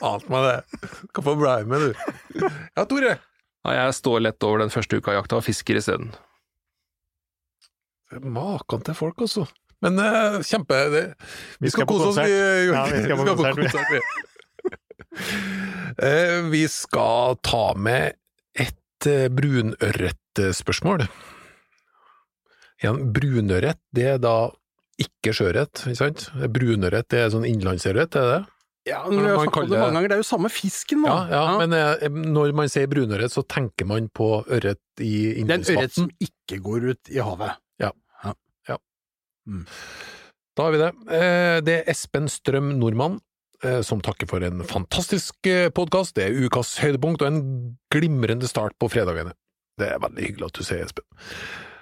Ant 0.01 0.27
meg 0.33 0.45
det. 0.47 0.89
Kan 1.13 1.25
få 1.27 1.35
bli 1.37 1.55
med, 1.69 1.79
du? 1.91 2.45
Ja, 2.75 2.85
Tore. 2.89 3.15
Ja, 3.61 3.73
jeg 3.77 3.93
står 3.99 4.23
lett 4.25 4.43
over 4.47 4.63
den 4.63 4.71
første 4.73 4.97
uka 4.97 5.11
av 5.13 5.19
jakta 5.19 5.37
og 5.37 5.45
fisker 5.45 5.77
isteden. 5.77 6.09
Maken 8.25 8.81
til 8.87 8.97
folk, 8.97 9.21
altså. 9.23 9.45
Men 9.81 9.97
uh, 10.01 10.41
kjempe 10.45 10.77
det, 10.93 11.03
Vi, 11.61 11.67
Vi 11.67 11.71
skal, 11.71 11.85
skal 11.85 11.89
kose 11.89 12.09
oss, 12.11 12.17
vi. 12.17 12.27
konsert. 12.27 12.65
Jo 12.67 12.73
Ja, 12.75 12.85
skal, 12.85 12.97
vi 12.97 13.03
skal 13.05 13.17
på 13.17 13.35
konsert, 13.61 13.89
vi. 13.91 14.01
uh, 16.01 16.49
vi 16.51 16.63
skal 16.69 17.37
ta 17.45 17.63
med 17.77 18.17
et 18.61 19.07
uh, 19.09 19.27
brunørretspørsmål. 19.37 21.05
Igjen, 22.81 22.99
brunørret, 23.13 23.77
det 23.93 24.07
er 24.15 24.21
da 24.21 24.35
ikke 25.01 25.33
sjøørret, 25.37 25.83
ikke 25.87 25.97
sant? 26.01 26.27
Brunørret, 26.53 27.07
det 27.13 27.19
er 27.23 27.31
sånn 27.33 27.45
innlandsørret, 27.49 28.17
er 28.17 28.27
det? 28.35 28.41
Ja, 28.89 29.03
Men 29.07 29.19
vi 29.19 29.29
har 29.29 29.35
man 29.37 29.45
snakket 29.45 29.61
om 29.61 29.69
det 29.69 29.75
det- 29.75 29.79
mange 29.81 29.93
ganger, 29.93 30.09
det 30.09 30.15
er 30.15 30.21
jo 30.23 30.29
samme 30.31 30.49
fisken, 30.49 31.03
da. 31.05 31.15
Ja, 31.29 31.41
ja, 31.51 31.57
men 31.59 31.73
eh, 31.73 32.07
når 32.09 32.53
man 32.57 32.67
sier 32.67 32.87
brunørret, 32.89 33.29
så 33.31 33.43
tenker 33.45 33.85
man 33.85 34.07
på 34.09 34.29
ørret 34.49 34.79
i 34.99 35.43
det 35.43 35.49
er 35.51 35.53
en 35.59 35.77
ørret 35.77 35.93
som 35.93 36.09
ikke 36.19 36.57
går 36.65 36.89
ut 36.95 37.11
i 37.13 37.19
havet. 37.21 37.57
Da 40.55 40.63
har 40.65 40.71
vi 40.73 40.77
det. 40.81 40.89
Eh, 41.09 41.61
Det 41.63 41.75
er 41.79 41.91
Espen 41.91 42.27
Strøm 42.29 42.73
Nordmann 42.77 43.19
eh, 43.63 43.81
som 43.81 44.01
takker 44.01 44.27
for 44.29 44.43
en 44.43 44.61
fantastisk 44.67 45.47
podkast. 45.73 46.13
Det 46.17 46.25
er 46.27 46.35
ukas 46.47 46.75
høydepunkt 46.83 47.21
og 47.23 47.27
en 47.31 47.77
glimrende 47.93 48.47
start 48.49 48.75
på 48.81 48.89
fredagene. 48.91 49.33
Det 49.79 49.87
er 49.93 49.99
veldig 50.03 50.25
hyggelig 50.27 50.45
at 50.49 50.59
du 50.59 50.63
sier, 50.67 50.83
Espen. 50.85 51.05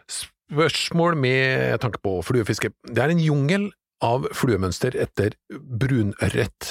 Spørsmål 0.09 1.17
med 1.17 1.79
tanke 1.81 1.99
på 2.01 2.19
fluefiske. 2.25 2.71
Det 2.85 3.01
er 3.03 3.09
en 3.13 3.19
jungel 3.21 3.71
av 4.01 4.29
fluemønster 4.37 4.95
etter 4.95 5.33
brunørret. 5.51 6.69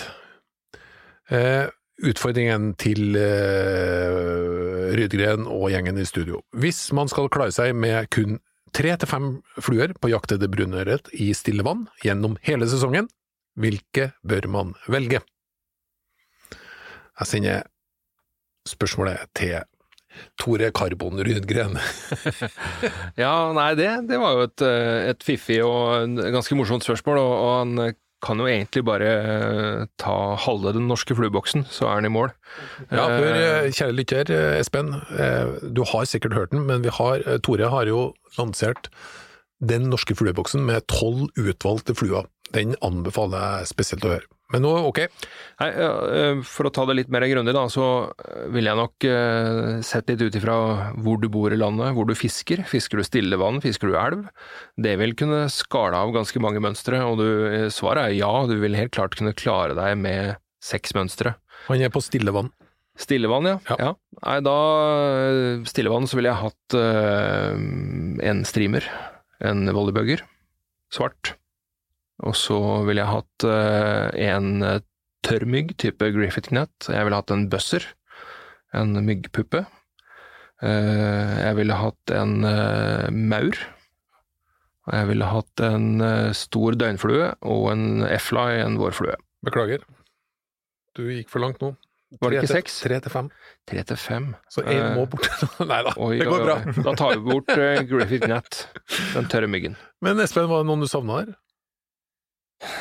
Eh, 1.28 1.68
utfordringen 2.08 2.70
til 2.80 3.16
eh, 3.18 4.92
Rydgren 4.96 5.48
og 5.50 5.68
gjengen 5.72 5.98
i 6.00 6.06
studio. 6.08 6.40
Hvis 6.56 6.86
man 6.96 7.10
skal 7.10 7.28
klare 7.32 7.52
seg 7.52 7.74
med 7.76 8.08
kun 8.14 8.38
tre 8.72 8.94
til 9.00 9.10
fem 9.10 9.30
fluer 9.60 9.92
på 9.98 10.12
jakt 10.12 10.32
etter 10.32 10.50
brunørret 10.52 11.10
i 11.12 11.32
stille 11.36 11.64
vann 11.66 11.86
gjennom 12.04 12.38
hele 12.46 12.68
sesongen, 12.70 13.10
hvilke 13.58 14.12
bør 14.22 14.48
man 14.52 14.72
velge? 14.88 15.20
Jeg 17.18 17.26
sender 17.26 17.66
spørsmålet 18.68 19.28
til 19.36 19.58
Tore 20.40 20.70
Karbon 20.72 21.20
Rydgren. 21.20 21.76
Ja, 23.18 23.50
nei, 23.52 23.72
det, 23.78 23.90
det 24.08 24.18
var 24.22 24.36
jo 24.36 24.46
et, 24.46 24.62
eh, 24.64 25.10
et 25.12 25.24
fiffig 25.26 25.58
og 25.66 26.16
ganske 26.32 26.56
morsomt 26.56 26.86
spørsmål, 26.86 27.18
og, 27.20 27.32
og 27.34 27.56
han 27.58 27.96
kan 28.24 28.40
jo 28.42 28.48
egentlig 28.50 28.82
bare 28.86 29.08
eh, 29.08 29.82
ta 30.00 30.14
halve 30.42 30.72
den 30.74 30.88
norske 30.90 31.14
flueboksen, 31.14 31.66
så 31.70 31.86
er 31.86 32.00
han 32.00 32.08
i 32.08 32.12
mål. 32.12 32.32
Ja, 32.90 33.04
hør, 33.06 33.26
Eh, 33.28 33.44
eh, 33.66 33.70
kjære 33.70 33.94
lytter, 33.94 34.32
eh, 34.34 34.58
Espen, 34.58 34.94
eh, 35.18 35.58
du 35.70 35.84
har 35.86 36.08
sikkert 36.08 36.34
hørt 36.34 36.50
den, 36.50 36.66
men 36.66 36.82
vi 36.82 36.90
har, 36.90 37.22
eh, 37.26 37.38
Tore 37.38 37.70
har 37.70 37.86
jo 37.86 38.14
lansert 38.38 38.88
den 39.64 39.88
norske 39.90 40.14
flueboksen 40.18 40.64
med 40.66 40.86
tolv 40.90 41.28
utvalgte 41.38 41.94
fluer. 41.94 42.26
Den 42.54 42.74
anbefaler 42.82 43.60
jeg 43.60 43.70
spesielt 43.74 44.04
å 44.06 44.14
høre. 44.16 44.26
Men 44.54 44.62
nå, 44.64 44.70
ok, 44.88 45.02
Nei, 45.60 45.68
eh, 45.68 46.38
For 46.46 46.68
å 46.68 46.72
ta 46.72 46.86
det 46.88 46.94
litt 46.96 47.10
mer 47.12 47.26
grundig, 47.28 47.52
da, 47.52 47.66
så 47.72 47.86
eh, 48.14 48.46
ville 48.54 48.70
jeg 48.70 48.80
nok 48.80 49.06
eh, 49.08 49.80
sett 49.84 50.08
litt 50.08 50.22
ut 50.24 50.38
ifra 50.40 50.56
hvor 50.96 51.20
du 51.20 51.28
bor 51.32 51.52
i 51.52 51.58
landet, 51.60 51.92
hvor 51.96 52.08
du 52.08 52.14
fisker. 52.16 52.62
Fisker 52.68 53.00
du 53.00 53.04
stille 53.04 53.40
vann, 53.40 53.60
fisker 53.64 53.92
du 53.92 53.98
elv? 54.00 54.24
Det 54.80 54.94
vil 55.02 55.12
kunne 55.18 55.44
skale 55.52 56.00
av 56.00 56.14
ganske 56.16 56.40
mange 56.40 56.62
mønstre, 56.64 57.02
og 57.04 57.20
du, 57.20 57.28
svaret 57.74 58.08
er 58.08 58.16
ja, 58.16 58.32
du 58.48 58.56
vil 58.62 58.78
helt 58.78 58.94
klart 58.96 59.18
kunne 59.18 59.36
klare 59.36 59.76
deg 59.76 59.98
med 60.00 60.40
seks 60.64 60.96
mønstre. 60.96 61.36
han 61.68 61.84
er 61.84 61.92
på 61.92 62.02
stille 62.04 62.32
vann. 62.34 62.48
Stillevann, 62.98 63.46
ja. 63.46 63.58
Ja. 63.68 63.76
ja. 63.78 63.90
Nei, 64.24 64.38
da 64.42 64.56
Stillevann 65.70 66.08
så 66.10 66.18
ville 66.18 66.32
jeg 66.32 66.40
hatt 66.40 66.74
uh, 66.74 67.54
en 68.26 68.40
streamer, 68.48 68.88
en 69.38 69.70
volleybugger, 69.70 70.24
svart. 70.90 71.37
Og 72.26 72.34
så 72.34 72.58
ville 72.88 73.02
jeg 73.04 73.14
hatt 73.14 73.46
eh, 73.46 74.30
en 74.32 74.54
tørr 74.62 74.84
tørrmygg, 75.26 75.74
type 75.80 76.10
Griffith 76.14 76.52
Nut. 76.54 76.88
Jeg 76.88 77.04
ville 77.06 77.18
hatt 77.18 77.32
en 77.34 77.48
buzzer, 77.52 77.84
en 78.76 78.94
myggpuppe. 79.04 79.64
Eh, 80.62 81.34
jeg 81.44 81.58
ville 81.58 81.76
hatt 81.78 82.14
en 82.14 82.38
eh, 82.48 83.08
maur. 83.12 83.58
Og 84.88 84.94
jeg 84.96 85.08
ville 85.10 85.28
hatt 85.28 85.64
en 85.66 85.88
eh, 86.00 86.30
stor 86.36 86.78
døgnflue 86.80 87.32
og 87.50 87.66
en 87.74 88.06
F-fly, 88.08 88.62
en 88.64 88.78
vårflue. 88.80 89.18
Beklager. 89.46 89.84
Du 90.96 91.04
gikk 91.12 91.28
for 91.30 91.44
langt 91.44 91.60
nå. 91.62 91.74
Var 92.22 92.32
det 92.32 92.38
ikke 92.40 92.54
seks? 92.62 92.78
Tre 92.86 92.96
til 93.04 93.12
fem. 93.12 93.26
Tre 93.68 93.82
til 93.90 93.98
fem. 94.00 94.30
Så 94.48 94.64
én 94.64 94.78
Eh, 94.80 94.94
må 94.96 95.04
bort. 95.12 95.28
Nei 95.60 95.82
da, 95.84 95.92
det 95.92 96.30
går 96.30 96.46
bra. 96.46 96.56
Da 96.86 96.94
tar 96.96 97.18
vi 97.18 97.20
bort 97.26 97.52
Griffith 97.90 98.30
Nut, 98.30 98.62
den 99.12 99.28
tørre 99.28 99.50
myggen. 99.50 99.76
Men 100.00 100.24
Espen, 100.24 100.48
var 100.48 100.64
det 100.64 100.70
noen 100.70 100.86
du 100.86 100.88
savna 100.88 101.20
her? 101.20 101.34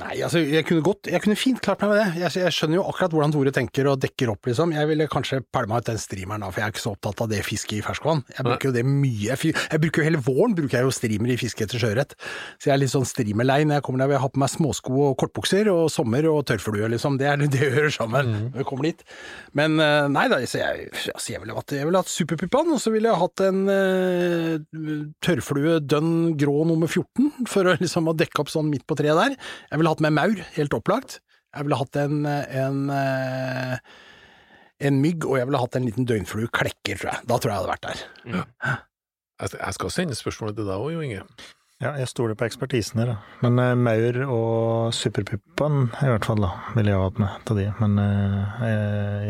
nei, 0.00 0.16
altså 0.24 0.42
jeg 0.42 0.66
kunne 0.68 0.84
godt, 0.84 1.10
jeg 1.12 1.22
kunne 1.24 1.38
fint 1.38 1.60
klart 1.64 1.84
meg 1.84 1.92
med 1.92 2.00
det. 2.00 2.22
Jeg, 2.22 2.34
jeg 2.44 2.56
skjønner 2.56 2.80
jo 2.80 2.86
akkurat 2.90 3.14
hvordan 3.14 3.34
Tore 3.34 3.52
tenker 3.54 3.90
og 3.90 4.00
dekker 4.02 4.32
opp, 4.32 4.48
liksom. 4.48 4.74
Jeg 4.76 4.90
ville 4.90 5.08
kanskje 5.10 5.42
pælma 5.54 5.80
ut 5.80 5.90
den 5.90 6.00
streameren 6.00 6.44
da, 6.44 6.50
for 6.50 6.62
jeg 6.62 6.68
er 6.68 6.74
ikke 6.74 6.84
så 6.84 6.94
opptatt 6.94 7.24
av 7.24 7.30
det 7.32 7.42
fisket 7.46 7.78
i 7.78 7.84
ferskvann. 7.84 8.24
Jeg 8.36 8.46
bruker 8.48 8.70
jo 8.70 8.74
det 8.76 8.84
mye. 8.88 9.36
Jeg, 9.36 9.82
bruker 9.82 10.02
jo 10.02 10.08
hele 10.08 10.22
våren 10.24 10.56
bruker 10.56 10.80
jeg 10.80 10.88
jo 10.88 10.94
streamer 10.94 11.34
i 11.34 11.38
fiske 11.40 11.66
etter 11.66 11.82
sjøørret. 11.82 12.16
Så 12.58 12.70
jeg 12.70 12.74
er 12.76 12.82
litt 12.82 12.94
sånn 12.94 13.08
streamerlei 13.08 13.60
når 13.68 13.78
jeg 13.80 13.86
kommer 13.86 14.04
der 14.04 14.16
jeg 14.16 14.24
har 14.24 14.32
på 14.34 14.42
meg 14.42 14.52
småsko 14.52 14.94
og 15.08 15.16
kortbukser 15.20 15.70
og 15.72 15.84
sommer 15.92 16.28
og 16.30 16.42
tørrflue, 16.48 16.90
liksom. 16.94 17.18
Det 17.20 17.30
er 17.30 17.44
det 17.44 17.74
hører 17.74 17.92
sammen 17.94 18.32
når 18.48 18.62
vi 18.62 18.66
kommer 18.68 18.88
dit. 18.88 19.04
Men 19.56 19.78
eh, 19.82 20.06
nei 20.12 20.26
da, 20.32 20.40
så 20.48 20.60
jeg, 20.60 20.88
altså, 21.12 21.34
jeg 21.34 21.42
ville 21.42 21.56
hatt, 21.58 21.74
jeg 21.76 21.88
ville 21.88 22.02
hatt 22.02 22.12
superpuppaen, 22.12 22.72
og 22.74 22.82
så 22.82 22.92
ville 22.94 23.10
jeg 23.10 23.20
hatt 23.20 23.42
en 23.44 23.60
uh, 23.68 25.04
tørrflue 25.24 25.78
dønn 25.84 26.14
grå 26.40 26.64
nummer 26.68 26.90
14 26.90 27.48
for 27.50 27.70
å 27.70 27.76
liksom 27.80 28.10
å 28.10 28.16
dekke 28.16 28.42
opp 28.42 28.52
sånn 28.52 28.70
midt 28.70 28.86
på 28.88 28.96
treet 28.98 29.18
der. 29.18 29.36
Jeg 29.74 29.80
ville 29.80 29.90
hatt 29.90 30.02
med 30.04 30.14
maur, 30.14 30.38
helt 30.54 30.74
opplagt. 30.76 31.16
Jeg 31.50 31.66
ville 31.66 31.78
hatt 31.80 31.96
en, 31.98 32.20
en, 32.30 32.78
en 34.86 35.00
mygg, 35.02 35.26
og 35.26 35.40
jeg 35.40 35.48
ville 35.48 35.62
hatt 35.64 35.78
en 35.80 35.88
liten 35.88 36.06
døgnflue 36.06 36.46
klekker, 36.54 37.00
tror 37.00 37.10
jeg. 37.10 37.26
Da 37.26 37.38
tror 37.42 37.50
jeg 37.50 37.56
jeg 37.56 37.64
hadde 37.64 37.72
vært 37.72 37.88
der. 37.88 38.04
Jeg 39.42 39.50
jeg 39.58 39.74
skal 39.74 39.90
sende 39.90 40.14
spørsmålet 40.14 40.60
til 40.60 40.68
deg 40.70 40.78
òg, 40.78 40.92
Jo 40.94 41.02
Inge. 41.02 41.24
Ja, 41.82 41.96
jeg 41.98 42.06
stoler 42.06 42.36
på 42.38 42.44
ekspertisen 42.46 43.00
her, 43.02 43.08
da. 43.10 43.14
Men 43.42 43.58
uh, 43.58 43.74
maur 43.74 44.14
og 44.30 44.94
superpuppen 44.94 45.90
i 45.90 46.06
hvert 46.06 46.22
fall, 46.28 46.38
da, 46.44 46.50
ville 46.76 46.92
jeg 46.92 46.98
ha 47.00 47.08
hatt 47.08 47.18
med 47.18 47.28
til 47.48 47.56
de. 47.58 47.64
Men 47.80 47.98
uh, 47.98 48.60
jeg, 48.62 48.78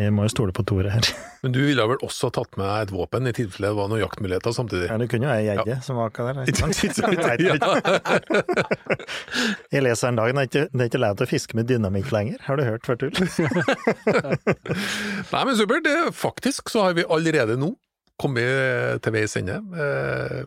jeg 0.02 0.12
må 0.12 0.26
jo 0.26 0.32
stole 0.34 0.52
på 0.54 0.62
Tore 0.68 0.90
her. 0.92 1.04
Men 1.44 1.52
du 1.56 1.60
ville 1.64 1.84
vel 1.88 2.04
også 2.04 2.28
tatt 2.32 2.56
med 2.60 2.68
et 2.68 2.92
våpen 2.92 3.26
i 3.28 3.32
tilfelle 3.36 3.68
det 3.68 3.76
var 3.76 3.88
noen 3.90 4.00
jaktmuligheter 4.00 4.52
samtidig? 4.56 4.86
Ja, 4.88 4.96
det 5.00 5.08
kunne 5.12 5.26
jo 5.28 5.32
ei 5.34 5.44
gjedde 5.44 5.74
som 5.84 5.96
var 6.00 6.06
akkurat 6.08 6.36
der. 6.38 6.44
Jeg. 7.44 7.60
Jeg 9.74 9.80
leser 9.84 10.08
en 10.08 10.18
dag, 10.20 10.28
er 10.32 10.36
det 10.48 10.62
er 10.72 10.88
ikke 10.88 11.02
lov 11.02 11.14
til 11.18 11.26
å 11.26 11.28
fiske 11.28 11.52
med 11.58 11.64
dynamikk 11.68 12.08
lenger. 12.14 12.38
Har 12.46 12.54
du 12.56 12.62
hørt 12.64 12.86
for 12.88 12.94
tull? 12.96 13.12
Nei, 15.34 15.42
men 15.42 15.56
supert. 15.58 15.84
Faktisk 16.16 16.70
så 16.72 16.78
har 16.88 16.92
vi 16.96 17.04
allerede 17.04 17.56
nå 17.60 17.74
kommet 18.20 19.00
til 19.04 19.12
veis 19.16 19.36
ende. 19.36 19.56
Eh, 19.76 20.44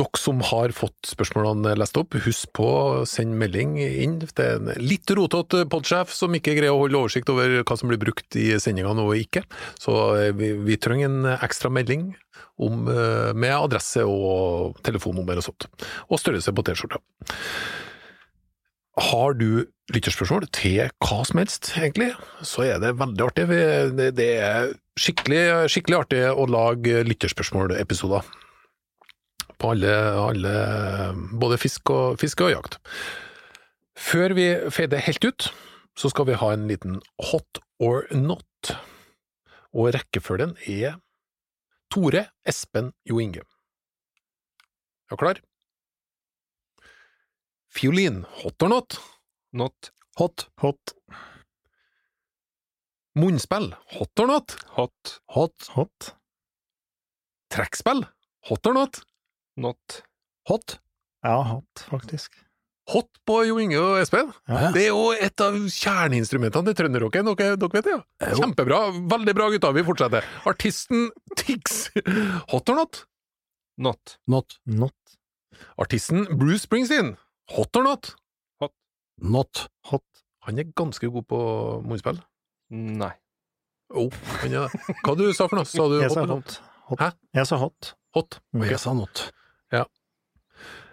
Dere 0.00 0.16
som 0.16 0.38
har 0.48 0.72
fått 0.72 1.04
spørsmålene 1.04 1.74
lest 1.76 1.98
opp, 2.00 2.16
husk 2.24 2.48
på 2.56 2.64
å 2.64 3.02
sende 3.08 3.36
melding 3.36 3.74
inn. 3.76 4.14
Det 4.24 4.40
er 4.40 4.56
en 4.56 4.70
litt 4.80 5.10
rotete 5.12 5.66
podsjef 5.68 6.14
som 6.16 6.32
ikke 6.32 6.54
greier 6.56 6.72
å 6.72 6.80
holde 6.80 6.96
oversikt 6.96 7.28
over 7.28 7.58
hva 7.60 7.76
som 7.76 7.92
blir 7.92 8.00
brukt 8.00 8.38
i 8.40 8.54
sendingene 8.62 9.04
og 9.04 9.20
ikke, 9.20 9.44
så 9.80 9.98
eh, 10.16 10.32
vi, 10.36 10.54
vi 10.64 10.80
trenger 10.80 11.10
en 11.10 11.28
ekstra 11.34 11.68
melding 11.68 12.08
om, 12.56 12.88
eh, 12.88 13.34
med 13.36 13.52
adresse 13.52 14.04
og 14.08 14.80
telefonnummer 14.86 15.42
og 15.42 15.46
sånt, 15.50 15.68
og 16.08 16.20
størrelse 16.20 16.56
på 16.56 16.64
T-skjorta. 16.64 17.02
Har 19.12 19.36
du 19.36 19.66
lytterspørsmål 19.92 20.48
til 20.56 20.88
hva 21.04 21.22
som 21.28 21.40
helst, 21.40 21.74
egentlig, 21.76 22.14
så 22.40 22.64
er 22.64 22.80
det 22.80 22.96
veldig 23.00 23.26
artig. 23.28 23.48
Det 24.16 24.28
er 24.40 24.72
skikkelig, 25.00 25.68
skikkelig 25.72 26.00
artig 26.00 26.22
å 26.32 26.48
lage 26.48 27.04
lytterspørsmål-episoder 27.08 28.24
på 29.62 29.70
alle, 29.74 29.92
alle 30.18 30.52
både 31.38 31.58
fisk 31.60 31.92
og, 31.94 32.18
fiske 32.20 32.46
og 32.46 32.54
jakt. 32.56 32.78
Før 33.98 34.34
vi 34.34 34.46
fader 34.74 35.04
helt 35.06 35.24
ut, 35.24 35.48
så 35.98 36.10
skal 36.10 36.26
vi 36.26 36.38
ha 36.40 36.50
en 36.52 36.66
liten 36.70 36.98
hot 37.30 37.60
or 37.82 38.08
not, 38.16 38.72
og 39.72 39.92
rekkefølgen 39.94 40.56
er 40.66 40.98
Tore, 41.92 42.26
Espen, 42.48 42.90
Jo 43.08 43.20
Inge. 43.20 43.44
Er 45.10 45.16
du 45.16 45.20
klar? 45.20 45.42
Fiolin, 47.72 48.22
hot 48.42 48.64
or 48.64 48.72
not? 48.72 48.96
Not. 49.52 49.92
Hot. 50.16 50.48
Hot. 50.60 50.94
Munnspill, 53.16 53.74
hot 53.92 54.20
or 54.20 54.28
not? 54.28 54.56
Hot. 54.76 55.16
Hot. 55.36 55.68
Hot. 55.76 56.12
Trekkspill, 57.52 58.06
hot 58.48 58.66
or 58.66 58.76
not? 58.76 59.02
Not. 59.56 60.02
Hot. 60.48 60.78
Ja, 61.24 61.36
hot, 61.46 61.84
faktisk. 61.90 62.34
Hot 62.90 63.08
på 63.28 63.36
Jo 63.46 63.58
Inge 63.62 63.78
og 63.78 64.00
Espen. 64.02 64.32
Ja. 64.50 64.72
Det 64.74 64.86
er 64.88 64.90
jo 64.90 65.12
et 65.14 65.38
av 65.44 65.54
kjerneinstrumentene 65.70 66.72
til 66.72 66.78
trønderrocken, 66.80 67.28
dere, 67.30 67.54
dere 67.60 67.76
vet 67.76 67.86
det? 67.86 67.94
Ja. 68.24 68.32
Kjempebra, 68.40 68.80
veldig 69.12 69.34
bra 69.38 69.46
gutta, 69.54 69.70
vi 69.76 69.84
fortsetter. 69.86 70.26
Artisten 70.50 71.10
Tix, 71.38 71.90
hot 72.50 72.72
or 72.72 72.80
not? 72.80 73.04
Not. 73.78 74.16
Not. 74.26 74.58
Not. 74.66 74.96
Artisten 75.78 76.26
Bruce 76.40 76.66
Springsteen, 76.66 77.14
hot 77.54 77.76
or 77.78 77.86
not? 77.86 78.14
Not. 79.22 79.68
Hot. 79.92 80.02
Han 80.48 80.58
er 80.58 80.66
ganske 80.74 81.06
god 81.14 81.26
på 81.30 81.38
munnspill. 81.86 82.18
Nei. 82.74 83.12
Oh, 83.94 84.08
han 84.40 84.54
er 84.56 84.64
det. 84.72 84.96
Hva 85.04 85.14
du 85.20 85.28
sa 85.36 85.46
for 85.46 85.60
noe? 85.60 85.68
Sa 85.68 85.84
du 85.92 86.00
Jeg 86.00 86.08
hot 86.10 86.16
sa 86.16 86.24
hot. 86.26 86.56
hot. 86.88 86.98
Hæ? 86.98 87.10
Jeg 87.38 87.46
sa 87.52 87.58
hot. 87.60 87.92
Hot. 88.16 88.38
Okay. 88.56 88.72
Jeg 88.72 88.80
sa 88.82 88.94
not. 88.96 89.22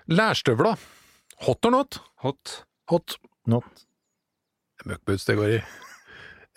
Lærstøvler, 0.09 0.79
hot 1.45 1.65
or 1.67 1.73
not? 1.75 1.99
Hot. 2.23 2.63
Hot. 2.89 3.13
Not. 3.45 3.83
Møkkboots 4.89 5.27
det 5.27 5.35
går 5.37 5.51
i. 5.53 5.59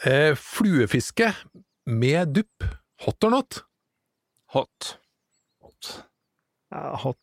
Eh, 0.09 0.33
fluefiske 0.41 1.29
med 1.85 2.33
dupp, 2.39 2.65
hot 3.05 3.27
or 3.29 3.35
not? 3.35 3.59
Hot. 4.57 4.95
Hot. 5.61 5.91
Ja, 6.73 6.97
hot. 7.05 7.19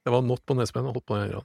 Det 0.00 0.14
var 0.14 0.24
not 0.24 0.40
på 0.48 0.56
nesbenet, 0.56 0.88
og 0.88 1.02
hot 1.02 1.08
på 1.10 1.20
øynene. 1.20 1.44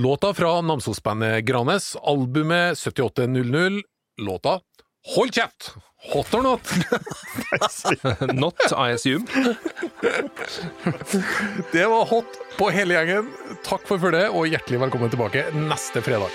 Låta 0.00 0.32
fra 0.32 0.54
Namsos-bandet 0.64 1.44
Granes, 1.44 1.92
albumet 2.00 2.80
7800, 2.80 3.82
låta 4.24 4.62
Hold 5.02 5.34
kjeft! 5.34 5.74
Hot 6.12 6.34
or 6.34 6.42
not? 6.42 6.60
Not, 8.34 8.54
I 8.76 8.90
assume. 8.90 9.26
Det 11.72 11.86
var 11.86 12.04
hot 12.04 12.26
på 12.58 12.70
hele 12.70 12.94
gjengen. 12.94 13.28
Takk 13.66 13.86
for 13.86 13.98
følget, 14.02 14.30
og 14.30 14.46
hjertelig 14.50 14.80
velkommen 14.82 15.10
tilbake 15.10 15.44
neste 15.54 16.02
fredag. 16.02 16.30